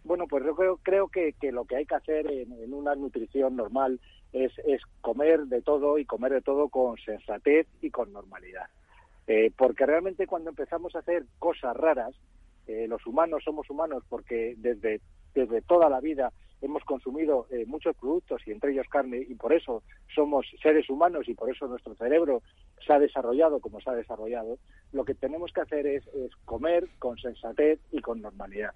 Bueno, 0.07 0.25
pues 0.27 0.43
yo 0.45 0.55
creo, 0.55 0.77
creo 0.77 1.07
que, 1.09 1.33
que, 1.33 1.51
lo 1.51 1.65
que 1.65 1.75
hay 1.75 1.85
que 1.85 1.95
hacer 1.95 2.31
en 2.31 2.73
una 2.73 2.95
nutrición 2.95 3.57
normal 3.57 3.99
es, 4.31 4.51
es 4.65 4.81
comer 5.01 5.45
de 5.47 5.61
todo 5.61 5.97
y 5.97 6.05
comer 6.05 6.31
de 6.31 6.41
todo 6.41 6.69
con 6.69 6.97
sensatez 6.97 7.67
y 7.81 7.89
con 7.91 8.13
normalidad. 8.13 8.67
Eh, 9.27 9.51
porque 9.57 9.85
realmente 9.85 10.25
cuando 10.25 10.49
empezamos 10.49 10.95
a 10.95 10.99
hacer 10.99 11.25
cosas 11.39 11.75
raras, 11.75 12.15
eh, 12.67 12.87
los 12.87 13.05
humanos 13.05 13.43
somos 13.43 13.69
humanos 13.69 14.03
porque 14.07 14.55
desde, 14.57 15.01
toda 15.67 15.89
la 15.89 15.99
vida 15.99 16.31
hemos 16.61 16.83
consumido 16.85 17.45
eh, 17.51 17.65
muchos 17.67 17.95
productos 17.97 18.41
y 18.47 18.51
entre 18.51 18.71
ellos 18.71 18.87
carne 18.89 19.17
y 19.27 19.35
por 19.35 19.53
eso 19.53 19.83
somos 20.15 20.47
seres 20.63 20.89
humanos 20.89 21.27
y 21.27 21.35
por 21.35 21.49
eso 21.51 21.67
nuestro 21.67 21.93
cerebro 21.95 22.41
se 22.85 22.93
ha 22.93 22.99
desarrollado 22.99 23.59
como 23.59 23.79
se 23.81 23.89
ha 23.89 23.93
desarrollado, 23.93 24.57
lo 24.93 25.05
que 25.05 25.13
tenemos 25.13 25.51
que 25.51 25.61
hacer 25.61 25.85
es, 25.85 26.07
es 26.07 26.31
comer 26.45 26.87
con 26.97 27.17
sensatez 27.17 27.79
y 27.91 27.99
con 27.99 28.21
normalidad. 28.21 28.71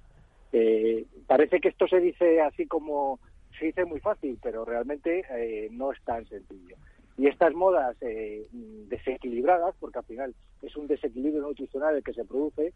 Parece 1.27 1.59
que 1.59 1.69
esto 1.69 1.87
se 1.87 1.99
dice 1.99 2.41
así 2.41 2.67
como 2.67 3.19
se 3.57 3.67
dice 3.67 3.85
muy 3.85 3.99
fácil, 3.99 4.37
pero 4.41 4.65
realmente 4.65 5.23
eh, 5.29 5.69
no 5.71 5.91
es 5.91 6.01
tan 6.03 6.25
sencillo. 6.27 6.75
Y 7.17 7.27
estas 7.27 7.53
modas 7.53 7.95
eh, 8.01 8.47
desequilibradas, 8.51 9.75
porque 9.79 9.99
al 9.99 10.05
final 10.05 10.35
es 10.61 10.75
un 10.75 10.87
desequilibrio 10.87 11.41
nutricional 11.41 11.95
el 11.95 12.03
que 12.03 12.13
se 12.13 12.25
produce, 12.25 12.73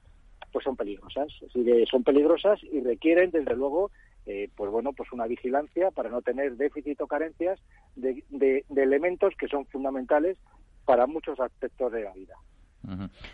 pues 0.51 0.63
son 0.63 0.75
peligrosas. 0.75 1.27
son 1.89 2.03
peligrosas 2.03 2.61
y 2.63 2.81
requieren, 2.81 3.31
desde 3.31 3.55
luego, 3.55 3.91
eh, 4.25 4.49
pues 4.55 4.71
bueno, 4.71 4.93
pues 4.93 5.11
una 5.11 5.27
vigilancia 5.27 5.91
para 5.91 6.09
no 6.09 6.21
tener 6.21 6.55
déficit 6.55 7.01
o 7.01 7.07
carencias 7.07 7.59
de, 7.95 8.23
de, 8.29 8.63
elementos 8.75 9.33
que 9.37 9.47
son 9.47 9.65
fundamentales 9.65 10.37
para 10.85 11.07
muchos 11.07 11.39
aspectos 11.39 11.91
de 11.91 12.03
la 12.03 12.13
vida. 12.13 12.35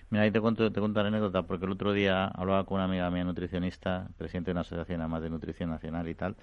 Mira, 0.09 0.23
ahí 0.23 0.31
te 0.31 0.39
cuento, 0.39 0.71
te 0.71 0.79
cuento 0.79 0.99
una 0.99 1.09
anécdota, 1.09 1.43
porque 1.43 1.65
el 1.65 1.71
otro 1.71 1.93
día 1.93 2.27
hablaba 2.27 2.65
con 2.65 2.75
una 2.75 2.85
amiga 2.85 3.09
mía 3.11 3.23
nutricionista, 3.23 4.09
presidente 4.17 4.47
de 4.49 4.53
una 4.53 4.61
asociación 4.61 5.01
además 5.01 5.21
de 5.23 5.29
nutrición 5.29 5.69
nacional 5.69 6.07
y 6.07 6.15
tal, 6.15 6.35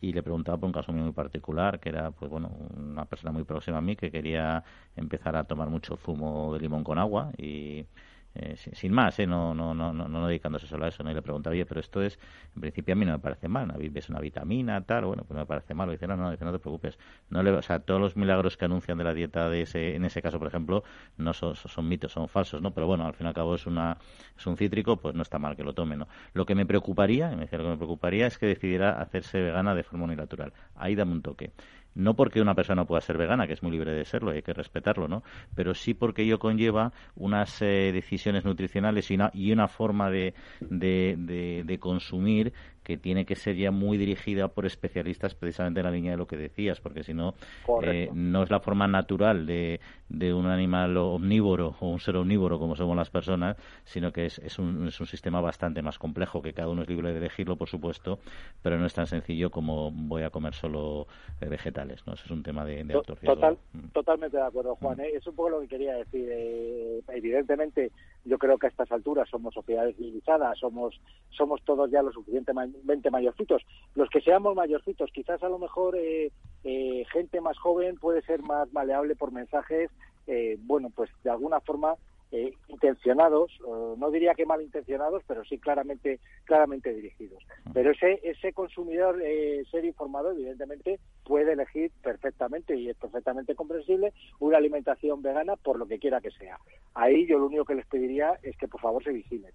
y 0.00 0.12
le 0.12 0.22
preguntaba 0.22 0.58
por 0.58 0.66
un 0.68 0.72
caso 0.72 0.92
muy 0.92 1.12
particular, 1.12 1.80
que 1.80 1.90
era, 1.90 2.10
pues 2.12 2.30
bueno, 2.30 2.48
una 2.76 3.04
persona 3.06 3.32
muy 3.32 3.44
próxima 3.44 3.78
a 3.78 3.80
mí 3.82 3.96
que 3.96 4.10
quería 4.10 4.64
empezar 4.96 5.36
a 5.36 5.44
tomar 5.44 5.68
mucho 5.70 5.96
zumo 5.96 6.52
de 6.54 6.60
limón 6.60 6.84
con 6.84 6.98
agua 6.98 7.32
y 7.38 7.86
eh, 8.34 8.54
sin, 8.56 8.92
más, 8.92 9.18
¿eh? 9.18 9.26
no, 9.26 9.54
no, 9.54 9.74
no, 9.74 9.92
no, 9.92 10.06
no 10.08 10.26
dedicándose 10.26 10.66
solo 10.66 10.84
a 10.84 10.88
eso. 10.88 11.02
¿no? 11.02 11.10
Y 11.10 11.14
le 11.14 11.22
preguntaba, 11.22 11.52
oye, 11.52 11.66
pero 11.66 11.80
esto 11.80 12.00
es, 12.02 12.18
en 12.54 12.60
principio 12.60 12.92
a 12.92 12.96
mí 12.96 13.04
no 13.04 13.12
me 13.12 13.18
parece 13.18 13.48
mal, 13.48 13.72
ves 13.90 14.08
una 14.08 14.20
vitamina, 14.20 14.80
tal, 14.82 15.06
bueno, 15.06 15.24
pues 15.24 15.34
no 15.34 15.40
me 15.40 15.46
parece 15.46 15.74
mal. 15.74 15.90
dice, 15.90 16.06
no, 16.06 16.16
no, 16.16 16.30
dice, 16.30 16.44
no 16.44 16.52
te 16.52 16.58
preocupes. 16.58 16.98
No 17.28 17.42
le, 17.42 17.50
o 17.50 17.62
sea, 17.62 17.80
todos 17.80 18.00
los 18.00 18.16
milagros 18.16 18.56
que 18.56 18.66
anuncian 18.66 18.98
de 18.98 19.04
la 19.04 19.14
dieta 19.14 19.48
de 19.48 19.62
ese, 19.62 19.96
en 19.96 20.04
ese 20.04 20.22
caso, 20.22 20.38
por 20.38 20.48
ejemplo, 20.48 20.84
no 21.16 21.32
son, 21.32 21.56
son 21.56 21.88
mitos, 21.88 22.12
son 22.12 22.28
falsos, 22.28 22.62
¿no? 22.62 22.72
Pero 22.72 22.86
bueno, 22.86 23.06
al 23.06 23.14
fin 23.14 23.26
y 23.26 23.28
al 23.28 23.34
cabo 23.34 23.54
es, 23.56 23.66
una, 23.66 23.98
es 24.38 24.46
un 24.46 24.56
cítrico, 24.56 24.96
pues 24.96 25.14
no 25.14 25.22
está 25.22 25.38
mal 25.38 25.56
que 25.56 25.64
lo 25.64 25.72
tome, 25.72 25.96
¿no? 25.96 26.06
Lo 26.32 26.46
que 26.46 26.54
me 26.54 26.66
preocuparía, 26.66 27.30
me 27.30 27.42
decía, 27.42 27.58
lo 27.58 27.64
que 27.64 27.70
me 27.70 27.76
preocuparía 27.76 28.26
es 28.26 28.38
que 28.38 28.46
decidiera 28.46 29.00
hacerse 29.00 29.40
vegana 29.40 29.74
de 29.74 29.82
forma 29.82 30.04
unilateral. 30.04 30.52
Ahí 30.76 30.94
dame 30.94 31.12
un 31.12 31.22
toque 31.22 31.52
no 31.94 32.14
porque 32.14 32.40
una 32.40 32.54
persona 32.54 32.84
pueda 32.84 33.00
ser 33.00 33.18
vegana, 33.18 33.46
que 33.46 33.54
es 33.54 33.62
muy 33.62 33.72
libre 33.72 33.92
de 33.92 34.04
serlo 34.04 34.32
y 34.32 34.36
hay 34.36 34.42
que 34.42 34.52
respetarlo, 34.52 35.08
¿no? 35.08 35.22
Pero 35.54 35.74
sí 35.74 35.94
porque 35.94 36.22
ello 36.22 36.38
conlleva 36.38 36.92
unas 37.14 37.60
eh, 37.62 37.90
decisiones 37.92 38.44
nutricionales 38.44 39.10
y 39.10 39.14
una, 39.14 39.30
y 39.34 39.52
una 39.52 39.68
forma 39.68 40.10
de, 40.10 40.34
de, 40.60 41.62
de, 41.64 41.78
consumir 41.78 42.52
que 42.82 42.96
tiene 42.96 43.24
que 43.24 43.36
ser 43.36 43.56
ya 43.56 43.70
muy 43.70 43.98
dirigida 43.98 44.48
por 44.48 44.66
especialistas 44.66 45.34
precisamente 45.34 45.80
en 45.80 45.86
la 45.86 45.92
línea 45.92 46.12
de 46.12 46.16
lo 46.16 46.26
que 46.26 46.36
decías, 46.36 46.80
porque 46.80 47.02
si 47.02 47.14
no, 47.14 47.34
eh, 47.82 48.08
no 48.12 48.42
es 48.42 48.50
la 48.50 48.60
forma 48.60 48.86
natural 48.88 49.46
de, 49.46 49.80
de, 50.08 50.32
un 50.32 50.46
animal 50.46 50.96
omnívoro 50.96 51.76
o 51.80 51.88
un 51.88 52.00
ser 52.00 52.16
omnívoro 52.16 52.58
como 52.58 52.74
somos 52.76 52.96
las 52.96 53.10
personas, 53.10 53.56
sino 53.84 54.12
que 54.12 54.26
es, 54.26 54.38
es, 54.38 54.58
un, 54.58 54.88
es 54.88 54.98
un 55.00 55.06
sistema 55.06 55.40
bastante 55.40 55.82
más 55.82 55.98
complejo, 55.98 56.42
que 56.42 56.52
cada 56.52 56.68
uno 56.68 56.82
es 56.82 56.88
libre 56.88 57.12
de 57.12 57.18
elegirlo, 57.18 57.56
por 57.56 57.68
supuesto, 57.68 58.18
pero 58.62 58.78
no 58.78 58.86
es 58.86 58.94
tan 58.94 59.06
sencillo 59.06 59.50
como 59.50 59.90
voy 59.90 60.22
a 60.22 60.30
comer 60.30 60.54
solo 60.54 61.06
eh, 61.40 61.48
vegetales, 61.48 62.06
¿no? 62.06 62.14
Eso 62.14 62.24
es 62.24 62.30
un 62.30 62.42
tema 62.42 62.64
de, 62.64 62.84
de 62.84 63.00
Total, 63.24 63.58
mm. 63.72 63.88
Totalmente 63.92 64.36
de 64.36 64.42
acuerdo, 64.42 64.74
Juan. 64.76 64.98
Mm. 64.98 65.00
¿eh? 65.00 65.10
Es 65.14 65.26
un 65.26 65.34
poco 65.34 65.50
lo 65.50 65.60
que 65.60 65.68
quería 65.68 65.94
decir. 65.96 66.28
evidentemente, 67.08 67.92
yo 68.24 68.38
creo 68.38 68.58
que 68.58 68.66
a 68.66 68.70
estas 68.70 68.90
alturas 68.92 69.28
somos 69.28 69.54
sociedades 69.54 69.96
civilizadas, 69.96 70.58
somos, 70.58 71.00
somos 71.30 71.62
todos 71.64 71.90
ya 71.90 72.02
lo 72.02 72.12
suficientemente 72.12 73.10
mayorcitos. 73.10 73.62
Los 73.94 74.08
que 74.10 74.20
seamos 74.20 74.54
mayorcitos, 74.54 75.10
quizás 75.12 75.42
a 75.42 75.48
lo 75.48 75.58
mejor 75.58 75.96
eh, 75.96 76.30
eh, 76.64 77.04
gente 77.12 77.40
más 77.40 77.58
joven 77.58 77.96
puede 77.96 78.22
ser 78.22 78.42
más 78.42 78.72
maleable 78.72 79.16
por 79.16 79.32
mensajes, 79.32 79.90
eh, 80.26 80.58
bueno, 80.60 80.90
pues 80.94 81.10
de 81.24 81.30
alguna 81.30 81.60
forma 81.60 81.94
eh, 82.32 82.54
intencionados, 82.68 83.50
no 83.96 84.10
diría 84.10 84.34
que 84.34 84.46
malintencionados, 84.46 85.22
pero 85.26 85.44
sí 85.44 85.58
claramente 85.58 86.20
claramente 86.44 86.94
dirigidos. 86.94 87.42
Pero 87.74 87.90
ese 87.90 88.20
ese 88.22 88.52
consumidor 88.52 89.20
eh, 89.20 89.64
ser 89.70 89.84
informado, 89.84 90.30
evidentemente, 90.30 91.00
puede 91.24 91.54
elegir 91.54 91.90
perfectamente 92.02 92.76
y 92.76 92.88
es 92.88 92.96
perfectamente 92.96 93.56
comprensible 93.56 94.12
una 94.38 94.58
alimentación 94.58 95.22
vegana 95.22 95.56
por 95.56 95.76
lo 95.76 95.86
que 95.86 95.98
quiera 95.98 96.20
que 96.20 96.30
sea. 96.30 96.58
Ahí 96.94 97.26
yo 97.26 97.38
lo 97.38 97.46
único 97.46 97.64
que 97.64 97.74
les 97.74 97.86
pediría 97.86 98.38
es 98.44 98.56
que 98.56 98.68
por 98.68 98.80
favor 98.80 99.02
se 99.02 99.12
vigilen. 99.12 99.52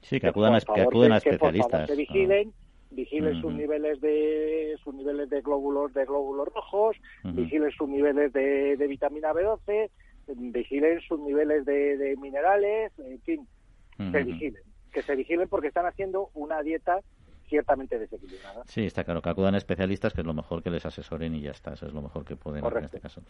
Sí, 0.00 0.18
que 0.18 0.28
acudan, 0.28 0.54
a, 0.54 1.16
especialistas. 1.18 1.88
se 1.88 1.96
vigilen. 1.96 2.52
vigilen 2.90 3.40
sus 3.40 3.52
niveles 3.52 4.00
de 4.00 4.76
sus 4.82 4.94
niveles 4.94 5.28
de 5.28 5.40
glóbulos 5.42 5.92
de 5.92 6.04
glóbulos 6.06 6.48
rojos, 6.54 6.96
vigilen 7.22 7.70
sus 7.72 7.88
niveles 7.88 8.32
de, 8.32 8.76
de 8.78 8.86
vitamina 8.86 9.32
B12, 9.32 9.90
vigilen 10.26 11.00
sus 11.00 11.20
niveles 11.20 11.64
de, 11.64 12.16
minerales, 12.20 12.92
en 12.98 13.20
fin, 13.20 13.48
se 13.96 14.22
vigilen. 14.22 14.62
Que 14.92 15.02
se 15.02 15.16
vigilen 15.16 15.48
porque 15.48 15.68
están 15.68 15.86
haciendo 15.86 16.30
una 16.34 16.62
dieta 16.62 17.00
ciertamente 17.48 17.98
desequilibrada. 17.98 18.64
Sí, 18.66 18.84
está 18.84 19.04
claro, 19.04 19.22
que 19.22 19.30
acudan 19.30 19.54
especialistas, 19.54 20.12
que 20.12 20.22
es 20.22 20.26
lo 20.26 20.34
mejor 20.34 20.62
que 20.62 20.70
les 20.70 20.84
asesoren 20.84 21.34
y 21.34 21.42
ya 21.42 21.50
está, 21.50 21.74
eso 21.74 21.86
es 21.86 21.92
lo 21.92 22.02
mejor 22.02 22.24
que 22.24 22.36
pueden 22.36 22.64
hacer 22.64 22.78
en 22.78 22.84
este 22.84 23.00
caso. 23.00 23.22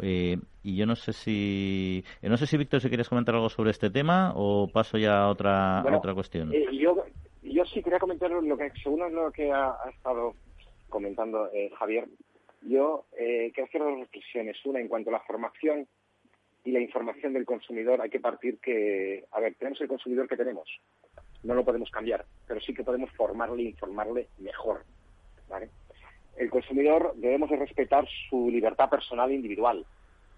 Eh, 0.00 0.36
y 0.62 0.76
yo 0.76 0.86
no 0.86 0.94
sé 0.94 1.12
si, 1.12 2.04
eh, 2.20 2.28
no 2.28 2.36
sé 2.36 2.46
si 2.46 2.56
Víctor, 2.56 2.80
si 2.80 2.88
quieres 2.88 3.08
comentar 3.08 3.34
algo 3.34 3.48
sobre 3.48 3.70
este 3.70 3.90
tema 3.90 4.32
o 4.36 4.68
paso 4.68 4.98
ya 4.98 5.22
a 5.22 5.28
otra, 5.28 5.84
otra 5.96 6.14
cuestión. 6.14 6.52
Eh, 6.52 6.66
yo, 6.72 7.04
yo 7.42 7.64
sí 7.64 7.82
quería 7.82 7.98
comentar 7.98 8.30
lo 8.30 8.56
que, 8.56 8.70
según 8.82 9.14
lo 9.14 9.30
que 9.32 9.50
ha, 9.50 9.74
estado 9.90 10.34
comentando 10.88 11.48
Javier, 11.78 12.06
yo 12.62 13.06
quiero 13.16 13.64
hacer 13.64 13.80
dos 13.80 13.98
reflexiones. 13.98 14.56
Una, 14.64 14.80
en 14.80 14.88
cuanto 14.88 15.10
a 15.10 15.14
la 15.14 15.20
formación 15.20 15.86
y 16.64 16.70
la 16.70 16.80
información 16.80 17.32
del 17.32 17.44
consumidor 17.44 18.00
hay 18.00 18.10
que 18.10 18.20
partir 18.20 18.58
que, 18.58 19.24
a 19.32 19.40
ver, 19.40 19.54
tenemos 19.54 19.80
el 19.80 19.88
consumidor 19.88 20.28
que 20.28 20.36
tenemos, 20.36 20.68
no 21.42 21.54
lo 21.54 21.64
podemos 21.64 21.90
cambiar, 21.90 22.24
pero 22.46 22.60
sí 22.60 22.72
que 22.72 22.84
podemos 22.84 23.10
formarle 23.12 23.62
e 23.62 23.66
informarle 23.66 24.28
mejor, 24.38 24.84
¿vale? 25.48 25.70
El 26.36 26.50
consumidor 26.50 27.14
debemos 27.16 27.50
de 27.50 27.56
respetar 27.56 28.06
su 28.28 28.50
libertad 28.50 28.88
personal 28.88 29.30
e 29.30 29.34
individual, 29.34 29.84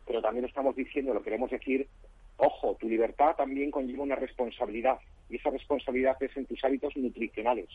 pero 0.06 0.22
también 0.22 0.44
estamos 0.44 0.74
diciendo, 0.74 1.14
lo 1.14 1.22
queremos 1.22 1.50
decir, 1.50 1.88
ojo, 2.36 2.76
tu 2.80 2.88
libertad 2.88 3.36
también 3.36 3.70
conlleva 3.70 4.02
una 4.02 4.16
responsabilidad, 4.16 4.98
y 5.28 5.36
esa 5.36 5.50
responsabilidad 5.50 6.16
es 6.22 6.36
en 6.36 6.46
tus 6.46 6.62
hábitos 6.64 6.96
nutricionales. 6.96 7.68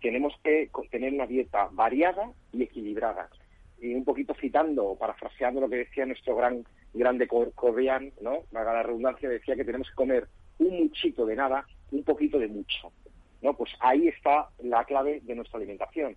Tenemos 0.00 0.34
que 0.42 0.70
tener 0.90 1.12
una 1.12 1.26
dieta 1.26 1.68
variada 1.72 2.30
y 2.52 2.62
equilibrada. 2.62 3.28
Y 3.80 3.94
un 3.94 4.04
poquito 4.04 4.34
citando, 4.34 4.96
parafraseando 4.98 5.60
lo 5.60 5.68
que 5.68 5.76
decía 5.76 6.06
nuestro 6.06 6.36
gran 6.36 6.64
grande 6.96 7.28
Correan, 7.28 8.12
¿no? 8.20 8.44
Vaga 8.50 8.72
la 8.72 8.82
redundancia, 8.82 9.28
decía 9.28 9.56
que 9.56 9.64
tenemos 9.64 9.88
que 9.88 9.94
comer 9.94 10.28
un 10.58 10.84
muchito 10.84 11.26
de 11.26 11.36
nada, 11.36 11.66
un 11.90 12.02
poquito 12.04 12.38
de 12.38 12.48
mucho. 12.48 12.92
¿no? 13.42 13.54
Pues 13.54 13.70
ahí 13.80 14.08
está 14.08 14.48
la 14.58 14.84
clave 14.84 15.20
de 15.22 15.34
nuestra 15.34 15.58
alimentación. 15.58 16.16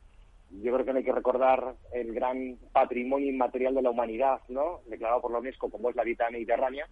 Yo 0.51 0.73
creo 0.73 0.85
que 0.85 0.93
no 0.93 0.97
hay 0.97 1.03
que 1.03 1.11
recordar 1.11 1.75
el 1.93 2.13
gran 2.13 2.57
patrimonio 2.71 3.29
inmaterial 3.29 3.75
de 3.75 3.83
la 3.83 3.91
humanidad, 3.91 4.41
¿no? 4.47 4.81
Declarado 4.87 5.21
por 5.21 5.31
la 5.31 5.39
UNESCO 5.39 5.69
como 5.69 5.89
es 5.89 5.95
la 5.95 6.03
dieta 6.03 6.29
mediterránea. 6.31 6.87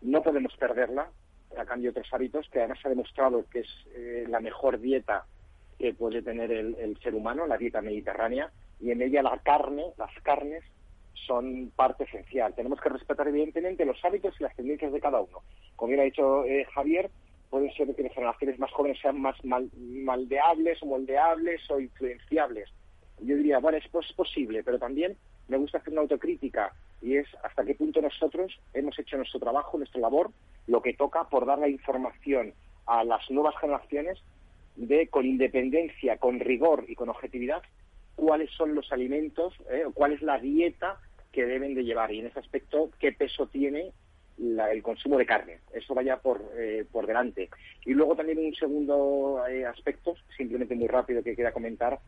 No 0.00 0.22
podemos 0.22 0.54
perderla, 0.56 1.10
a 1.56 1.64
cambio 1.64 1.90
de 1.90 1.98
otros 1.98 2.14
hábitos, 2.14 2.48
que 2.50 2.60
además 2.60 2.78
ha 2.84 2.88
demostrado 2.88 3.44
que 3.50 3.60
es 3.60 3.68
eh, 3.96 4.26
la 4.28 4.38
mejor 4.38 4.78
dieta 4.78 5.26
que 5.76 5.92
puede 5.92 6.22
tener 6.22 6.52
el 6.52 6.98
ser 7.02 7.14
humano, 7.14 7.46
la 7.46 7.56
dieta 7.56 7.80
mediterránea, 7.80 8.52
y 8.80 8.90
en 8.90 9.02
ella 9.02 9.22
la 9.22 9.38
carne, 9.38 9.86
las 9.96 10.12
carnes, 10.22 10.64
son 11.26 11.72
parte 11.74 12.04
esencial. 12.04 12.54
Tenemos 12.54 12.80
que 12.80 12.88
respetar, 12.88 13.28
evidentemente, 13.28 13.84
los 13.84 14.02
hábitos 14.04 14.34
y 14.38 14.42
las 14.42 14.56
tendencias 14.56 14.92
de 14.92 15.00
cada 15.00 15.20
uno. 15.20 15.42
Como 15.76 15.90
bien 15.90 16.00
ha 16.00 16.04
dicho 16.04 16.44
eh, 16.44 16.66
Javier, 16.74 17.10
puede 17.50 17.72
ser 17.74 17.94
que 17.94 18.02
las 18.02 18.14
generaciones 18.14 18.58
más 18.58 18.70
jóvenes 18.72 18.98
sean 19.00 19.20
más 19.20 19.36
maldeables 19.44 20.82
o 20.82 20.86
moldeables 20.86 21.70
o 21.70 21.80
influenciables. 21.80 22.68
Yo 23.20 23.36
diría, 23.36 23.58
bueno, 23.58 23.78
es, 23.78 23.84
es 23.84 24.12
posible, 24.12 24.62
pero 24.62 24.78
también 24.78 25.16
me 25.48 25.56
gusta 25.56 25.78
hacer 25.78 25.92
una 25.92 26.02
autocrítica 26.02 26.72
y 27.00 27.16
es 27.16 27.26
hasta 27.42 27.64
qué 27.64 27.74
punto 27.74 28.00
nosotros 28.00 28.58
hemos 28.74 28.98
hecho 28.98 29.16
nuestro 29.16 29.40
trabajo, 29.40 29.78
nuestra 29.78 30.00
labor, 30.00 30.30
lo 30.66 30.82
que 30.82 30.94
toca 30.94 31.24
por 31.24 31.46
dar 31.46 31.58
la 31.58 31.68
información 31.68 32.52
a 32.86 33.04
las 33.04 33.30
nuevas 33.30 33.54
generaciones 33.60 34.18
de, 34.76 35.08
con 35.08 35.26
independencia, 35.26 36.18
con 36.18 36.40
rigor 36.40 36.84
y 36.88 36.94
con 36.94 37.08
objetividad, 37.08 37.62
cuáles 38.14 38.50
son 38.52 38.74
los 38.74 38.92
alimentos, 38.92 39.54
eh, 39.70 39.84
cuál 39.94 40.12
es 40.12 40.22
la 40.22 40.38
dieta 40.38 41.00
que 41.32 41.44
deben 41.44 41.74
de 41.74 41.84
llevar 41.84 42.12
y 42.12 42.20
en 42.20 42.26
ese 42.26 42.38
aspecto 42.38 42.90
qué 42.98 43.12
peso 43.12 43.46
tiene 43.46 43.92
el 44.38 44.82
consumo 44.82 45.18
de 45.18 45.26
carne. 45.26 45.58
Eso 45.72 45.94
vaya 45.94 46.18
por, 46.18 46.42
eh, 46.56 46.84
por 46.90 47.06
delante. 47.06 47.48
Y 47.84 47.92
luego 47.92 48.14
también 48.14 48.38
un 48.38 48.54
segundo 48.54 49.42
eh, 49.48 49.66
aspecto, 49.66 50.14
simplemente 50.36 50.74
muy 50.74 50.86
rápido 50.86 51.22
que 51.22 51.34
quería 51.34 51.52
comentar, 51.52 51.98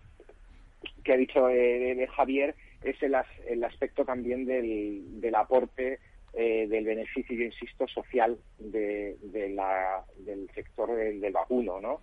que 1.04 1.12
ha 1.12 1.16
dicho 1.16 1.48
eh, 1.48 2.06
Javier, 2.16 2.54
es 2.84 3.02
el, 3.02 3.16
el 3.48 3.64
aspecto 3.64 4.04
también 4.04 4.44
del, 4.46 5.20
del 5.20 5.34
aporte 5.34 5.98
del 6.32 6.84
beneficio, 6.84 7.36
yo 7.36 7.42
insisto, 7.42 7.88
social 7.88 8.38
de, 8.56 9.16
la, 9.52 10.04
del 10.16 10.48
sector 10.54 10.94
del, 10.94 11.20
del, 11.20 11.32
vacuno, 11.32 11.80
¿no? 11.80 12.00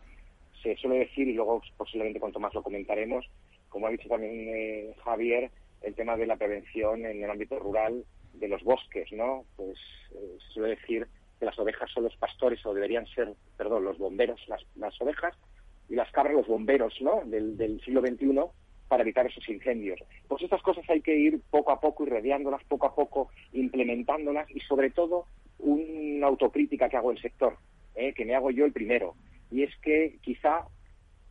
Se 0.61 0.75
suele 0.75 0.99
decir, 0.99 1.29
y 1.29 1.33
luego 1.33 1.61
posiblemente 1.77 2.19
cuanto 2.19 2.37
más 2.37 2.53
lo 2.53 2.61
comentaremos, 2.61 3.25
como 3.69 3.87
ha 3.87 3.89
dicho 3.89 4.09
también 4.09 4.93
Javier, 4.95 5.49
el 5.81 5.95
tema 5.95 6.17
de 6.17 6.27
la 6.27 6.37
prevención 6.37 7.05
en 7.05 7.23
el 7.23 7.29
ámbito 7.29 7.59
rural 7.59 8.03
de 8.33 8.47
los 8.47 8.63
bosques, 8.63 9.11
¿no? 9.11 9.45
Pues 9.55 9.77
eh, 10.11 10.37
se 10.47 10.53
suele 10.53 10.75
decir 10.75 11.07
que 11.39 11.45
las 11.45 11.57
ovejas 11.59 11.89
son 11.91 12.03
los 12.03 12.15
pastores 12.17 12.65
o 12.65 12.73
deberían 12.73 13.05
ser, 13.07 13.33
perdón, 13.57 13.83
los 13.83 13.97
bomberos, 13.97 14.41
las, 14.47 14.61
las 14.75 14.99
ovejas 15.01 15.35
y 15.89 15.95
las 15.95 16.11
cabras 16.11 16.35
los 16.35 16.47
bomberos, 16.47 16.93
¿no? 17.01 17.21
Del, 17.25 17.57
del 17.57 17.79
siglo 17.81 18.01
XXI 18.01 18.39
para 18.87 19.03
evitar 19.03 19.25
esos 19.25 19.47
incendios. 19.49 19.99
Pues 20.27 20.43
estas 20.43 20.61
cosas 20.61 20.89
hay 20.89 21.01
que 21.01 21.15
ir 21.15 21.41
poco 21.49 21.71
a 21.71 21.79
poco 21.79 22.05
irradiándolas, 22.05 22.63
poco 22.65 22.87
a 22.87 22.95
poco 22.95 23.29
implementándolas 23.53 24.49
y 24.49 24.59
sobre 24.61 24.89
todo 24.91 25.25
una 25.59 26.27
autocrítica 26.27 26.89
que 26.89 26.97
hago 26.97 27.11
el 27.11 27.21
sector, 27.21 27.57
¿eh? 27.95 28.13
que 28.13 28.25
me 28.25 28.35
hago 28.35 28.51
yo 28.51 28.65
el 28.65 28.73
primero. 28.73 29.15
Y 29.51 29.63
es 29.63 29.75
que 29.81 30.17
quizá 30.21 30.67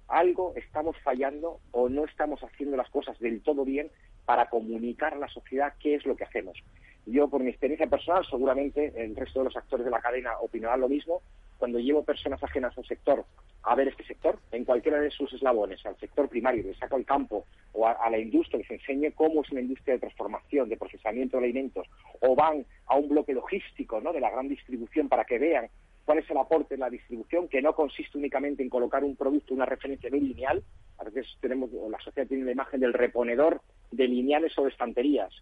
algo 0.09 0.53
estamos 0.57 0.97
fallando 1.03 1.61
o 1.73 1.89
no 1.89 2.05
estamos 2.05 2.41
haciendo 2.43 2.77
las 2.77 2.91
cosas 2.91 3.19
del 3.19 3.43
todo 3.43 3.65
bien 3.65 3.91
para 4.27 4.51
comunicar 4.51 5.15
a 5.15 5.19
la 5.19 5.29
sociedad 5.29 5.73
qué 5.81 5.95
es 5.95 6.05
lo 6.05 6.17
que 6.17 6.25
hacemos. 6.25 6.59
Yo, 7.07 7.29
por 7.29 7.41
mi 7.41 7.51
experiencia 7.51 7.87
personal, 7.87 8.27
seguramente 8.29 8.93
el 8.97 9.15
resto 9.15 9.39
de 9.39 9.47
los 9.47 9.57
actores 9.57 9.85
de 9.85 9.93
la 9.93 10.01
cadena 10.01 10.39
opinarán 10.41 10.81
lo 10.81 10.89
mismo, 10.89 11.23
cuando 11.57 11.79
llevo 11.79 12.05
personas 12.05 12.43
ajenas 12.43 12.77
al 12.77 12.85
sector 12.85 13.25
a 13.63 13.75
ver 13.75 13.89
este 13.89 14.05
sector, 14.05 14.39
en 14.53 14.65
cualquiera 14.65 15.01
de 15.01 15.11
sus 15.11 15.33
eslabones, 15.33 15.85
al 15.87 15.99
sector 15.99 16.29
primario, 16.29 16.63
le 16.63 16.75
saco 16.75 16.95
al 16.95 17.05
campo 17.05 17.47
o 17.73 17.87
a, 17.87 18.09
la 18.11 18.19
industria, 18.19 18.59
les 18.59 18.71
enseñe 18.71 19.11
cómo 19.13 19.43
es 19.43 19.51
una 19.51 19.61
industria 19.61 19.95
de 19.95 20.01
transformación, 20.01 20.69
de 20.69 20.77
procesamiento 20.77 21.37
de 21.37 21.45
alimentos, 21.45 21.87
o 22.21 22.37
van 22.37 22.65
a 22.87 22.97
un 22.97 23.09
bloque 23.09 23.33
logístico 23.33 24.01
¿no? 24.01 24.13
de 24.13 24.21
la 24.21 24.31
gran 24.31 24.49
distribución 24.49 25.09
para 25.09 25.25
que 25.25 25.39
vean 25.39 25.69
cuál 26.05 26.19
es 26.19 26.31
el 26.31 26.37
aporte 26.37 26.75
en 26.75 26.81
la 26.81 26.91
distribución, 26.91 27.49
que 27.49 27.61
no 27.61 27.75
consiste 27.75 28.17
únicamente 28.17 28.63
en 28.63 28.71
colocar 28.71 29.03
un 29.03 29.17
producto, 29.17 29.53
una 29.53 29.67
referencia 29.67 30.11
muy 30.11 30.21
lineal. 30.21 30.63
A 30.99 31.05
veces 31.05 31.27
tenemos, 31.41 31.69
la 31.73 31.99
sociedad 31.99 32.29
tiene 32.29 32.45
la 32.45 32.53
imagen 32.53 32.79
del 32.79 32.93
reponedor 32.93 33.61
de 33.91 34.09
lineales 34.09 34.57
o 34.59 34.65
de 34.65 34.71
estanterías, 34.71 35.33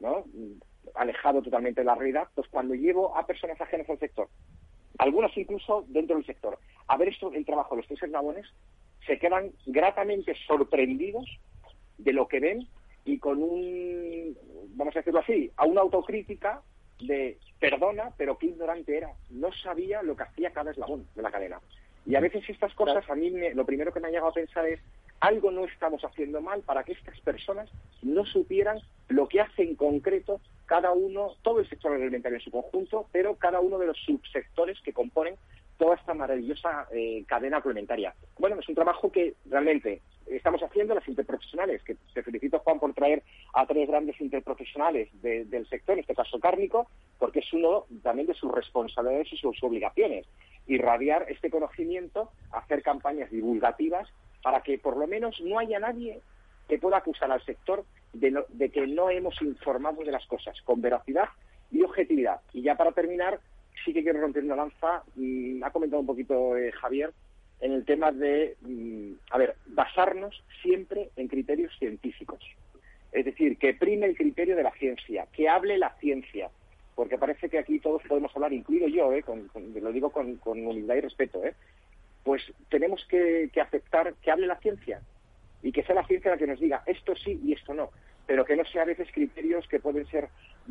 ¿no? 0.00 0.24
alejado 0.94 1.42
totalmente 1.42 1.80
de 1.80 1.86
la 1.86 1.94
realidad. 1.94 2.28
Pues 2.34 2.48
cuando 2.48 2.74
llevo 2.74 3.16
a 3.16 3.26
personas 3.26 3.60
ajenas 3.60 3.88
al 3.88 3.98
sector 3.98 4.28
algunos 4.98 5.36
incluso 5.36 5.84
dentro 5.88 6.16
del 6.16 6.26
sector, 6.26 6.58
a 6.86 6.96
ver 6.96 7.08
esto, 7.08 7.32
el 7.32 7.44
trabajo 7.44 7.74
de 7.74 7.80
los 7.80 7.88
tres 7.88 8.02
eslabones, 8.02 8.46
se 9.06 9.18
quedan 9.18 9.50
gratamente 9.66 10.34
sorprendidos 10.46 11.26
de 11.98 12.12
lo 12.12 12.28
que 12.28 12.40
ven 12.40 12.68
y 13.04 13.18
con 13.18 13.42
un, 13.42 14.36
vamos 14.76 14.94
a 14.96 15.00
decirlo 15.00 15.20
así, 15.20 15.50
a 15.56 15.66
una 15.66 15.82
autocrítica 15.82 16.62
de 17.00 17.38
perdona, 17.58 18.12
pero 18.16 18.38
qué 18.38 18.46
ignorante 18.46 18.96
era. 18.96 19.12
No 19.30 19.52
sabía 19.52 20.02
lo 20.02 20.16
que 20.16 20.22
hacía 20.22 20.52
cada 20.52 20.70
eslabón 20.70 21.06
de 21.14 21.22
la 21.22 21.30
cadena. 21.30 21.60
Y 22.06 22.16
a 22.16 22.20
veces 22.20 22.44
estas 22.48 22.74
cosas, 22.74 23.08
a 23.08 23.14
mí 23.14 23.30
lo 23.54 23.64
primero 23.64 23.92
que 23.92 24.00
me 24.00 24.08
ha 24.08 24.10
llegado 24.10 24.28
a 24.28 24.34
pensar 24.34 24.66
es, 24.66 24.80
algo 25.20 25.50
no 25.50 25.64
estamos 25.64 26.04
haciendo 26.04 26.42
mal 26.42 26.60
para 26.62 26.84
que 26.84 26.92
estas 26.92 27.18
personas 27.20 27.70
no 28.02 28.26
supieran 28.26 28.78
lo 29.08 29.26
que 29.26 29.40
hace 29.40 29.62
en 29.62 29.74
concreto 29.74 30.40
cada 30.66 30.92
uno, 30.92 31.32
todo 31.42 31.60
el 31.60 31.68
sector 31.68 31.92
alimentario 31.92 32.38
en 32.38 32.44
su 32.44 32.50
conjunto, 32.50 33.06
pero 33.12 33.36
cada 33.36 33.60
uno 33.60 33.78
de 33.78 33.86
los 33.86 33.98
subsectores 33.98 34.80
que 34.82 34.92
componen 34.92 35.36
toda 35.78 35.96
esta 35.96 36.14
maravillosa 36.14 36.86
eh, 36.92 37.24
cadena 37.26 37.58
alimentaria. 37.58 38.14
Bueno, 38.38 38.56
es 38.60 38.68
un 38.68 38.74
trabajo 38.74 39.10
que 39.10 39.34
realmente 39.46 40.00
estamos 40.26 40.62
haciendo 40.62 40.94
las 40.94 41.06
interprofesionales, 41.08 41.82
que 41.82 41.96
te 42.14 42.22
felicito 42.22 42.58
Juan 42.60 42.78
por 42.78 42.94
traer 42.94 43.22
a 43.52 43.66
tres 43.66 43.88
grandes 43.88 44.18
interprofesionales 44.20 45.08
del 45.22 45.68
sector, 45.68 45.94
en 45.94 46.00
este 46.00 46.14
caso 46.14 46.38
cárnico, 46.38 46.86
porque 47.18 47.40
es 47.40 47.52
uno 47.52 47.84
también 48.02 48.26
de 48.26 48.34
sus 48.34 48.52
responsabilidades 48.52 49.32
y 49.32 49.36
sus 49.36 49.62
obligaciones, 49.62 50.26
irradiar 50.66 51.26
este 51.28 51.50
conocimiento, 51.50 52.30
hacer 52.52 52.82
campañas 52.82 53.30
divulgativas 53.30 54.08
para 54.42 54.62
que 54.62 54.78
por 54.78 54.96
lo 54.96 55.06
menos 55.06 55.40
no 55.40 55.58
haya 55.58 55.78
nadie 55.78 56.20
que 56.68 56.78
pueda 56.78 56.98
acusar 56.98 57.30
al 57.30 57.44
sector 57.44 57.84
de, 58.12 58.70
que 58.70 58.86
no 58.86 59.10
hemos 59.10 59.40
informado 59.42 60.02
de 60.02 60.12
las 60.12 60.26
cosas 60.26 60.60
con 60.62 60.80
veracidad 60.80 61.28
y 61.70 61.82
objetividad. 61.82 62.40
Y 62.52 62.62
ya 62.62 62.76
para 62.76 62.92
terminar, 62.92 63.40
sí 63.84 63.92
que 63.92 64.02
quiero 64.02 64.20
romper 64.20 64.44
una 64.44 64.56
lanza, 64.56 65.02
y 65.16 65.62
ha 65.62 65.70
comentado 65.70 66.00
un 66.00 66.06
poquito 66.06 66.56
eh, 66.56 66.72
Javier, 66.72 67.12
en 67.60 67.72
el 67.72 67.84
tema 67.84 68.12
de, 68.12 68.56
mm, 68.62 69.12
a 69.30 69.38
ver, 69.38 69.56
basarnos 69.66 70.42
siempre 70.62 71.10
en 71.16 71.28
criterios 71.28 71.72
científicos. 71.78 72.40
Es 73.12 73.24
decir, 73.24 73.58
que 73.58 73.74
prime 73.74 74.06
el 74.06 74.16
criterio 74.16 74.56
de 74.56 74.62
la 74.62 74.72
ciencia, 74.72 75.26
que 75.32 75.48
hable 75.48 75.78
la 75.78 75.94
ciencia, 76.00 76.50
porque 76.94 77.18
parece 77.18 77.48
que 77.48 77.58
aquí 77.58 77.80
todos 77.80 78.02
podemos 78.08 78.34
hablar, 78.34 78.52
incluido 78.52 78.88
yo, 78.88 79.12
eh, 79.12 79.24
lo 79.80 79.92
digo 79.92 80.10
con, 80.10 80.38
humildad 80.44 80.96
y 80.96 81.00
respeto, 81.00 81.44
eh, 81.44 81.54
pues 82.22 82.42
tenemos 82.68 83.04
que 83.06 83.50
aceptar 83.60 84.14
que 84.14 84.30
hable 84.30 84.46
la 84.46 84.58
ciencia, 84.58 85.00
y 85.64 85.72
que 85.72 85.82
sea 85.82 85.96
la 85.96 86.06
ciencia 86.06 86.30
la 86.30 86.36
que 86.36 86.46
nos 86.46 86.60
diga 86.60 86.82
esto 86.86 87.16
sí 87.16 87.40
y 87.42 87.54
esto 87.54 87.74
no, 87.74 87.90
pero 88.26 88.44
que 88.44 88.54
no 88.54 88.64
sea 88.66 88.82
a 88.82 88.86
veces 88.86 89.08
criterios 89.10 89.66
que 89.66 89.80
pueden 89.80 90.06
ser 90.06 90.28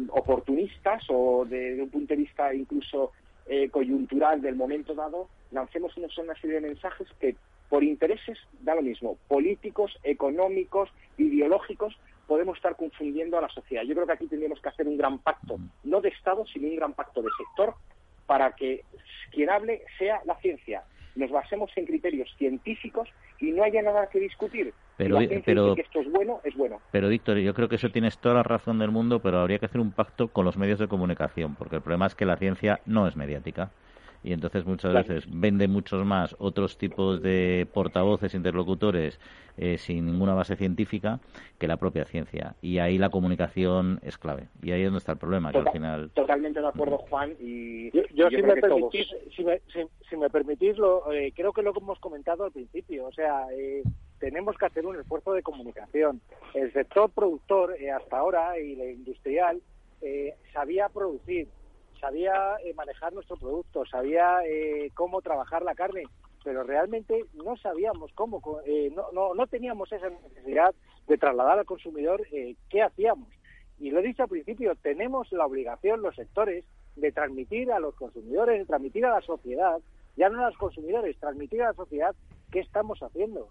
oportunistas 0.10 1.04
o 1.10 1.46
de, 1.46 1.82
un 1.82 1.90
punto 1.90 2.14
de 2.14 2.22
vista 2.22 2.54
incluso 2.54 3.12
eh, 3.48 3.70
coyuntural 3.70 4.42
del 4.42 4.56
momento 4.56 4.94
dado, 4.94 5.28
lancemos 5.52 5.98
una, 5.98 6.08
una 6.22 6.36
serie 6.36 6.62
de 6.62 6.68
mensajes 6.68 7.08
que 7.20 7.36
por 7.70 7.84
intereses 7.84 8.38
da 8.62 8.76
lo 8.76 8.84
mismo, 8.84 9.18
políticos, 9.28 9.98
económicos, 10.04 10.90
ideológicos, 11.18 11.98
podemos 12.28 12.58
estar 12.58 12.76
confundiendo 12.76 13.38
a 13.38 13.42
la 13.42 13.50
sociedad. 13.50 13.84
Yo 13.84 13.94
creo 13.96 14.08
que 14.08 14.14
aquí 14.14 14.28
tendríamos 14.28 14.62
que 14.62 14.70
hacer 14.70 14.88
un 14.88 14.98
gran 14.98 15.20
pacto, 15.20 15.58
no 15.84 16.02
de 16.02 16.10
Estado, 16.10 16.46
sino 16.48 16.68
un 16.68 16.76
gran 16.76 16.94
pacto 16.94 17.22
de 17.22 17.30
sector, 17.38 17.76
para 18.26 18.54
que 18.54 18.84
quien 19.32 19.50
hable 19.50 19.84
sea 19.98 20.22
la 20.26 20.36
ciencia, 20.38 20.84
nos 21.16 21.30
basemos 21.32 21.72
en 21.76 21.86
criterios 21.86 22.30
científicos 22.38 23.10
y 23.40 23.52
no 23.52 23.64
haya 23.64 23.82
nada 23.82 24.08
que 24.08 24.20
discutir. 24.20 24.74
Pero, 24.98 25.20
pero 25.46 25.76
que 25.76 25.82
esto 25.82 26.00
es 26.00 26.12
bueno, 26.12 26.40
es 26.44 26.56
bueno. 26.56 26.80
Pero 26.92 27.10
Víctor, 27.10 27.38
yo 27.38 27.54
creo 27.54 27.68
que 27.68 27.76
eso 27.76 27.90
tienes 27.90 28.18
toda 28.18 28.36
la 28.36 28.44
razón 28.44 28.80
del 28.80 28.92
mundo, 28.92 29.20
pero 29.20 29.40
habría 29.40 29.60
que 29.60 29.66
hacer 29.66 29.82
un 29.82 29.92
pacto 29.92 30.28
con 30.30 30.46
los 30.46 30.58
medios 30.58 30.80
de 30.80 30.88
comunicación, 30.88 31.56
porque 31.56 31.78
el 31.78 31.82
problema 31.82 32.08
es 32.08 32.16
que 32.16 32.26
la 32.26 32.38
ciencia 32.38 32.80
no 32.86 33.08
es 33.08 33.16
mediática 33.16 33.72
y 34.24 34.32
entonces 34.32 34.66
muchas 34.66 34.94
veces 34.94 35.26
vende 35.30 35.68
muchos 35.68 36.06
más 36.06 36.36
otros 36.40 36.78
tipos 36.78 37.22
de 37.22 37.68
portavoces, 37.74 38.34
interlocutores 38.34 39.20
eh, 39.58 39.78
sin 39.78 40.06
ninguna 40.06 40.34
base 40.34 40.56
científica 40.56 41.20
que 41.60 41.68
la 41.68 41.78
propia 41.78 42.06
ciencia. 42.06 42.56
Y 42.62 42.80
ahí 42.80 42.98
la 42.98 43.10
comunicación 43.10 44.00
es 44.02 44.18
clave. 44.18 44.48
Y 44.62 44.72
ahí 44.72 44.82
es 44.82 44.88
donde 44.88 45.00
está 45.00 45.12
el 45.12 45.18
problema, 45.18 45.52
que 45.52 45.58
al 45.58 45.72
final... 45.72 46.10
Totalmente 46.12 46.62
de 46.62 46.68
acuerdo, 46.68 46.98
Juan. 46.98 47.34
Y 47.40 47.92
yo, 47.92 48.30
si, 48.30 48.42
me 48.42 48.56
permitís, 48.56 49.08
si, 49.36 50.16
me, 50.18 50.30
permitís, 50.30 50.78
lo, 50.78 51.12
eh, 51.12 51.34
creo 51.36 51.52
que 51.52 51.62
lo 51.62 51.74
que 51.74 51.80
hemos 51.80 52.00
comentado 52.00 52.46
al 52.46 52.52
principio. 52.52 53.06
O 53.06 53.12
sea, 53.12 53.46
eh, 53.54 53.84
tenemos 54.20 54.58
que 54.58 54.66
hacer 54.66 54.86
un 54.86 54.98
esfuerzo 55.00 55.34
de 55.34 55.44
comunicación. 55.44 56.22
El 56.54 56.72
sector 56.72 57.12
productor 57.12 57.76
hasta 57.94 58.18
ahora 58.18 58.58
y 58.58 58.76
la 58.76 58.86
industrial 58.86 59.62
sabía 60.52 60.90
producir, 60.90 61.48
sabía 62.04 62.58
eh, 62.66 62.74
manejar 62.74 63.14
nuestro 63.14 63.38
producto, 63.38 63.86
sabía 63.86 64.42
eh, 64.46 64.92
cómo 64.94 65.22
trabajar 65.22 65.62
la 65.62 65.74
carne, 65.74 66.04
pero 66.44 66.64
realmente 66.64 67.24
no 67.34 67.56
sabíamos 67.56 68.12
cómo, 68.14 68.42
eh, 68.66 68.92
no, 68.94 69.06
no, 69.14 69.34
no, 69.34 69.48
teníamos 69.48 69.90
esa 69.94 70.10
necesidad 70.10 70.76
de 71.08 71.18
trasladar 71.18 71.60
al 71.60 71.66
consumidor 71.66 72.28
qué 72.70 72.82
hacíamos. 72.82 73.30
Y 73.80 73.92
lo 73.92 74.00
he 74.00 74.04
dicho 74.04 74.24
al 74.24 74.30
principio, 74.30 74.76
tenemos 74.76 75.32
la 75.32 75.46
obligación, 75.46 76.02
los 76.02 76.16
sectores, 76.16 76.66
de 76.98 77.14
transmitir 77.14 77.72
a 77.72 77.80
los 77.80 77.96
consumidores, 77.96 78.60
de 78.60 78.66
transmitir 78.66 79.06
a 79.06 79.12
la 79.12 79.22
sociedad, 79.22 79.80
ya 80.18 80.28
no 80.28 80.42
a 80.42 80.50
los 80.50 80.58
consumidores, 80.58 81.18
transmitir 81.20 81.62
a 81.62 81.68
la 81.68 81.74
sociedad 81.74 82.14
qué 82.52 82.60
estamos 82.60 83.02
haciendo, 83.02 83.48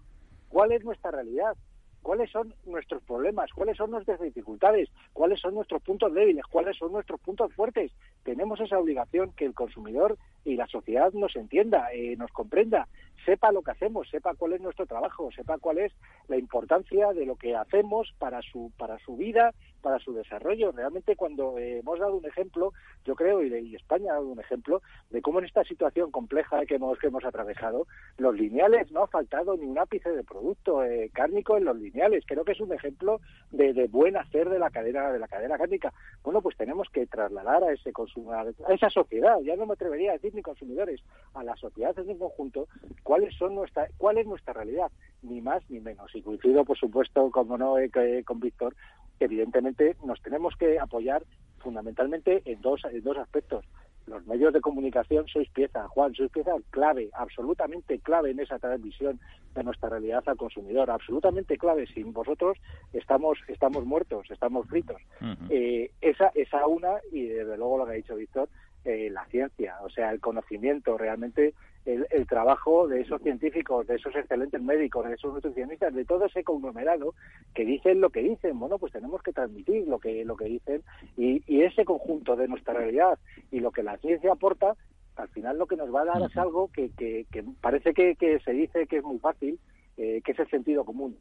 cuál 0.49 0.73
es 0.73 0.83
nuestra 0.83 1.09
realidad, 1.09 1.57
cuáles 2.03 2.29
son 2.29 2.53
nuestros 2.65 3.01
problemas, 3.03 3.51
cuáles 3.53 3.77
son 3.77 3.89
nuestras 3.89 4.19
dificultades, 4.19 4.89
cuáles 5.13 5.39
son 5.39 5.55
nuestros 5.55 5.81
puntos 5.81 6.13
débiles, 6.13 6.45
cuáles 6.45 6.77
son 6.77 6.91
nuestros 6.91 7.19
puntos 7.21 7.51
fuertes. 7.53 7.91
Tenemos 8.23 8.59
esa 8.59 8.77
obligación 8.77 9.31
que 9.31 9.45
el 9.45 9.55
consumidor 9.55 10.17
y 10.45 10.55
la 10.55 10.67
sociedad 10.67 11.11
nos 11.13 11.35
entienda, 11.35 11.91
eh, 11.93 12.15
nos 12.17 12.31
comprenda, 12.31 12.87
sepa 13.25 13.51
lo 13.51 13.61
que 13.61 13.71
hacemos, 13.71 14.07
sepa 14.09 14.35
cuál 14.35 14.53
es 14.53 14.61
nuestro 14.61 14.85
trabajo, 14.85 15.31
sepa 15.31 15.57
cuál 15.57 15.79
es 15.79 15.93
la 16.27 16.37
importancia 16.37 17.13
de 17.13 17.25
lo 17.25 17.37
que 17.37 17.55
hacemos 17.55 18.13
para 18.19 18.41
su 18.41 18.71
para 18.77 18.99
su 18.99 19.15
vida, 19.15 19.53
para 19.83 19.99
su 19.99 20.13
desarrollo. 20.13 20.71
Realmente 20.71 21.15
cuando 21.15 21.59
eh, 21.59 21.79
hemos 21.79 21.99
dado 21.99 22.15
un 22.15 22.25
ejemplo, 22.25 22.73
yo 23.05 23.13
creo 23.15 23.43
y, 23.43 23.75
España 23.75 24.11
ha 24.11 24.15
dado 24.15 24.29
un 24.29 24.39
ejemplo 24.39 24.81
de 25.11 25.21
cómo 25.21 25.39
en 25.39 25.45
esta 25.45 25.63
situación 25.63 26.09
compleja 26.09 26.65
que 26.65 26.75
hemos 26.75 26.97
que 26.97 27.07
hemos 27.07 27.25
atravesado, 27.25 27.85
los 28.17 28.35
lineales 28.35 28.91
no 28.91 29.03
ha 29.03 29.07
faltado 29.07 29.55
ni 29.57 29.65
un 29.65 29.77
ápice 29.77 30.09
de 30.09 30.23
producto 30.23 30.83
eh, 30.83 31.11
cárnico 31.13 31.57
en 31.57 31.65
los 31.65 31.77
lineales. 31.77 32.23
Creo 32.25 32.45
que 32.45 32.53
es 32.53 32.61
un 32.61 32.73
ejemplo 32.73 33.19
de, 33.51 33.87
buen 33.87 34.15
hacer 34.17 34.49
de 34.49 34.57
la 34.57 34.69
cadena 34.69 35.11
de 35.11 35.19
la 35.19 35.27
cadena 35.27 35.57
cárnica. 35.57 35.93
Bueno, 36.23 36.41
pues 36.41 36.55
tenemos 36.57 36.87
que 36.89 37.05
trasladar 37.05 37.63
a 37.63 37.73
ese 37.73 37.91
consumo, 37.91 38.31
a 38.31 38.45
esa 38.73 38.89
sociedad. 38.89 39.37
Ya 39.41 39.55
no 39.55 39.65
me 39.65 39.73
atrevería 39.73 40.11
a 40.11 40.13
decir 40.13 40.33
ni 40.33 40.41
consumidores, 40.41 41.01
a 41.33 41.43
la 41.43 41.55
sociedad 41.57 41.93
en 41.99 42.17
conjunto, 42.17 42.67
cuáles 43.03 43.35
son 43.35 43.55
nuestra, 43.55 43.87
cuál 43.97 44.17
es 44.17 44.25
nuestra 44.25 44.53
realidad, 44.53 44.91
ni 45.21 45.41
más 45.41 45.61
ni 45.69 45.79
menos. 45.79 46.13
Y 46.15 46.21
coincido, 46.21 46.63
por 46.63 46.77
supuesto, 46.77 47.29
como 47.31 47.57
no, 47.57 47.77
eh, 47.77 47.91
con 48.25 48.39
Víctor, 48.39 48.75
evidentemente 49.19 49.95
nos 50.05 50.21
tenemos 50.21 50.55
que 50.57 50.79
apoyar 50.79 51.23
fundamentalmente 51.59 52.41
en 52.45 52.61
dos, 52.61 52.81
en 52.85 53.03
dos 53.03 53.17
aspectos. 53.17 53.65
Los 54.05 54.27
medios 54.27 54.51
de 54.51 54.59
comunicación 54.59 55.27
sois 55.27 55.49
pieza, 55.49 55.87
Juan, 55.87 56.13
sois 56.13 56.29
pieza 56.29 56.51
clave, 56.71 57.09
absolutamente 57.13 57.99
clave 57.99 58.31
en 58.31 58.41
esa 58.41 58.59
transmisión 58.59 59.19
de 59.55 59.63
nuestra 59.63 59.87
realidad 59.87 60.23
al 60.25 60.35
consumidor, 60.35 60.91
absolutamente 60.91 61.57
clave. 61.57 61.87
Sin 61.87 62.11
vosotros 62.11 62.57
estamos 62.91 63.39
estamos 63.47 63.85
muertos, 63.85 64.29
estamos 64.29 64.67
fritos. 64.67 65.01
eh, 65.49 65.91
esa, 66.01 66.31
esa 66.35 66.67
una, 66.67 66.95
y 67.13 67.27
desde 67.27 67.57
luego 67.57 67.77
lo 67.77 67.85
que 67.85 67.91
ha 67.91 67.95
dicho 67.95 68.15
Víctor, 68.15 68.49
eh, 68.83 69.09
la 69.09 69.25
ciencia, 69.27 69.77
o 69.81 69.89
sea, 69.89 70.11
el 70.11 70.19
conocimiento 70.19 70.97
realmente 70.97 71.53
el, 71.85 72.27
trabajo 72.27 72.87
de 72.87 73.01
esos 73.01 73.21
científicos, 73.21 73.85
de 73.87 73.95
esos 73.95 74.15
excelentes 74.15 74.61
médicos, 74.61 75.07
de 75.07 75.15
esos 75.15 75.33
nutricionistas, 75.33 75.93
de 75.93 76.05
todo 76.05 76.25
ese 76.25 76.43
conglomerado 76.43 77.13
que 77.53 77.65
dicen 77.65 78.01
lo 78.01 78.09
que 78.09 78.21
dicen. 78.21 78.57
Bueno, 78.59 78.77
pues 78.77 78.93
tenemos 78.93 79.21
que 79.21 79.33
transmitir 79.33 79.87
lo 79.87 79.99
que, 79.99 80.23
lo 80.25 80.35
que 80.35 80.45
dicen 80.45 80.81
y, 81.17 81.41
ese 81.63 81.85
conjunto 81.85 82.35
de 82.35 82.47
nuestra 82.47 82.73
realidad 82.73 83.17
y 83.49 83.61
lo 83.61 83.71
que 83.71 83.83
la 83.83 83.97
ciencia 83.97 84.33
aporta, 84.33 84.75
al 85.15 85.29
final 85.29 85.57
lo 85.57 85.65
que 85.65 85.77
nos 85.77 85.93
va 85.93 86.01
a 86.01 86.05
dar 86.05 86.21
es 86.23 86.35
algo 86.37 86.69
que, 86.73 86.89
que, 86.89 87.25
parece 87.61 87.93
que, 87.93 88.15
que 88.15 88.39
se 88.39 88.51
dice 88.51 88.85
que 88.85 88.97
es 88.97 89.03
muy 89.03 89.19
fácil, 89.19 89.59
eh, 89.95 90.21
que 90.25 90.33
es 90.33 90.39
el 90.39 90.49
sentido 90.49 90.83
común. 90.83 91.15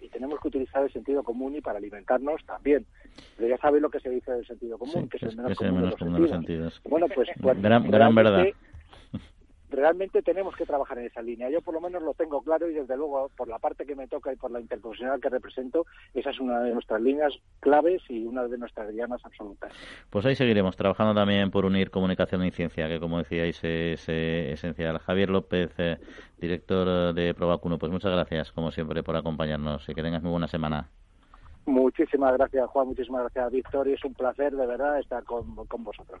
Y 0.00 0.08
tenemos 0.08 0.40
que 0.40 0.48
utilizar 0.48 0.82
el 0.82 0.92
sentido 0.92 1.22
común 1.22 1.54
y 1.54 1.60
para 1.60 1.78
alimentarnos 1.78 2.44
también. 2.44 2.86
Pero 3.36 3.48
ya 3.48 3.58
sabéis 3.58 3.82
lo 3.82 3.90
que 3.90 4.00
se 4.00 4.10
dice 4.10 4.32
del 4.32 4.46
sentido 4.46 4.78
común, 4.78 5.08
que 5.08 5.18
es 5.18 5.22
el 5.22 5.36
menos, 5.36 5.56
común, 5.56 6.14
de 6.14 6.20
los 6.20 6.30
sentidos. 6.30 6.80
Bueno, 6.84 7.06
pues, 7.14 7.28
pues 7.40 7.62
gran, 7.62 7.88
gran 7.88 8.14
verdad 8.14 8.46
realmente 9.74 10.22
tenemos 10.22 10.54
que 10.56 10.66
trabajar 10.66 10.98
en 10.98 11.06
esa 11.06 11.22
línea. 11.22 11.50
Yo 11.50 11.60
por 11.62 11.74
lo 11.74 11.80
menos 11.80 12.02
lo 12.02 12.14
tengo 12.14 12.42
claro 12.42 12.68
y 12.68 12.74
desde 12.74 12.96
luego 12.96 13.30
por 13.36 13.48
la 13.48 13.58
parte 13.58 13.86
que 13.86 13.94
me 13.94 14.08
toca 14.08 14.32
y 14.32 14.36
por 14.36 14.50
la 14.50 14.60
interprofesional 14.60 15.20
que 15.20 15.28
represento, 15.28 15.86
esa 16.12 16.30
es 16.30 16.40
una 16.40 16.60
de 16.60 16.72
nuestras 16.72 17.00
líneas 17.00 17.34
claves 17.60 18.02
y 18.08 18.24
una 18.24 18.44
de 18.44 18.58
nuestras 18.58 18.92
llamas 18.94 19.24
absolutas. 19.24 19.72
Pues 20.10 20.26
ahí 20.26 20.34
seguiremos 20.34 20.76
trabajando 20.76 21.14
también 21.14 21.50
por 21.50 21.64
unir 21.64 21.90
comunicación 21.90 22.44
y 22.44 22.50
ciencia, 22.50 22.88
que 22.88 23.00
como 23.00 23.18
decíais 23.18 23.62
es 23.64 24.08
esencial. 24.08 24.98
Javier 24.98 25.30
López, 25.30 25.72
eh, 25.78 25.98
director 26.38 27.14
de 27.14 27.34
Provacuno, 27.34 27.78
pues 27.78 27.90
muchas 27.90 28.12
gracias 28.12 28.52
como 28.52 28.70
siempre 28.70 29.02
por 29.02 29.16
acompañarnos 29.16 29.88
y 29.88 29.94
que 29.94 30.02
tengas 30.02 30.22
muy 30.22 30.30
buena 30.30 30.48
semana. 30.48 30.88
Muchísimas 31.66 32.34
gracias 32.34 32.68
Juan, 32.68 32.88
muchísimas 32.88 33.22
gracias 33.22 33.52
Víctor 33.52 33.88
y 33.88 33.94
es 33.94 34.04
un 34.04 34.12
placer 34.12 34.54
de 34.54 34.66
verdad 34.66 34.98
estar 34.98 35.24
con 35.24 35.54
vosotros. 35.84 36.20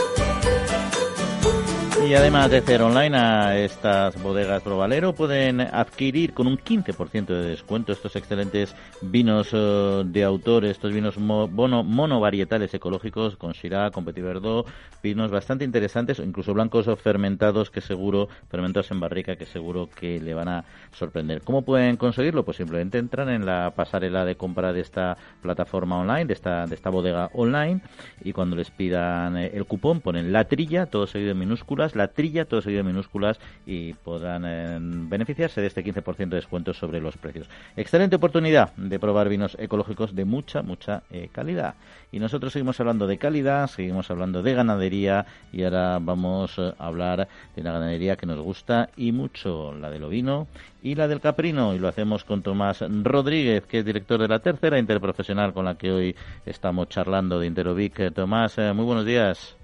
Y 2.07 2.15
además 2.15 2.49
de 2.49 2.57
hacer 2.57 2.81
online 2.81 3.15
a 3.15 3.57
estas 3.57 4.21
bodegas 4.21 4.63
Provalero, 4.63 5.13
pueden 5.13 5.61
adquirir 5.61 6.33
con 6.33 6.47
un 6.47 6.57
15% 6.57 7.27
de 7.27 7.49
descuento 7.49 7.91
estos 7.91 8.15
excelentes 8.15 8.75
vinos 9.01 9.49
eh, 9.53 10.01
de 10.05 10.23
autor, 10.23 10.65
estos 10.65 10.91
vinos 10.91 11.19
mono, 11.19 11.83
monovarietales 11.83 12.73
ecológicos 12.73 13.37
con 13.37 13.51
Shiraz, 13.51 13.91
con 13.91 14.03
Petit 14.03 14.23
Verdot, 14.23 14.67
vinos 15.03 15.29
bastante 15.29 15.63
interesantes, 15.63 16.19
incluso 16.19 16.53
blancos 16.53 16.87
o 16.87 16.95
fermentados 16.95 17.69
que 17.69 17.81
seguro, 17.81 18.27
fermentados 18.49 18.89
en 18.91 18.99
barrica 18.99 19.35
que 19.35 19.45
seguro 19.45 19.87
que 19.87 20.19
le 20.19 20.33
van 20.33 20.49
a 20.49 20.65
sorprender. 20.91 21.43
¿Cómo 21.43 21.61
pueden 21.61 21.97
conseguirlo? 21.97 22.43
Pues 22.43 22.57
simplemente 22.57 22.97
entran 22.97 23.29
en 23.29 23.45
la 23.45 23.73
pasarela 23.75 24.25
de 24.25 24.35
compra 24.35 24.73
de 24.73 24.81
esta 24.81 25.17
plataforma 25.41 25.99
online, 25.99 26.25
de 26.25 26.33
esta, 26.33 26.65
de 26.65 26.75
esta 26.75 26.89
bodega 26.89 27.29
online, 27.33 27.81
y 28.23 28.33
cuando 28.33 28.55
les 28.55 28.71
pidan 28.71 29.37
eh, 29.37 29.51
el 29.53 29.65
cupón 29.65 30.01
ponen 30.01 30.33
la 30.33 30.45
trilla, 30.45 30.87
todo 30.87 31.05
seguido 31.05 31.31
en 31.31 31.39
minúsculas, 31.39 31.90
la 31.95 32.07
trilla, 32.07 32.45
todo 32.45 32.61
seguido 32.61 32.81
en 32.81 32.87
minúsculas 32.87 33.39
y 33.65 33.93
podrán 33.93 34.43
eh, 34.45 34.77
beneficiarse 34.81 35.61
de 35.61 35.67
este 35.67 35.83
15% 35.83 36.29
de 36.29 36.35
descuento 36.35 36.73
sobre 36.73 36.99
los 36.99 37.17
precios. 37.17 37.47
Excelente 37.75 38.15
oportunidad 38.15 38.73
de 38.75 38.99
probar 38.99 39.29
vinos 39.29 39.57
ecológicos 39.59 40.15
de 40.15 40.25
mucha, 40.25 40.61
mucha 40.61 41.03
eh, 41.11 41.29
calidad. 41.31 41.75
Y 42.11 42.19
nosotros 42.19 42.53
seguimos 42.53 42.79
hablando 42.79 43.07
de 43.07 43.17
calidad, 43.17 43.67
seguimos 43.67 44.11
hablando 44.11 44.43
de 44.43 44.53
ganadería 44.53 45.25
y 45.51 45.63
ahora 45.63 45.99
vamos 45.99 46.57
eh, 46.57 46.73
a 46.77 46.87
hablar 46.87 47.27
de 47.55 47.61
una 47.61 47.73
ganadería 47.73 48.15
que 48.15 48.25
nos 48.25 48.39
gusta 48.39 48.89
y 48.97 49.11
mucho, 49.11 49.73
la 49.73 49.89
del 49.89 50.03
ovino 50.03 50.47
y 50.83 50.95
la 50.95 51.07
del 51.07 51.21
caprino. 51.21 51.73
Y 51.73 51.79
lo 51.79 51.87
hacemos 51.87 52.23
con 52.23 52.41
Tomás 52.41 52.83
Rodríguez, 53.03 53.65
que 53.65 53.79
es 53.79 53.85
director 53.85 54.19
de 54.19 54.27
la 54.27 54.39
tercera 54.39 54.79
interprofesional 54.79 55.53
con 55.53 55.65
la 55.65 55.75
que 55.75 55.91
hoy 55.91 56.15
estamos 56.45 56.89
charlando 56.89 57.39
de 57.39 57.47
Interovic. 57.47 58.13
Tomás, 58.13 58.57
muy 58.57 58.85
buenos 58.85 59.05
días. 59.05 59.60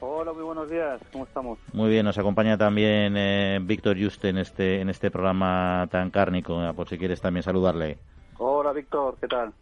Hola, 0.00 0.32
muy 0.32 0.42
buenos 0.42 0.70
días. 0.70 1.00
¿Cómo 1.10 1.24
estamos? 1.24 1.58
Muy 1.72 1.88
bien, 1.88 2.04
nos 2.04 2.18
acompaña 2.18 2.58
también 2.58 3.16
eh, 3.16 3.58
Víctor 3.62 3.96
Juste 3.98 4.28
en 4.28 4.38
este, 4.38 4.80
en 4.80 4.90
este 4.90 5.10
programa 5.10 5.88
tan 5.90 6.10
cárnico, 6.10 6.60
por 6.74 6.88
si 6.88 6.98
quieres 6.98 7.20
también 7.20 7.42
saludarle. 7.42 7.96
Hola, 8.38 8.72
Víctor, 8.72 9.16
¿qué 9.20 9.26
tal? 9.26 9.52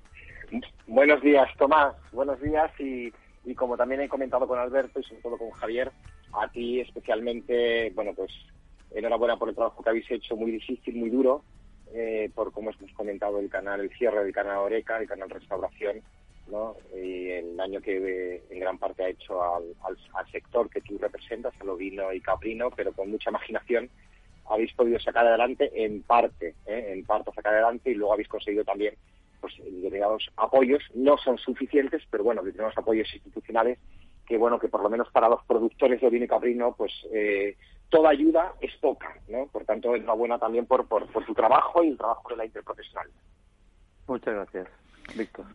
Buenos 0.88 1.22
días, 1.22 1.48
Tomás. 1.56 1.94
Buenos 2.12 2.40
días 2.40 2.70
y, 2.80 3.12
y 3.44 3.54
como 3.54 3.76
también 3.76 4.00
he 4.00 4.08
comentado 4.08 4.48
con 4.48 4.58
Alberto 4.58 4.98
y 4.98 5.04
sobre 5.04 5.22
todo 5.22 5.38
con 5.38 5.50
Javier, 5.52 5.92
a 6.32 6.48
ti 6.48 6.80
especialmente, 6.80 7.92
bueno, 7.94 8.12
pues 8.14 8.32
enhorabuena 8.90 9.36
por 9.36 9.48
el 9.48 9.54
trabajo 9.54 9.82
que 9.82 9.90
habéis 9.90 10.10
hecho, 10.10 10.36
muy 10.36 10.50
difícil, 10.50 10.96
muy 10.96 11.10
duro, 11.10 11.44
eh, 11.92 12.30
por 12.34 12.50
como 12.50 12.70
hemos 12.70 12.92
comentado 12.92 13.38
el 13.38 13.48
canal, 13.48 13.80
el 13.80 13.90
cierre 13.90 14.24
del 14.24 14.32
canal 14.32 14.58
Oreca, 14.58 14.98
el 14.98 15.06
canal 15.06 15.30
Restauración, 15.30 16.02
y 16.94 17.30
el 17.30 17.56
daño 17.56 17.80
que 17.80 18.42
en 18.50 18.60
gran 18.60 18.78
parte 18.78 19.04
ha 19.04 19.08
hecho 19.08 19.42
al, 19.42 19.76
sector 20.30 20.68
que 20.68 20.80
tú 20.80 20.98
representas, 20.98 21.54
al 21.60 21.68
ovino 21.68 22.12
y 22.12 22.20
caprino, 22.20 22.70
pero 22.70 22.92
con 22.92 23.10
mucha 23.10 23.30
imaginación 23.30 23.88
habéis 24.46 24.72
podido 24.74 24.98
sacar 25.00 25.26
adelante 25.26 25.70
en 25.84 26.02
parte, 26.02 26.54
¿eh? 26.66 26.92
en 26.92 27.04
parte 27.04 27.32
sacar 27.32 27.54
adelante 27.54 27.90
y 27.90 27.94
luego 27.94 28.12
habéis 28.12 28.28
conseguido 28.28 28.64
también 28.64 28.94
pues 29.40 29.54
determinados 29.58 30.30
apoyos, 30.36 30.82
no 30.94 31.18
son 31.18 31.38
suficientes, 31.38 32.02
pero 32.10 32.24
bueno, 32.24 32.42
determinados 32.42 32.78
apoyos 32.78 33.12
institucionales 33.14 33.78
que 34.26 34.38
bueno, 34.38 34.58
que 34.58 34.68
por 34.68 34.82
lo 34.82 34.88
menos 34.88 35.10
para 35.10 35.28
los 35.28 35.44
productores 35.44 36.00
de 36.00 36.06
ovino 36.06 36.24
y 36.24 36.28
caprino, 36.28 36.74
pues 36.76 36.92
eh, 37.12 37.56
toda 37.90 38.10
ayuda 38.10 38.54
es 38.60 38.74
poca, 38.78 39.18
¿no? 39.28 39.46
Por 39.48 39.64
tanto, 39.64 39.94
enhorabuena 39.94 40.38
también 40.38 40.66
por, 40.66 40.88
por, 40.88 41.06
por 41.12 41.26
tu 41.26 41.34
trabajo 41.34 41.82
y 41.84 41.88
el 41.88 41.98
trabajo 41.98 42.30
de 42.30 42.36
la 42.36 42.46
interprofesional. 42.46 43.08
Muchas 44.06 44.34
gracias. 44.34 44.83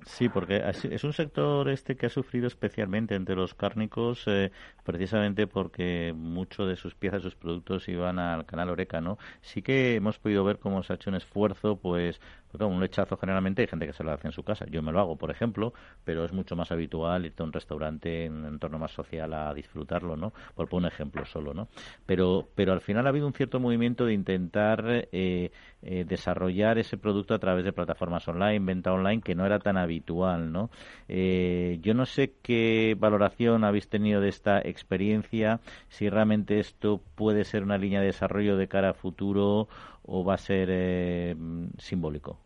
Sí, 0.06 0.30
porque 0.30 0.64
es 0.92 1.04
un 1.04 1.14
sector 1.14 1.70
este 1.70 1.96
que 1.96 2.06
ha 2.06 2.10
sufrido 2.10 2.48
especialmente 2.48 3.16
entre 3.16 3.36
los 3.36 3.54
cárnicos, 3.54 4.24
eh, 4.28 4.52
precisamente 4.84 5.48
porque 5.48 6.14
mucho 6.16 6.66
de 6.66 6.76
sus 6.76 6.96
piezas, 6.96 7.24
sus 7.24 7.36
productos 7.36 7.88
iban 7.90 8.20
al 8.20 8.46
canal 8.46 8.70
Oreca, 8.70 9.02
¿no? 9.02 9.18
Sí 9.42 9.62
que 9.62 9.96
hemos 9.96 10.20
podido 10.20 10.44
ver 10.44 10.60
cómo 10.60 10.84
se 10.84 10.94
ha 10.94 10.96
hecho 10.96 11.10
un 11.10 11.16
esfuerzo, 11.16 11.78
pues, 11.78 12.20
un 12.60 12.80
lechazo 12.80 13.18
generalmente 13.18 13.62
hay 13.62 13.68
gente 13.68 13.86
que 13.86 13.94
se 13.94 14.04
lo 14.04 14.12
hace 14.12 14.28
en 14.28 14.34
su 14.34 14.44
casa. 14.44 14.66
Yo 14.68 14.82
me 14.82 14.92
lo 14.92 15.00
hago, 15.00 15.16
por 15.18 15.32
ejemplo, 15.32 15.74
pero 16.04 16.26
es 16.26 16.34
mucho 16.34 16.56
más 16.56 16.72
habitual 16.72 17.26
irte 17.26 17.44
a 17.44 17.46
un 17.46 17.54
restaurante 17.54 18.26
en 18.26 18.34
un 18.34 18.46
entorno 18.46 18.80
más 18.80 18.92
social 18.92 19.34
a 19.34 19.54
disfrutarlo, 19.54 20.16
¿no? 20.16 20.34
Por 20.56 20.68
poner 20.68 20.80
un 20.80 20.94
ejemplo 20.94 21.26
solo, 21.26 21.54
¿no? 21.54 21.68
Pero, 22.06 22.48
pero 22.56 22.74
al 22.74 22.82
final 22.82 23.06
ha 23.06 23.10
habido 23.10 23.28
un 23.28 23.34
cierto 23.34 23.60
movimiento 23.60 24.06
de 24.06 24.14
intentar 24.14 24.84
eh, 25.12 25.52
eh, 25.82 26.06
desarrollar 26.08 26.78
ese 26.78 26.98
producto 26.98 27.34
a 27.34 27.40
través 27.40 27.66
de 27.66 27.74
plataformas 27.74 28.28
online, 28.28 28.66
venta 28.66 28.94
online, 28.94 29.22
que 29.22 29.36
era 29.46 29.60
tan 29.60 29.78
habitual, 29.78 30.52
¿no? 30.52 30.70
Eh, 31.08 31.80
yo 31.82 31.94
no 31.94 32.06
sé 32.06 32.34
qué 32.42 32.96
valoración 33.00 33.64
habéis 33.64 33.90
tenido 33.90 34.22
de 34.22 34.30
esta 34.30 34.60
experiencia, 34.60 35.60
si 35.90 36.10
realmente 36.10 36.60
esto 36.60 37.02
puede 37.16 37.44
ser 37.44 37.64
una 37.64 37.78
línea 37.78 38.00
de 38.00 38.08
desarrollo 38.08 38.58
de 38.58 38.68
cara 38.68 38.92
a 38.92 38.94
futuro 38.94 39.68
o 40.04 40.24
va 40.24 40.36
a 40.36 40.38
ser 40.38 40.70
eh, 40.72 41.36
simbólico? 41.78 42.38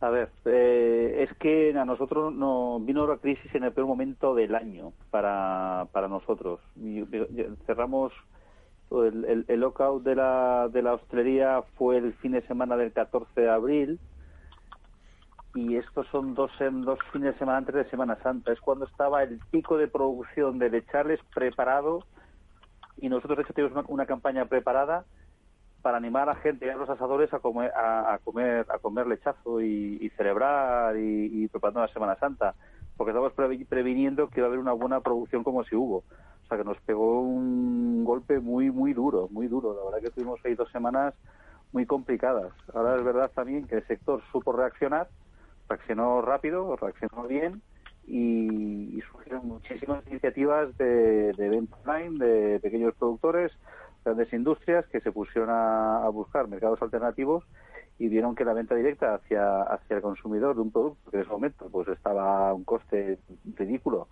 A 0.00 0.10
ver, 0.10 0.28
eh, 0.44 1.26
es 1.26 1.34
que 1.38 1.72
a 1.78 1.84
nosotros 1.86 2.34
nos 2.34 2.84
vino 2.84 3.06
la 3.06 3.16
crisis 3.16 3.54
en 3.54 3.64
el 3.64 3.72
peor 3.72 3.86
momento 3.86 4.34
del 4.34 4.54
año 4.54 4.92
para, 5.10 5.86
para 5.92 6.08
nosotros. 6.08 6.60
cerramos 7.66 8.12
el, 8.90 9.44
el, 9.48 9.60
lockout 9.60 10.02
de 10.02 10.14
la, 10.14 10.68
de 10.70 10.82
la 10.82 10.94
hostelería 10.94 11.62
fue 11.76 11.96
el 11.96 12.12
fin 12.14 12.32
de 12.32 12.42
semana 12.42 12.76
del 12.76 12.92
14 12.92 13.40
de 13.40 13.50
abril 13.50 13.98
y 15.54 15.76
estos 15.76 16.06
son 16.08 16.34
dos, 16.34 16.50
dos 16.58 16.98
fines 17.12 17.32
de 17.32 17.38
semana 17.38 17.58
antes 17.58 17.74
de 17.74 17.88
Semana 17.88 18.16
Santa. 18.22 18.52
Es 18.52 18.60
cuando 18.60 18.86
estaba 18.86 19.22
el 19.22 19.38
pico 19.50 19.78
de 19.78 19.86
producción 19.86 20.58
de 20.58 20.68
lechales 20.68 21.20
preparado 21.32 22.04
y 22.96 23.08
nosotros 23.08 23.36
de 23.36 23.42
hecho 23.44 23.54
tenemos 23.54 23.84
una, 23.88 24.06
campaña 24.06 24.46
preparada 24.46 25.04
para 25.80 25.98
animar 25.98 26.28
a 26.28 26.34
gente, 26.36 26.70
a 26.70 26.76
los 26.76 26.88
asadores 26.88 27.32
a 27.32 27.38
comer, 27.38 27.70
a, 27.76 28.18
comer, 28.24 28.66
a 28.68 28.78
comer 28.78 29.06
lechazo 29.06 29.60
y, 29.60 30.10
celebrar 30.16 30.96
y, 30.96 31.46
preparando 31.48 31.80
la 31.80 31.88
Semana 31.88 32.16
Santa, 32.16 32.54
porque 32.96 33.10
estamos 33.10 33.32
previniendo 33.68 34.28
que 34.28 34.40
va 34.40 34.46
a 34.46 34.48
haber 34.48 34.60
una 34.60 34.72
buena 34.72 35.00
producción 35.00 35.44
como 35.44 35.62
si 35.64 35.76
hubo. 35.76 35.98
O 35.98 36.46
sea 36.48 36.58
que 36.58 36.64
nos 36.64 36.78
pegó 36.80 37.20
un 37.20 38.04
golpe 38.04 38.40
muy, 38.40 38.70
muy 38.70 38.92
duro, 38.92 39.28
muy 39.30 39.46
duro. 39.46 39.74
La 39.74 39.84
verdad 39.84 40.08
que 40.08 40.10
tuvimos 40.10 40.40
ahí 40.44 40.54
dos 40.54 40.70
semanas 40.72 41.14
muy 41.72 41.86
complicadas. 41.86 42.52
Ahora 42.72 42.96
es 42.96 43.04
verdad 43.04 43.30
también 43.34 43.66
que 43.66 43.76
el 43.76 43.86
sector 43.86 44.22
supo 44.32 44.52
reaccionar 44.52 45.08
reaccionó 45.68 46.22
rápido, 46.22 46.76
reaccionó 46.76 47.26
bien 47.26 47.62
y, 48.06 49.00
surgieron 49.10 49.48
muchísimas 49.48 50.06
iniciativas 50.06 50.76
de, 50.76 51.32
de 51.32 51.48
venta 51.48 51.76
online, 51.84 52.24
de 52.24 52.60
pequeños 52.60 52.94
productores, 52.96 53.52
grandes 54.04 54.32
industrias 54.32 54.86
que 54.88 55.00
se 55.00 55.12
pusieron 55.12 55.50
a, 55.50 56.08
buscar 56.10 56.48
mercados 56.48 56.80
alternativos 56.82 57.44
y 57.98 58.08
vieron 58.08 58.34
que 58.34 58.44
la 58.44 58.52
venta 58.52 58.74
directa 58.74 59.14
hacia, 59.14 59.62
hacia 59.62 59.96
el 59.96 60.02
consumidor 60.02 60.54
de 60.54 60.62
un 60.62 60.72
producto 60.72 61.10
que 61.10 61.16
en 61.16 61.22
ese 61.22 61.30
momento 61.30 61.68
pues 61.70 61.88
estaba 61.88 62.50
a 62.50 62.54
un 62.54 62.64
coste 62.64 63.18
ridículo, 63.56 64.08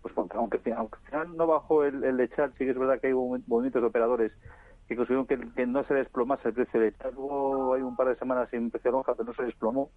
pues 0.00 0.14
aunque, 0.16 0.36
aunque, 0.36 0.72
al 0.72 0.88
final 1.04 1.36
no 1.36 1.46
bajó 1.46 1.84
el, 1.84 2.04
el 2.04 2.16
lechal, 2.16 2.52
sí 2.52 2.64
que 2.64 2.70
es 2.70 2.78
verdad 2.78 3.00
que 3.00 3.08
hay 3.08 3.14
movimientos 3.14 3.82
de 3.82 3.88
operadores 3.88 4.32
que 4.88 4.96
consiguieron 4.96 5.26
que, 5.26 5.66
no 5.66 5.84
se 5.84 5.94
desplomase 5.94 6.48
el 6.48 6.54
precio 6.54 6.80
de 6.80 6.86
lechal. 6.86 7.14
Hubo 7.16 7.74
hay 7.74 7.82
un 7.82 7.96
par 7.96 8.08
de 8.08 8.16
semanas 8.16 8.48
sin 8.50 8.70
precio 8.70 8.90
de 8.90 8.96
lonja, 8.96 9.14
pero 9.14 9.24
no 9.24 9.34
se 9.34 9.44
desplomó 9.44 9.90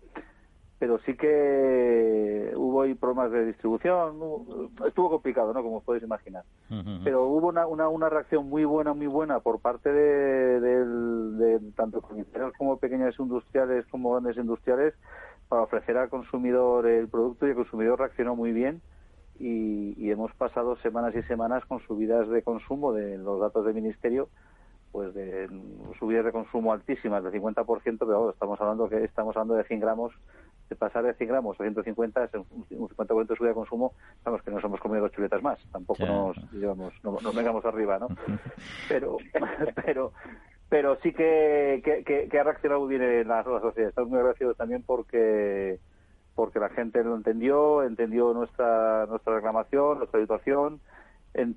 pero 0.79 0.99
sí 0.99 1.15
que 1.15 2.53
hubo 2.55 2.83
ahí 2.83 2.93
problemas 2.93 3.31
de 3.31 3.45
distribución, 3.45 4.15
estuvo 4.85 5.09
complicado, 5.09 5.51
¿no? 5.51 5.63
Como 5.63 5.81
podéis 5.81 6.03
imaginar. 6.03 6.43
Pero 7.03 7.25
hubo 7.25 7.47
una, 7.47 7.65
una, 7.65 7.89
una, 7.89 8.09
reacción 8.09 8.47
muy 8.47 8.63
buena, 8.63 8.93
muy 8.93 9.07
buena 9.07 9.39
por 9.39 9.59
parte 9.59 9.91
de, 9.91 10.59
de, 10.59 11.59
tanto 11.75 12.01
comerciales 12.01 12.53
como 12.57 12.77
pequeñas 12.77 13.15
industriales 13.17 13.85
como 13.87 14.11
grandes 14.11 14.37
industriales 14.37 14.93
para 15.49 15.63
ofrecer 15.63 15.97
al 15.97 16.09
consumidor 16.09 16.85
el 16.85 17.07
producto 17.07 17.47
y 17.47 17.51
el 17.51 17.55
consumidor 17.55 17.99
reaccionó 17.99 18.35
muy 18.35 18.51
bien 18.51 18.81
y, 19.39 19.95
y 19.97 20.11
hemos 20.11 20.31
pasado 20.33 20.75
semanas 20.77 21.15
y 21.15 21.23
semanas 21.23 21.65
con 21.65 21.79
subidas 21.87 22.27
de 22.29 22.43
consumo 22.43 22.93
de 22.93 23.17
los 23.17 23.39
datos 23.39 23.65
del 23.65 23.73
ministerio 23.73 24.29
pues 24.91 25.13
de 25.13 25.47
subidas 25.99 26.25
de 26.25 26.31
consumo 26.31 26.73
altísimas 26.73 27.23
del 27.23 27.33
50%, 27.33 27.97
pero 27.99 28.31
estamos 28.31 28.59
hablando 28.59 28.89
que 28.89 29.03
estamos 29.03 29.35
hablando 29.35 29.55
de 29.55 29.63
100 29.65 29.79
gramos 29.79 30.13
de 30.69 30.75
pasar 30.75 31.03
de 31.03 31.13
100 31.13 31.29
gramos 31.29 31.59
a 31.59 31.63
150 31.63 32.23
es 32.25 32.33
un 32.33 32.67
50% 32.67 33.27
de 33.27 33.35
subida 33.35 33.49
de 33.49 33.55
consumo, 33.55 33.93
vamos, 34.23 34.41
que 34.41 34.51
nos 34.51 34.63
hemos 34.63 34.79
comido 34.79 35.03
dos 35.03 35.11
chuletas 35.11 35.41
más, 35.41 35.59
tampoco 35.71 36.05
nos, 36.05 36.51
digamos, 36.51 36.93
no, 37.03 37.17
nos 37.21 37.35
vengamos 37.35 37.63
arriba, 37.65 37.99
¿no? 37.99 38.07
Pero, 38.89 39.17
pero, 39.85 40.11
pero 40.69 40.97
sí 41.01 41.13
que, 41.13 41.81
que, 42.05 42.39
ha 42.39 42.43
reaccionado 42.43 42.85
bien 42.87 43.01
en 43.01 43.27
la, 43.27 43.43
sociedad. 43.43 43.89
Estamos 43.89 44.09
muy 44.09 44.19
agradecidos 44.19 44.57
también 44.57 44.83
porque 44.83 45.79
porque 46.35 46.59
la 46.59 46.69
gente 46.69 47.03
lo 47.03 47.15
entendió, 47.15 47.83
entendió 47.83 48.33
nuestra 48.33 49.07
nuestra 49.07 49.35
reclamación, 49.35 49.97
nuestra 49.97 50.19
situación, 50.19 50.79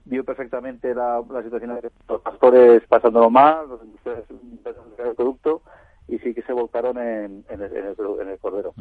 vio 0.05 0.25
perfectamente 0.25 0.95
la, 0.95 1.23
la 1.29 1.43
situación 1.43 1.75
de 1.75 1.91
los 2.09 2.21
pastores 2.23 2.83
pasándolo 2.89 3.31
mal, 3.31 3.69
los 3.69 3.83
industriales 3.83 4.25
el 4.31 5.15
producto 5.15 5.63
y 6.11 6.19
sí 6.19 6.35
que 6.35 6.43
se 6.43 6.53
volcaron 6.53 6.99
en, 6.99 7.45
el, 7.49 7.63
en 7.63 8.29
el, 8.29 8.39
cordero. 8.39 8.75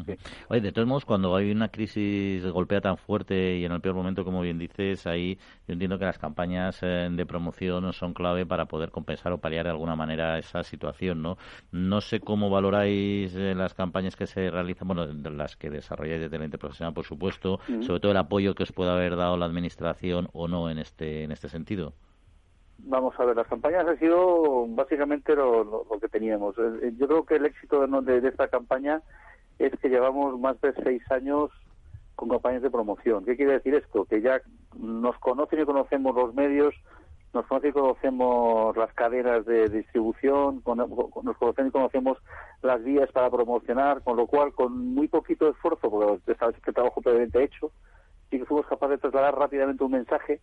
Oye, 0.47 0.61
de 0.61 0.71
todos 0.71 0.87
modos, 0.87 1.05
cuando 1.05 1.35
hay 1.35 1.51
una 1.51 1.69
crisis 1.69 2.43
golpea 2.45 2.81
tan 2.81 2.97
fuerte 2.97 3.57
y 3.57 3.65
en 3.65 3.71
el 3.71 3.81
peor 3.81 3.95
momento, 3.95 4.25
como 4.25 4.41
bien 4.41 4.57
dices, 4.57 5.05
ahí 5.05 5.37
yo 5.67 5.73
entiendo 5.73 5.99
que 5.99 6.05
las 6.05 6.17
campañas 6.17 6.79
eh, 6.81 7.07
de 7.11 7.25
promoción 7.25 7.93
son 7.93 8.13
clave 8.13 8.45
para 8.45 8.65
poder 8.65 8.89
compensar 8.89 9.31
o 9.31 9.37
paliar 9.37 9.65
de 9.65 9.71
alguna 9.71 9.95
manera 9.95 10.39
esa 10.39 10.63
situación, 10.63 11.21
¿no? 11.21 11.37
No 11.71 12.01
sé 12.01 12.19
cómo 12.19 12.49
valoráis 12.49 13.35
eh, 13.35 13.53
las 13.55 13.75
campañas 13.75 14.15
que 14.15 14.25
se 14.25 14.49
realizan, 14.49 14.87
bueno, 14.87 15.05
las 15.05 15.55
que 15.55 15.69
desarrolláis 15.69 16.21
desde 16.21 16.39
la 16.39 16.45
interprofesional, 16.45 16.93
por 16.93 17.05
supuesto, 17.05 17.59
sobre 17.81 17.99
todo 17.99 18.11
el 18.11 18.17
apoyo 18.17 18.55
que 18.55 18.63
os 18.63 18.71
pueda 18.71 18.95
haber 18.95 19.15
dado 19.15 19.37
la 19.37 19.45
administración 19.45 20.29
o 20.33 20.47
no 20.47 20.69
en 20.69 20.79
este 20.79 21.23
en 21.23 21.31
este 21.31 21.47
sentido. 21.47 21.93
Vamos 22.85 23.13
a 23.19 23.25
ver, 23.25 23.35
las 23.35 23.47
campañas 23.47 23.87
han 23.87 23.99
sido 23.99 24.65
básicamente 24.67 25.35
lo, 25.35 25.85
que 26.01 26.07
teníamos. 26.07 26.57
Eh, 26.57 26.61
eh, 26.83 26.93
yo 26.97 27.07
creo 27.07 27.25
que 27.25 27.35
el 27.35 27.45
éxito 27.45 27.85
de, 27.85 28.27
esta 28.27 28.47
campaña 28.47 29.01
es 29.59 29.71
que 29.79 29.89
llevamos 29.89 30.39
más 30.39 30.59
de 30.61 30.73
seis 30.83 31.03
años 31.11 31.51
con 32.15 32.29
campañas 32.29 32.61
de 32.61 32.71
promoción. 32.71 33.25
¿Qué 33.25 33.35
quiere 33.35 33.53
decir 33.53 33.75
esto? 33.75 34.05
Que 34.05 34.21
ya 34.21 34.41
nos 34.77 35.17
conocen 35.19 35.61
y 35.61 35.65
conocemos 35.65 36.15
los 36.15 36.33
medios, 36.33 36.73
nos 37.33 37.45
conocen 37.45 37.69
y 37.69 37.73
conocemos 37.73 38.75
las 38.75 38.93
cadenas 38.93 39.45
de 39.45 39.69
distribución, 39.69 40.63
nos 40.65 41.37
conocen 41.37 41.67
y 41.67 41.71
conocemos 41.71 42.17
las 42.61 42.83
vías 42.83 43.11
para 43.11 43.29
promocionar, 43.29 44.03
con 44.03 44.17
lo 44.17 44.25
cual, 44.25 44.53
con 44.53 44.93
muy 44.93 45.07
poquito 45.07 45.49
esfuerzo, 45.49 45.89
porque 45.89 46.35
sabes 46.35 46.59
que 46.61 46.71
el 46.71 46.75
trabajo 46.75 47.01
previamente 47.01 47.43
hecho, 47.43 47.71
sí 48.29 48.39
que 48.39 48.45
fuimos 48.45 48.65
capaces 48.67 48.97
de 48.97 49.09
trasladar 49.09 49.37
rápidamente 49.37 49.83
un 49.83 49.91
mensaje 49.91 50.41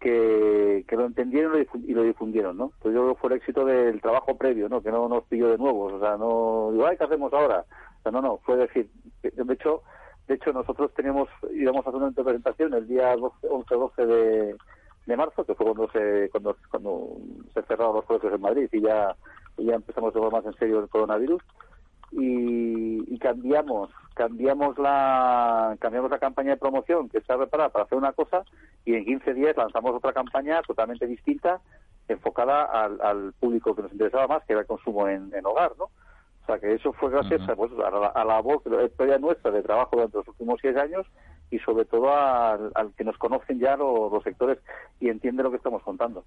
que, 0.00 0.84
lo 0.90 1.06
entendieron 1.06 1.66
y 1.86 1.92
lo 1.92 2.02
difundieron, 2.02 2.56
¿no? 2.56 2.72
Pues 2.80 2.94
yo 2.94 3.02
creo 3.02 3.14
que 3.14 3.20
fue 3.20 3.30
el 3.30 3.36
éxito 3.36 3.64
del 3.64 4.00
trabajo 4.00 4.36
previo, 4.36 4.68
¿no? 4.68 4.82
Que 4.82 4.90
no 4.90 5.08
nos 5.08 5.24
pilló 5.24 5.50
de 5.50 5.58
nuevo, 5.58 5.84
o 5.84 6.00
sea, 6.00 6.16
no 6.16 6.70
digo, 6.72 6.86
ay, 6.86 6.96
¿qué 6.96 7.04
hacemos 7.04 7.32
ahora? 7.32 7.64
O 7.98 8.02
sea, 8.02 8.12
no, 8.12 8.20
no, 8.20 8.38
fue 8.38 8.56
decir, 8.56 8.90
de 9.22 9.54
hecho, 9.54 9.82
de 10.26 10.34
hecho 10.34 10.52
nosotros 10.52 10.92
teníamos, 10.94 11.28
íbamos 11.52 11.86
a 11.86 11.90
hacer 11.90 12.02
una 12.02 12.10
presentación 12.10 12.74
el 12.74 12.88
día 12.88 13.14
11-12 13.14 14.06
de, 14.06 14.56
de 15.06 15.16
marzo, 15.16 15.44
que 15.44 15.54
fue 15.54 15.66
cuando 15.66 15.90
se, 15.90 16.28
cuando, 16.30 16.56
cuando 16.70 17.16
se 17.54 17.62
cerraron 17.62 17.96
los 17.96 18.04
colegios 18.06 18.34
en 18.34 18.40
Madrid 18.40 18.68
y 18.72 18.80
ya, 18.80 19.14
y 19.58 19.66
ya 19.66 19.74
empezamos 19.74 20.10
a 20.10 20.18
tomar 20.18 20.32
más 20.32 20.46
en 20.46 20.58
serio 20.58 20.80
el 20.80 20.88
coronavirus 20.88 21.42
y, 22.12 23.14
y 23.14 23.18
cambiamos 23.18 23.90
cambiamos 24.20 24.76
la 24.76 25.74
cambiamos 25.80 26.10
la 26.10 26.18
campaña 26.18 26.50
de 26.50 26.58
promoción 26.58 27.08
que 27.08 27.16
está 27.16 27.38
preparada 27.38 27.70
para 27.70 27.86
hacer 27.86 27.96
una 27.96 28.12
cosa 28.12 28.44
y 28.84 28.94
en 28.94 29.06
15 29.06 29.32
días 29.32 29.56
lanzamos 29.56 29.94
otra 29.94 30.12
campaña 30.12 30.60
totalmente 30.60 31.06
distinta 31.06 31.58
enfocada 32.06 32.64
al, 32.64 33.00
al 33.00 33.32
público 33.40 33.74
que 33.74 33.80
nos 33.80 33.92
interesaba 33.92 34.26
más 34.26 34.44
que 34.44 34.52
era 34.52 34.60
el 34.60 34.66
consumo 34.66 35.08
en, 35.08 35.32
en 35.34 35.46
hogar 35.46 35.72
no 35.78 35.84
o 35.84 36.46
sea 36.46 36.58
que 36.58 36.74
eso 36.74 36.92
fue 36.92 37.08
gracias 37.10 37.48
a, 37.48 37.56
pues, 37.56 37.72
a, 37.72 37.90
la, 37.90 38.08
a 38.08 38.24
la 38.26 38.40
voz 38.42 38.62
la 38.66 39.18
nuestra 39.18 39.50
de 39.52 39.62
trabajo 39.62 39.96
durante 39.96 40.18
los 40.18 40.28
últimos 40.28 40.58
seis 40.60 40.76
años 40.76 41.06
y 41.50 41.58
sobre 41.58 41.84
todo 41.84 42.14
al, 42.14 42.72
que 42.96 43.04
nos 43.04 43.18
conocen 43.18 43.58
ya 43.58 43.76
los, 43.76 44.22
sectores 44.22 44.58
y 45.00 45.08
entienden 45.08 45.44
lo 45.44 45.50
que 45.50 45.56
estamos 45.56 45.82
contando. 45.82 46.24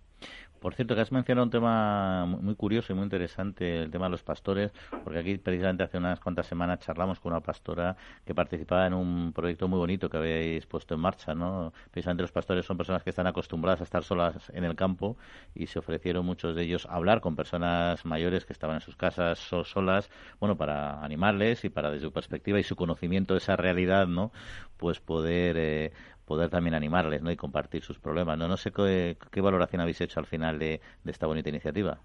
Por 0.59 0.73
cierto, 0.73 0.95
que 0.95 1.01
has 1.01 1.11
mencionado 1.11 1.45
un 1.45 1.51
tema 1.51 2.25
muy 2.25 2.55
curioso 2.55 2.93
y 2.93 2.95
muy 2.95 3.03
interesante, 3.03 3.83
el 3.83 3.91
tema 3.91 4.05
de 4.05 4.11
los 4.11 4.23
pastores, 4.23 4.71
porque 5.03 5.19
aquí 5.19 5.37
precisamente 5.37 5.83
hace 5.83 5.97
unas 5.97 6.19
cuantas 6.19 6.47
semanas 6.47 6.79
charlamos 6.79 7.19
con 7.19 7.33
una 7.33 7.41
pastora 7.41 7.95
que 8.25 8.33
participaba 8.33 8.87
en 8.87 8.93
un 8.93 9.33
proyecto 9.33 9.67
muy 9.67 9.79
bonito 9.79 10.09
que 10.09 10.17
habéis 10.17 10.65
puesto 10.65 10.95
en 10.95 11.01
marcha, 11.01 11.33
¿no? 11.35 11.73
Precisamente 11.91 12.23
los 12.23 12.31
pastores 12.31 12.65
son 12.65 12.77
personas 12.77 13.03
que 13.03 13.09
están 13.09 13.27
acostumbradas 13.27 13.81
a 13.81 13.83
estar 13.83 14.03
solas 14.03 14.49
en 14.53 14.63
el 14.63 14.75
campo 14.75 15.17
y 15.53 15.67
se 15.67 15.79
ofrecieron 15.79 16.25
muchos 16.25 16.55
de 16.55 16.63
ellos 16.63 16.85
a 16.85 16.95
hablar 16.95 17.21
con 17.21 17.35
personas 17.35 18.05
mayores 18.05 18.45
que 18.45 18.53
estaban 18.53 18.75
en 18.75 18.81
sus 18.81 18.95
casas 18.95 19.39
solas, 19.39 20.09
bueno, 20.39 20.57
para 20.57 21.03
animarles 21.03 21.65
y 21.65 21.69
para 21.69 21.91
desde 21.91 22.05
su 22.07 22.13
perspectiva 22.13 22.59
y 22.59 22.63
su 22.63 22.75
conocimiento 22.75 23.33
de 23.33 23.39
esa 23.39 23.55
realidad, 23.55 24.07
¿no? 24.07 24.31
Pues 24.77 24.99
poder 25.13 25.55
eh, 25.57 25.91
poder 26.25 26.49
también 26.49 26.73
animarles 26.73 27.21
¿no? 27.21 27.31
y 27.31 27.35
compartir 27.35 27.83
sus 27.83 27.99
problemas. 27.99 28.37
No, 28.37 28.47
no 28.47 28.57
sé 28.57 28.71
qué, 28.71 29.41
valoración 29.41 29.81
habéis 29.81 30.01
hecho 30.01 30.19
al 30.19 30.25
final 30.25 30.57
de, 30.57 30.81
esta 31.05 31.27
bonita 31.27 31.49
iniciativa. 31.49 31.99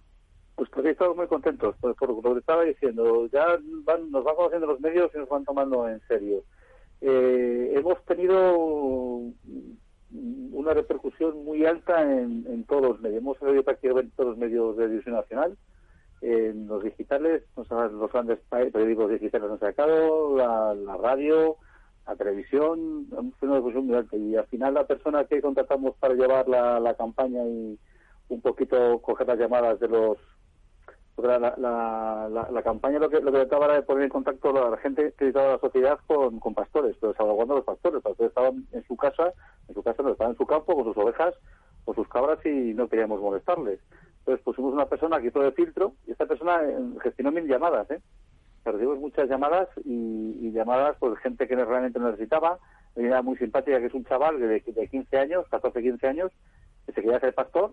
Pues 0.55 0.69
porque 0.71 0.91
estamos 0.91 1.17
muy 1.17 1.29
contentos 1.29 1.77
por, 1.77 1.95
lo 2.25 2.35
que 2.35 2.41
estaba 2.41 2.65
diciendo. 2.65 3.27
Ya 3.33 3.47
nos 3.65 3.85
van 4.25 4.37
conociendo 4.37 4.67
los 4.67 4.81
medios 4.81 5.11
y 5.15 5.19
nos 5.19 5.29
van 5.29 5.45
tomando 5.45 5.89
en 5.89 6.01
serio. 6.09 6.43
Eh, 7.01 7.75
hemos 7.77 8.05
tenido 8.05 8.59
una 10.11 10.75
repercusión 10.75 11.45
muy 11.45 11.65
alta 11.65 12.03
en, 12.03 12.65
todos 12.65 12.83
los 12.83 13.01
medios. 13.01 13.23
Hemos 13.23 13.39
salido 13.39 13.63
prácticamente 13.63 14.13
todos 14.17 14.31
los 14.31 14.39
medios 14.39 14.77
de 14.77 14.89
división 14.89 15.15
nacional. 15.15 15.57
En 16.21 16.67
los 16.67 16.83
digitales, 16.83 17.45
los 17.57 18.13
grandes 18.13 18.41
periódicos 18.51 19.13
digitales 19.13 19.49
han 19.49 19.61
sacado, 19.61 20.37
la 20.37 20.97
radio, 20.97 21.57
a 22.09 22.17
televisión, 22.17 23.07
fue 23.39 23.49
una 23.49 23.59
difusión 23.59 23.87
muy 23.87 23.97
alta 23.97 24.17
y 24.17 24.35
al 24.35 24.47
final 24.47 24.75
la 24.75 24.87
persona 24.87 25.25
que 25.25 25.43
contratamos 25.43 25.95
para 25.97 26.15
llevar 26.15 26.49
la, 26.49 26.81
la 26.81 26.95
campaña 26.95 27.45
y 27.45 27.79
un 28.29 28.41
poquito 28.41 29.01
coger 29.01 29.27
las 29.27 29.39
llamadas 29.39 29.79
de 29.79 29.89
los 29.89 30.19
la, 31.23 31.39
la, 31.39 32.49
la, 32.51 32.63
campaña 32.63 33.01
lo 33.01 33.11
que 33.11 33.21
lo 33.21 33.33
que 33.33 33.39
trataba 33.39 33.67
era 33.67 33.75
de 33.75 33.83
poner 33.83 34.05
en 34.05 34.11
contacto 34.11 34.51
a 34.51 34.71
la 34.71 34.77
gente 34.77 35.13
que 35.19 35.25
dedicaba 35.25 35.49
a 35.49 35.53
la 35.55 35.59
sociedad 35.59 35.99
con, 36.07 36.39
con 36.39 36.55
pastores, 36.55 36.97
pero 37.01 37.13
salvaguardando 37.15 37.57
los 37.57 37.65
pastores. 37.65 37.95
Los 37.95 38.05
pastores 38.05 38.31
estaban 38.31 38.67
en 38.71 38.85
su 38.85 38.97
casa, 38.97 39.33
en 39.67 39.75
su 39.75 39.83
casa 39.83 40.03
no, 40.03 40.11
estaban 40.11 40.35
en 40.35 40.39
su 40.39 40.47
campo 40.47 40.77
con 40.77 40.85
sus 40.85 40.97
ovejas, 40.97 41.35
con 41.85 41.97
sus 41.97 42.09
cabras 42.09 42.39
y 42.47 42.73
no 42.73 42.89
queríamos 42.89 43.21
molestarles. 43.21 43.81
Entonces 44.21 44.45
pusimos 44.45 44.73
una 44.73 44.87
persona 44.87 45.21
que 45.21 45.27
hizo 45.27 45.41
de 45.41 45.53
filtro 45.53 45.95
y 46.07 46.13
esta 46.13 46.27
persona 46.27 46.63
eh, 46.63 46.77
gestionó 47.03 47.33
mil 47.33 47.49
llamadas, 47.49 47.91
¿eh? 47.91 48.01
Recibimos 48.65 48.99
muchas 48.99 49.29
llamadas 49.29 49.69
y, 49.85 50.51
llamadas 50.53 50.97
por 50.97 51.11
pues, 51.11 51.23
gente 51.23 51.47
que 51.47 51.57
realmente 51.57 51.99
necesitaba. 51.99 52.59
Una 52.95 53.23
muy 53.23 53.37
simpática 53.37 53.79
que 53.79 53.87
es 53.87 53.95
un 53.95 54.05
chaval 54.05 54.41
de, 54.41 54.61
de 54.61 54.89
15 54.89 55.19
años, 55.19 55.47
14, 55.51 55.81
15 55.83 56.07
años, 56.09 56.33
que 56.87 56.93
se 56.93 57.01
quería 57.01 57.19
hacer 57.19 57.35
pastor 57.35 57.73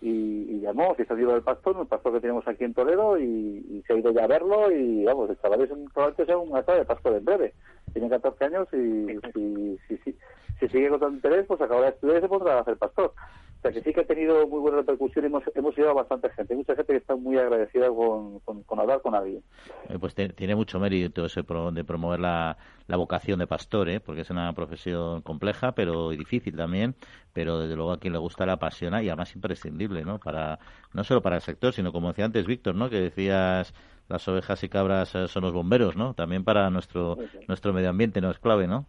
y, 0.00 0.60
llamó, 0.60 0.94
se 0.96 1.04
salió 1.06 1.30
del 1.32 1.42
pastor, 1.42 1.76
un 1.76 1.86
pastor 1.86 2.12
que 2.14 2.20
tenemos 2.20 2.46
aquí 2.46 2.64
en 2.64 2.74
Toledo 2.74 3.18
y, 3.18 3.82
se 3.86 3.92
ha 3.92 3.96
ido 3.96 4.12
ya 4.12 4.24
a 4.24 4.28
verlo 4.28 4.70
y 4.70 5.04
vamos, 5.04 5.30
el 5.30 5.38
chaval 5.40 5.62
es 5.62 5.70
un, 5.70 5.88
probablemente 5.90 6.26
sea 6.26 6.38
un 6.38 6.52
de 6.52 6.84
pastor 6.84 7.14
en 7.14 7.24
breve. 7.24 7.54
Tiene 7.92 8.08
14 8.08 8.44
años 8.44 8.68
y 8.72 9.06
si, 9.32 10.68
sigue 10.68 10.88
con 10.88 11.00
tanto 11.00 11.16
interés, 11.16 11.46
pues 11.46 11.60
acabará 11.60 11.86
de 11.86 11.92
estudiar 11.94 12.18
y 12.18 12.20
se 12.20 12.28
pondrá 12.28 12.58
a 12.58 12.60
hacer 12.60 12.76
pastor. 12.76 13.12
O 13.58 13.62
sea 13.62 13.72
que 13.72 13.82
sí 13.82 13.92
que 13.92 14.00
ha 14.00 14.06
tenido 14.06 14.46
muy 14.46 14.60
buena 14.60 14.78
repercusión 14.78 15.24
y 15.24 15.28
hemos, 15.28 15.42
hemos 15.54 15.76
llegado 15.76 15.92
a 15.92 16.02
bastante 16.02 16.30
gente. 16.30 16.52
Hay 16.52 16.58
mucha 16.58 16.76
gente 16.76 16.92
que 16.92 16.98
está 16.98 17.16
muy 17.16 17.38
agradecida 17.38 17.88
con, 17.88 18.40
con, 18.40 18.80
hablar 18.80 19.00
con 19.02 19.14
alguien. 19.14 19.42
Eh, 19.88 19.98
pues 19.98 20.14
tiene 20.14 20.54
mucho 20.54 20.78
mérito 20.78 21.24
ese 21.24 21.42
de 21.42 21.84
promover 21.84 22.20
la, 22.20 22.56
la 22.86 22.96
vocación 22.96 23.38
de 23.38 23.46
pastor, 23.46 23.88
¿eh? 23.88 24.00
porque 24.00 24.20
es 24.20 24.30
una 24.30 24.52
profesión 24.52 25.22
compleja 25.22 25.72
pero 25.72 26.10
difícil 26.10 26.56
también, 26.56 26.94
pero 27.32 27.58
desde 27.58 27.76
luego 27.76 27.92
a 27.92 27.98
quien 27.98 28.12
le 28.12 28.18
gusta 28.18 28.46
la 28.46 28.54
apasiona 28.54 29.02
y 29.02 29.08
además 29.08 29.34
imprescindible, 29.34 30.04
¿no? 30.04 30.18
Para, 30.18 30.58
no 30.92 31.04
solo 31.04 31.22
para 31.22 31.36
el 31.36 31.42
sector, 31.42 31.72
sino 31.72 31.92
como 31.92 32.08
decía 32.08 32.24
antes 32.24 32.46
Víctor, 32.46 32.74
¿no? 32.74 32.88
Que 32.90 33.00
decías 33.00 33.74
las 34.08 34.26
ovejas 34.28 34.62
y 34.62 34.68
cabras 34.68 35.14
eh, 35.14 35.28
son 35.28 35.42
los 35.42 35.52
bomberos, 35.52 35.96
¿no? 35.96 36.14
También 36.14 36.44
para 36.44 36.70
nuestro, 36.70 37.16
nuestro 37.48 37.72
medio 37.72 37.90
ambiente, 37.90 38.20
¿no? 38.20 38.30
Es 38.30 38.38
clave, 38.38 38.66
¿no? 38.66 38.86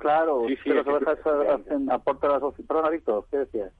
Claro, 0.00 0.44
sí, 0.48 0.56
sí, 0.64 0.70
las 0.70 0.86
ovejas 0.86 1.18
hacen, 1.26 1.90
aportan 1.90 2.32
las 2.32 2.54
Perdona, 2.66 2.88
Víctor, 2.88 3.26
¿qué 3.30 3.38
decías? 3.38 3.70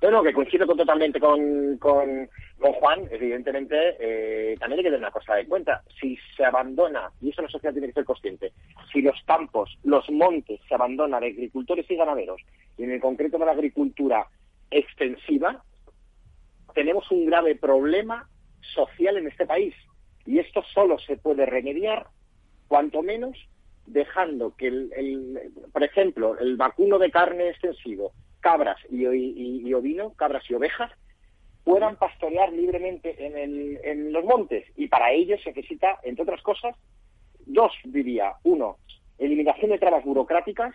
Bueno, 0.00 0.22
que 0.22 0.32
coincido 0.32 0.66
totalmente 0.66 1.20
con, 1.20 1.76
con, 1.78 2.28
Juan, 2.58 3.08
evidentemente, 3.10 3.96
eh, 4.00 4.56
también 4.58 4.78
hay 4.78 4.84
que 4.84 4.90
tener 4.90 4.98
una 4.98 5.10
cosa 5.10 5.38
en 5.38 5.48
cuenta. 5.48 5.82
Si 6.00 6.18
se 6.36 6.44
abandona, 6.44 7.10
y 7.20 7.30
eso 7.30 7.42
la 7.42 7.48
sociedad 7.48 7.72
tiene 7.72 7.88
que 7.88 7.94
ser 7.94 8.04
consciente, 8.04 8.52
si 8.92 9.02
los 9.02 9.20
campos, 9.24 9.78
los 9.84 10.08
montes 10.10 10.60
se 10.68 10.74
abandonan 10.74 11.20
de 11.20 11.28
agricultores 11.28 11.88
y 11.88 11.96
ganaderos, 11.96 12.40
y 12.78 12.84
en 12.84 12.92
el 12.92 13.00
concreto 13.00 13.38
de 13.38 13.46
la 13.46 13.52
agricultura 13.52 14.26
extensiva, 14.70 15.62
tenemos 16.74 17.10
un 17.10 17.26
grave 17.26 17.56
problema 17.56 18.28
social 18.74 19.16
en 19.18 19.28
este 19.28 19.46
país. 19.46 19.74
Y 20.26 20.38
esto 20.38 20.62
solo 20.74 20.98
se 20.98 21.16
puede 21.16 21.46
remediar, 21.46 22.06
cuanto 22.66 23.02
menos, 23.02 23.36
dejando 23.86 24.54
que, 24.56 24.68
el, 24.68 25.52
por 25.72 25.82
ejemplo, 25.82 26.38
el 26.38 26.56
vacuno 26.56 26.98
de 26.98 27.10
carne 27.10 27.48
extensivo, 27.48 28.12
cabras 28.40 28.78
y, 28.90 29.72
ovino, 29.74 30.12
cabras 30.14 30.48
y 30.50 30.54
ovejas, 30.54 30.90
puedan 31.64 31.96
pastorear 31.96 32.52
libremente 32.52 33.14
en, 33.24 33.78
en, 33.82 34.12
los 34.12 34.24
montes. 34.24 34.66
Y 34.76 34.88
para 34.88 35.12
ello 35.12 35.36
se 35.38 35.50
necesita, 35.50 35.98
entre 36.02 36.24
otras 36.24 36.42
cosas, 36.42 36.76
dos, 37.46 37.72
diría. 37.84 38.32
Uno, 38.42 38.78
eliminación 39.18 39.70
de 39.70 39.78
trabas 39.78 40.04
burocráticas. 40.04 40.74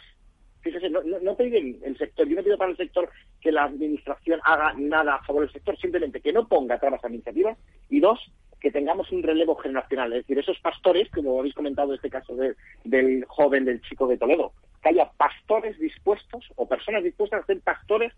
Fíjese, 0.61 0.89
no, 0.89 1.01
no, 1.03 1.19
no 1.19 1.35
el 1.39 1.97
sector, 1.97 2.27
yo 2.27 2.35
no 2.35 2.43
pido 2.43 2.57
para 2.57 2.71
el 2.71 2.77
sector 2.77 3.09
que 3.41 3.51
la 3.51 3.65
administración 3.65 4.39
haga 4.43 4.73
nada 4.77 5.15
a 5.15 5.23
favor 5.23 5.43
del 5.43 5.53
sector, 5.53 5.77
simplemente 5.77 6.21
que 6.21 6.33
no 6.33 6.47
ponga 6.47 6.79
trabas 6.79 7.03
administrativas. 7.03 7.57
Y 7.89 7.99
dos, 7.99 8.19
que 8.67 8.71
tengamos 8.79 9.09
un 9.13 9.23
relevo 9.23 9.55
generacional, 9.55 10.11
es 10.11 10.23
decir, 10.23 10.37
esos 10.39 10.59
pastores, 10.59 11.09
como 11.09 11.39
habéis 11.39 11.53
comentado 11.53 11.87
en 11.87 11.95
este 11.95 12.09
caso 12.09 12.35
del 12.83 13.23
joven, 13.25 13.63
del 13.63 13.81
chico 13.81 14.07
de 14.07 14.17
Toledo, 14.17 14.51
que 14.83 14.89
haya 14.89 15.09
pastores 15.15 15.79
dispuestos 15.79 16.51
o 16.57 16.67
personas 16.67 17.01
dispuestas 17.01 17.43
a 17.43 17.45
ser 17.45 17.61
pastores 17.61 18.11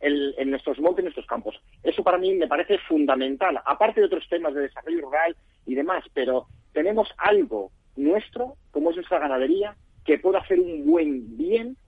en, 0.00 0.50
nuestros 0.50 0.78
montes, 0.78 0.98
en 0.98 1.04
nuestros 1.06 1.26
campos. 1.26 1.58
Eso 1.82 2.04
para 2.04 2.18
mí 2.18 2.34
me 2.34 2.46
parece 2.46 2.76
fundamental, 2.80 3.58
aparte 3.64 4.00
de 4.00 4.06
otros 4.06 4.28
temas 4.28 4.52
de 4.52 4.60
desarrollo 4.60 5.00
rural 5.00 5.34
y 5.64 5.74
demás, 5.74 6.04
pero 6.12 6.48
tenemos 6.74 7.08
algo 7.16 7.70
nuestro, 7.96 8.56
como 8.72 8.90
es 8.90 8.96
nuestra 8.96 9.20
ganadería, 9.20 9.74
que 10.04 10.18
puede 10.18 10.36
hacer 10.36 10.60
un 10.60 10.84
buen 10.84 11.34
bien 11.38 11.78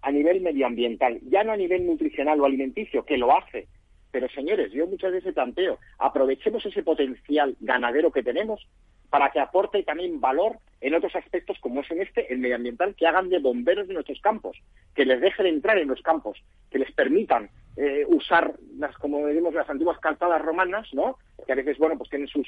a 0.00 0.10
nivel 0.10 0.40
medioambiental, 0.40 1.20
ya 1.30 1.44
no 1.44 1.52
a 1.52 1.56
nivel 1.56 1.86
nutricional 1.86 2.40
o 2.40 2.44
alimenticio, 2.44 3.04
que 3.04 3.18
lo 3.18 3.38
hace, 3.38 3.68
pero 4.12 4.28
señores, 4.28 4.70
yo 4.70 4.86
muchas 4.86 5.10
veces 5.10 5.34
planteo, 5.34 5.78
aprovechemos 5.98 6.64
ese 6.64 6.82
potencial 6.82 7.56
ganadero 7.60 8.12
que 8.12 8.22
tenemos 8.22 8.68
para 9.10 9.30
que 9.30 9.40
aporte 9.40 9.82
también 9.82 10.20
valor 10.20 10.58
en 10.80 10.94
otros 10.94 11.14
aspectos 11.16 11.58
como 11.60 11.80
es 11.80 11.90
en 11.90 12.02
este, 12.02 12.32
el 12.32 12.38
medioambiental, 12.38 12.94
que 12.94 13.06
hagan 13.06 13.28
de 13.28 13.40
bomberos 13.40 13.88
de 13.88 13.94
nuestros 13.94 14.20
campos, 14.20 14.56
que 14.94 15.04
les 15.04 15.20
dejen 15.20 15.46
entrar 15.46 15.78
en 15.78 15.88
los 15.88 16.00
campos, 16.02 16.42
que 16.70 16.78
les 16.78 16.90
permitan 16.92 17.50
eh, 17.76 18.04
usar 18.06 18.54
las, 18.78 18.96
como 18.96 19.26
decimos, 19.26 19.54
las 19.54 19.68
antiguas 19.68 19.98
calzadas 19.98 20.42
romanas, 20.42 20.88
¿no? 20.92 21.18
Que 21.46 21.52
a 21.52 21.56
veces, 21.56 21.78
bueno, 21.78 21.96
pues 21.96 22.10
tienen 22.10 22.28
sus, 22.28 22.46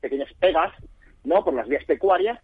pequeñas 0.00 0.32
pegas, 0.34 0.72
¿no? 1.24 1.44
Por 1.44 1.54
las 1.54 1.68
vías 1.68 1.84
pecuarias, 1.84 2.40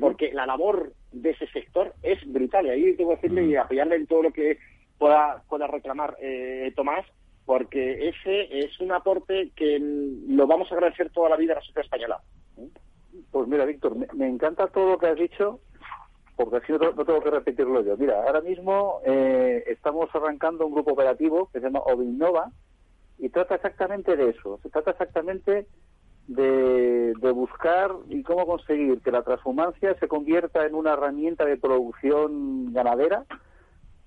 porque 0.00 0.32
la 0.32 0.46
labor 0.46 0.92
de 1.12 1.30
ese 1.30 1.46
sector 1.48 1.94
es 2.02 2.18
brutal. 2.24 2.66
Y 2.66 2.70
ahí 2.70 2.96
tengo 2.96 3.10
que 3.10 3.16
decirle 3.16 3.46
y 3.46 3.56
apoyarle 3.56 3.96
en 3.96 4.06
todo 4.06 4.22
lo 4.22 4.32
que 4.32 4.58
pueda, 4.98 5.42
pueda 5.48 5.66
reclamar 5.66 6.16
eh, 6.20 6.72
Tomás, 6.74 7.04
porque 7.50 8.10
ese 8.10 8.60
es 8.60 8.78
un 8.78 8.92
aporte 8.92 9.50
que 9.56 9.76
lo 9.80 10.46
vamos 10.46 10.70
a 10.70 10.74
agradecer 10.76 11.10
toda 11.10 11.28
la 11.30 11.36
vida 11.36 11.54
a 11.54 11.56
la 11.56 11.62
sociedad 11.62 11.84
española. 11.84 12.20
Pues 13.32 13.48
mira, 13.48 13.64
Víctor, 13.64 13.96
me, 14.14 14.28
encanta 14.28 14.68
todo 14.68 14.92
lo 14.92 14.98
que 14.98 15.08
has 15.08 15.18
dicho, 15.18 15.58
porque 16.36 16.58
así 16.58 16.70
no, 16.70 16.78
tengo 16.78 17.20
que 17.20 17.30
repetirlo 17.30 17.82
yo. 17.82 17.96
Mira, 17.96 18.22
ahora 18.22 18.40
mismo 18.40 19.00
eh, 19.04 19.64
estamos 19.66 20.08
arrancando 20.14 20.64
un 20.64 20.74
grupo 20.74 20.92
operativo 20.92 21.50
que 21.52 21.58
se 21.58 21.66
llama 21.66 21.80
Ovinnova 21.80 22.52
y 23.18 23.30
trata 23.30 23.56
exactamente 23.56 24.14
de 24.14 24.28
eso. 24.28 24.60
Se 24.62 24.70
trata 24.70 24.92
exactamente 24.92 25.66
de, 26.28 27.14
de, 27.20 27.32
buscar 27.32 27.90
y 28.10 28.22
cómo 28.22 28.46
conseguir 28.46 29.00
que 29.00 29.10
la 29.10 29.24
transhumancia 29.24 29.98
se 29.98 30.06
convierta 30.06 30.64
en 30.66 30.76
una 30.76 30.92
herramienta 30.92 31.44
de 31.46 31.56
producción 31.56 32.72
ganadera 32.72 33.24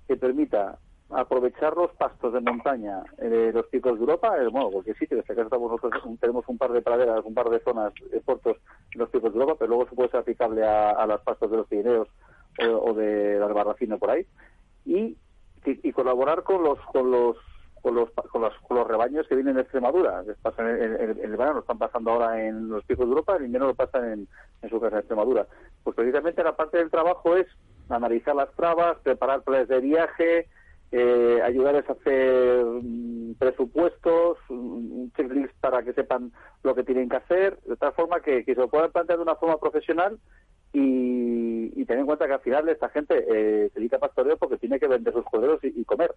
que 0.08 0.16
permita 0.16 0.80
aprovechar 1.16 1.76
los 1.76 1.92
pastos 1.92 2.34
de 2.34 2.42
montaña 2.42 3.04
de 3.18 3.52
los 3.52 3.66
picos 3.68 3.94
de 3.94 4.00
Europa, 4.00 4.36
es, 4.42 4.52
bueno, 4.52 4.70
porque 4.72 4.94
sí, 4.96 5.08
que 5.08 5.16
desde 5.16 5.42
estamos 5.42 5.72
nosotros 5.72 6.04
tenemos 6.20 6.46
un 6.48 6.58
par 6.58 6.72
de 6.72 6.82
praderas, 6.82 7.24
un 7.26 7.34
par 7.34 7.50
de 7.50 7.60
zonas 7.60 7.94
de 8.12 8.20
puertos 8.22 8.58
en 8.94 9.00
los 9.00 9.10
picos 9.10 9.34
de 9.34 9.40
Europa, 9.40 9.56
pero 9.60 9.70
luego 9.70 9.90
se 9.90 9.96
puede 9.96 10.10
ser 10.10 10.22
aplicable 10.22 10.66
a, 10.66 11.06
las 11.06 11.22
pastos 11.22 11.52
de 11.52 11.58
los 11.58 11.68
Pirineos 11.68 12.08
o, 12.60 12.94
de 12.94 13.40
la 13.40 13.48
Barracina 13.48 13.98
por 13.98 14.12
ahí, 14.12 14.26
y, 14.86 15.18
y, 15.66 15.92
colaborar 15.92 16.44
con 16.44 16.64
los 16.64 16.80
con 16.92 17.12
los 17.12 17.38
con 17.82 17.96
los, 17.96 18.10
con 18.12 18.42
los, 18.42 18.54
con 18.60 18.78
los 18.78 18.88
rebaños 18.88 19.28
que 19.28 19.36
vienen 19.36 19.56
de 19.56 19.62
Extremadura, 19.64 20.24
que 20.26 20.34
pasan 20.42 20.70
en, 20.70 21.20
el 21.22 21.36
verano, 21.36 21.60
están 21.60 21.78
pasando 21.78 22.12
ahora 22.12 22.42
en 22.42 22.70
los 22.70 22.86
picos 22.86 23.06
de 23.06 23.12
Europa, 23.12 23.36
el 23.36 23.46
invierno 23.46 23.68
lo 23.68 23.76
pasan 23.76 24.06
en, 24.10 24.28
en 24.62 24.70
su 24.70 24.80
casa 24.80 24.96
de 24.96 25.00
Extremadura. 25.02 25.48
Pues 25.84 25.94
precisamente 25.94 26.44
la 26.44 26.56
parte 26.56 26.78
del 26.78 26.90
trabajo 26.90 27.36
es 27.36 27.46
analizar 27.90 28.36
las 28.36 28.50
trabas, 28.54 28.98
preparar 29.04 29.42
planes 29.42 29.68
de 29.68 29.82
viaje, 29.82 30.48
eh, 30.96 31.42
ayudarles 31.44 31.90
a 31.90 31.94
hacer 31.94 32.64
mm, 32.64 33.34
presupuestos, 33.40 34.38
un 34.48 35.12
checklist 35.18 35.52
para 35.60 35.82
que 35.82 35.92
sepan 35.94 36.32
lo 36.62 36.76
que 36.76 36.84
tienen 36.84 37.10
que 37.10 37.16
hacer, 37.16 37.58
de 37.62 37.76
tal 37.78 37.94
forma 37.94 38.20
que, 38.20 38.44
se 38.44 38.54
lo 38.54 38.68
puedan 38.68 38.92
plantear 38.92 39.18
de 39.18 39.24
una 39.24 39.36
forma 39.36 39.58
profesional 39.58 40.20
y, 40.72 41.82
y 41.82 41.86
tener 41.86 42.02
en 42.02 42.06
cuenta 42.06 42.28
que 42.28 42.34
al 42.34 42.42
final 42.42 42.70
esta 42.70 42.90
gente 42.90 43.26
eh, 43.28 43.72
se 43.74 43.80
dedica 43.80 43.98
a 43.98 44.02
pastoreo 44.02 44.38
porque 44.38 44.60
tiene 44.60 44.80
que 44.80 44.88
vender 44.88 45.12
sus 45.14 45.26
corderos 45.26 45.60
y, 45.64 45.84
comer. 45.84 46.14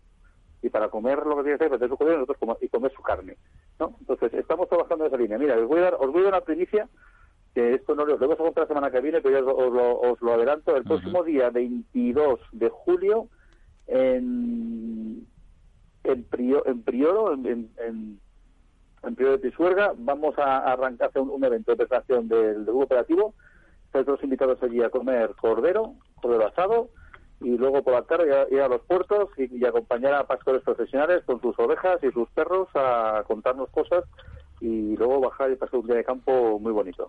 Y 0.61 0.69
para 0.69 0.91
comer 0.91 1.25
lo 1.25 1.37
que 1.37 1.45
tiene 1.45 1.59
que 1.59 1.65
hacer 1.65 1.67
es 1.67 1.73
vender 1.73 1.89
sus 1.89 1.99
corderos 1.99 2.29
y 2.61 2.69
comer 2.69 2.93
su 2.93 3.03
carne. 3.03 3.39
¿no? 3.81 3.97
Entonces, 4.01 4.35
estamos 4.35 4.69
trabajando 4.69 5.07
en 5.07 5.09
esa 5.09 5.23
línea. 5.23 5.39
Mira, 5.39 5.57
os 5.57 5.69
voy 5.69 5.79
a 5.79 5.85
dar, 5.85 5.95
os 5.95 6.13
voy 6.13 6.21
a 6.21 6.25
dar 6.25 6.35
una 6.35 6.45
primicia 6.45 6.87
que 7.55 7.73
esto 7.73 7.95
no 7.95 8.05
lo, 8.05 8.19
vamos 8.19 8.39
a 8.39 8.43
contar 8.43 8.65
la 8.65 8.69
semana 8.69 8.91
que 8.91 9.01
viene, 9.01 9.23
pero 9.23 9.41
ya 9.41 9.51
os, 9.51 9.73
lo, 9.73 10.01
os 10.01 10.21
lo, 10.21 10.35
adelanto. 10.35 10.77
El 10.77 10.85
próximo 10.85 11.25
día 11.25 11.49
22 11.49 12.41
de 12.53 12.69
julio 12.69 13.31
en, 13.87 15.27
en, 16.05 16.25
Prioro, 16.25 17.33
en, 17.35 17.71
en, 17.79 18.21
en 19.03 19.15
Prioro 19.15 19.33
de 19.33 19.39
Pisuerga, 19.39 19.93
vamos 19.97 20.39
a 20.39 20.59
arrancar 20.73 21.11
un, 21.17 21.31
un 21.31 21.45
evento 21.45 21.73
de 21.73 21.77
presentación 21.77 22.29
del, 22.29 22.65
grupo 22.65 22.85
operativo. 22.85 23.35
Están 23.93 24.17
invitados 24.23 24.63
allí 24.63 24.83
a 24.83 24.91
comer 24.91 25.35
cordero, 25.41 25.95
cordero 26.21 26.47
asado, 26.49 26.91
y 27.41 27.57
luego 27.57 27.83
por 27.83 27.95
la 27.95 28.03
tarde 28.03 28.47
ir 28.51 28.61
a, 28.61 28.69
los 28.69 28.81
puertos 28.83 29.29
y, 29.37 29.65
acompañar 29.65 30.15
a 30.15 30.27
pastores 30.27 30.63
profesionales 30.63 31.23
con 31.25 31.41
sus 31.41 31.59
ovejas 31.59 32.03
y 32.03 32.11
sus 32.11 32.29
perros 32.31 32.69
a 32.75 33.25
contarnos 33.27 33.69
cosas 33.71 34.05
y 34.61 34.97
luego 34.97 35.21
bajar 35.21 35.51
y 35.51 35.57
pasar 35.57 35.81
un 35.81 35.87
día 35.87 35.97
de 35.97 36.05
campo 36.05 36.59
muy 36.59 36.73
bonito. 36.73 37.07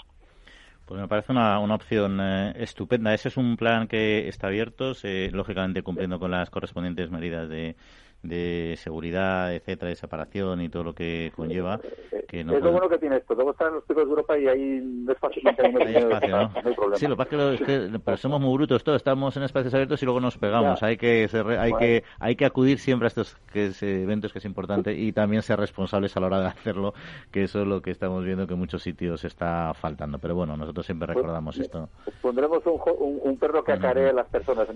Pues 0.87 1.01
me 1.01 1.07
parece 1.09 1.33
una, 1.33 1.59
una 1.59 1.75
opción 1.75 2.17
eh, 2.21 2.53
estupenda. 2.55 3.13
Ese 3.13 3.27
es 3.27 3.35
un 3.35 3.57
plan 3.57 3.89
que 3.89 4.29
está 4.29 4.47
abierto, 4.47 4.93
lógicamente 5.33 5.83
cumpliendo 5.83 6.17
con 6.17 6.31
las 6.31 6.49
correspondientes 6.49 7.11
medidas 7.11 7.49
de, 7.49 7.75
de 8.23 8.75
seguridad, 8.77 9.53
etcétera, 9.53 9.89
de 9.89 9.95
separación 9.95 10.61
y 10.61 10.69
todo 10.69 10.83
lo 10.83 10.93
que 10.93 11.31
conlleva. 11.35 11.79
Que 12.27 12.43
no 12.43 12.57
es 12.57 12.63
lo 12.63 12.71
bueno 12.71 12.89
que 12.89 12.97
tiene 12.97 13.17
esto. 13.17 13.35
Luego 13.35 13.51
están 13.51 13.73
los 13.73 13.83
picos 13.85 14.03
de 14.03 14.09
Europa 14.09 14.37
y 14.37 14.47
ahí 14.47 14.81
no 14.83 15.11
es 15.11 15.17
fácil 15.19 15.43
hay 15.47 15.95
espacio, 15.95 16.29
¿no? 16.29 16.49
no 16.49 16.69
hay 16.69 16.75
problema. 16.75 16.95
Sí, 16.97 17.07
lo 17.07 17.15
que 17.15 17.23
pasa 17.23 17.53
es 17.53 17.61
que, 17.61 17.99
pero 18.03 18.17
somos 18.17 18.41
muy 18.41 18.53
brutos 18.53 18.83
todos. 18.83 18.97
Estamos 18.97 19.37
en 19.37 19.43
espacios 19.43 19.73
abiertos 19.73 20.01
y 20.01 20.05
luego 20.05 20.19
nos 20.19 20.37
pegamos. 20.37 20.83
Hay 20.83 20.97
que 20.97 21.27
hay 21.59 21.73
que 21.73 22.03
hay 22.19 22.35
que 22.35 22.45
acudir 22.45 22.79
siempre 22.79 23.05
a 23.05 23.09
estos 23.09 23.37
que 23.53 23.71
eventos 23.81 24.33
que 24.33 24.39
es 24.39 24.45
importante 24.45 24.93
y 24.93 25.11
también 25.11 25.41
ser 25.41 25.59
responsables 25.59 26.15
a 26.17 26.19
la 26.19 26.27
hora 26.27 26.39
de 26.41 26.47
hacerlo, 26.47 26.93
que 27.31 27.43
eso 27.43 27.61
es 27.61 27.67
lo 27.67 27.81
que 27.81 27.91
estamos 27.91 28.23
viendo 28.25 28.47
que 28.47 28.53
en 28.53 28.59
muchos 28.59 28.81
sitios 28.81 29.23
está 29.23 29.73
faltando. 29.73 30.19
Pero 30.19 30.35
bueno, 30.35 30.57
nosotros 30.57 30.85
siempre 30.85 31.07
pues, 31.07 31.17
recordamos 31.17 31.57
esto. 31.59 31.89
pondremos 32.21 32.65
un, 32.65 32.79
un, 33.23 33.37
perro 33.37 33.63
que 33.63 33.73
acaree 33.73 34.09
a 34.09 34.13
las 34.13 34.27
personas. 34.27 34.67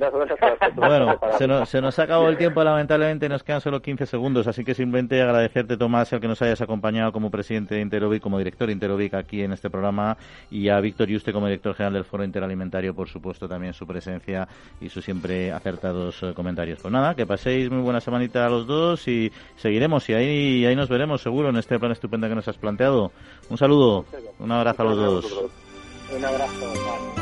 Bueno, 0.76 1.20
se 1.38 1.48
nos, 1.48 1.70
se 1.70 1.82
nos 1.82 1.98
ha 2.00 2.04
acabado 2.04 2.30
el 2.30 2.38
tiempo, 2.38 2.64
lamentablemente 2.64 3.28
nos 3.30 3.41
quedan 3.44 3.62
solo 3.62 3.82
15 3.82 4.06
segundos, 4.06 4.48
así 4.48 4.64
que 4.64 4.74
simplemente 4.74 5.22
agradecerte, 5.22 5.78
Tomás, 5.78 6.12
el 6.14 6.20
que 6.20 6.28
nos 6.28 6.42
hayas 6.42 6.62
acompañado 6.62 7.12
como 7.12 7.30
presidente 7.30 7.76
de 7.76 7.82
Interovic, 7.82 8.22
como 8.22 8.38
director 8.38 8.68
de 8.68 8.74
Interovic 8.74 9.14
aquí 9.14 9.42
en 9.42 9.54
este 9.54 9.70
programa, 9.70 10.18
y 10.50 10.70
a 10.70 10.80
Víctor 10.80 11.08
Yuste 11.08 11.34
como 11.34 11.48
director 11.48 11.76
general 11.76 11.94
del 11.94 12.06
Foro 12.06 12.24
Interalimentario, 12.24 12.94
por 12.94 13.10
supuesto, 13.10 13.48
también 13.48 13.74
su 13.74 13.86
presencia 13.86 14.48
y 14.80 14.90
sus 14.90 15.04
siempre 15.04 15.52
acertados 15.52 16.22
eh, 16.24 16.34
comentarios. 16.34 16.80
Pues 16.82 16.92
nada, 16.92 17.16
que 17.16 17.26
paséis 17.26 17.70
muy 17.70 17.82
buena 17.82 18.02
semanita 18.02 18.46
a 18.46 18.50
los 18.50 18.68
dos 18.68 19.08
y 19.08 19.32
seguiremos 19.56 20.08
y 20.10 20.14
ahí, 20.14 20.66
ahí 20.66 20.76
nos 20.76 20.90
veremos 20.90 21.22
seguro 21.22 21.50
en 21.50 21.58
este 21.58 21.80
plan 21.80 21.92
estupendo 21.92 22.28
que 22.30 22.36
nos 22.36 22.48
has 22.48 22.58
planteado. 22.58 23.12
Un 23.50 23.58
saludo, 23.58 24.06
un 24.40 24.52
abrazo 24.52 24.82
a 24.82 24.86
los 24.86 24.98
dos. 24.98 25.50
Un 26.16 26.26
abrazo. 26.26 27.21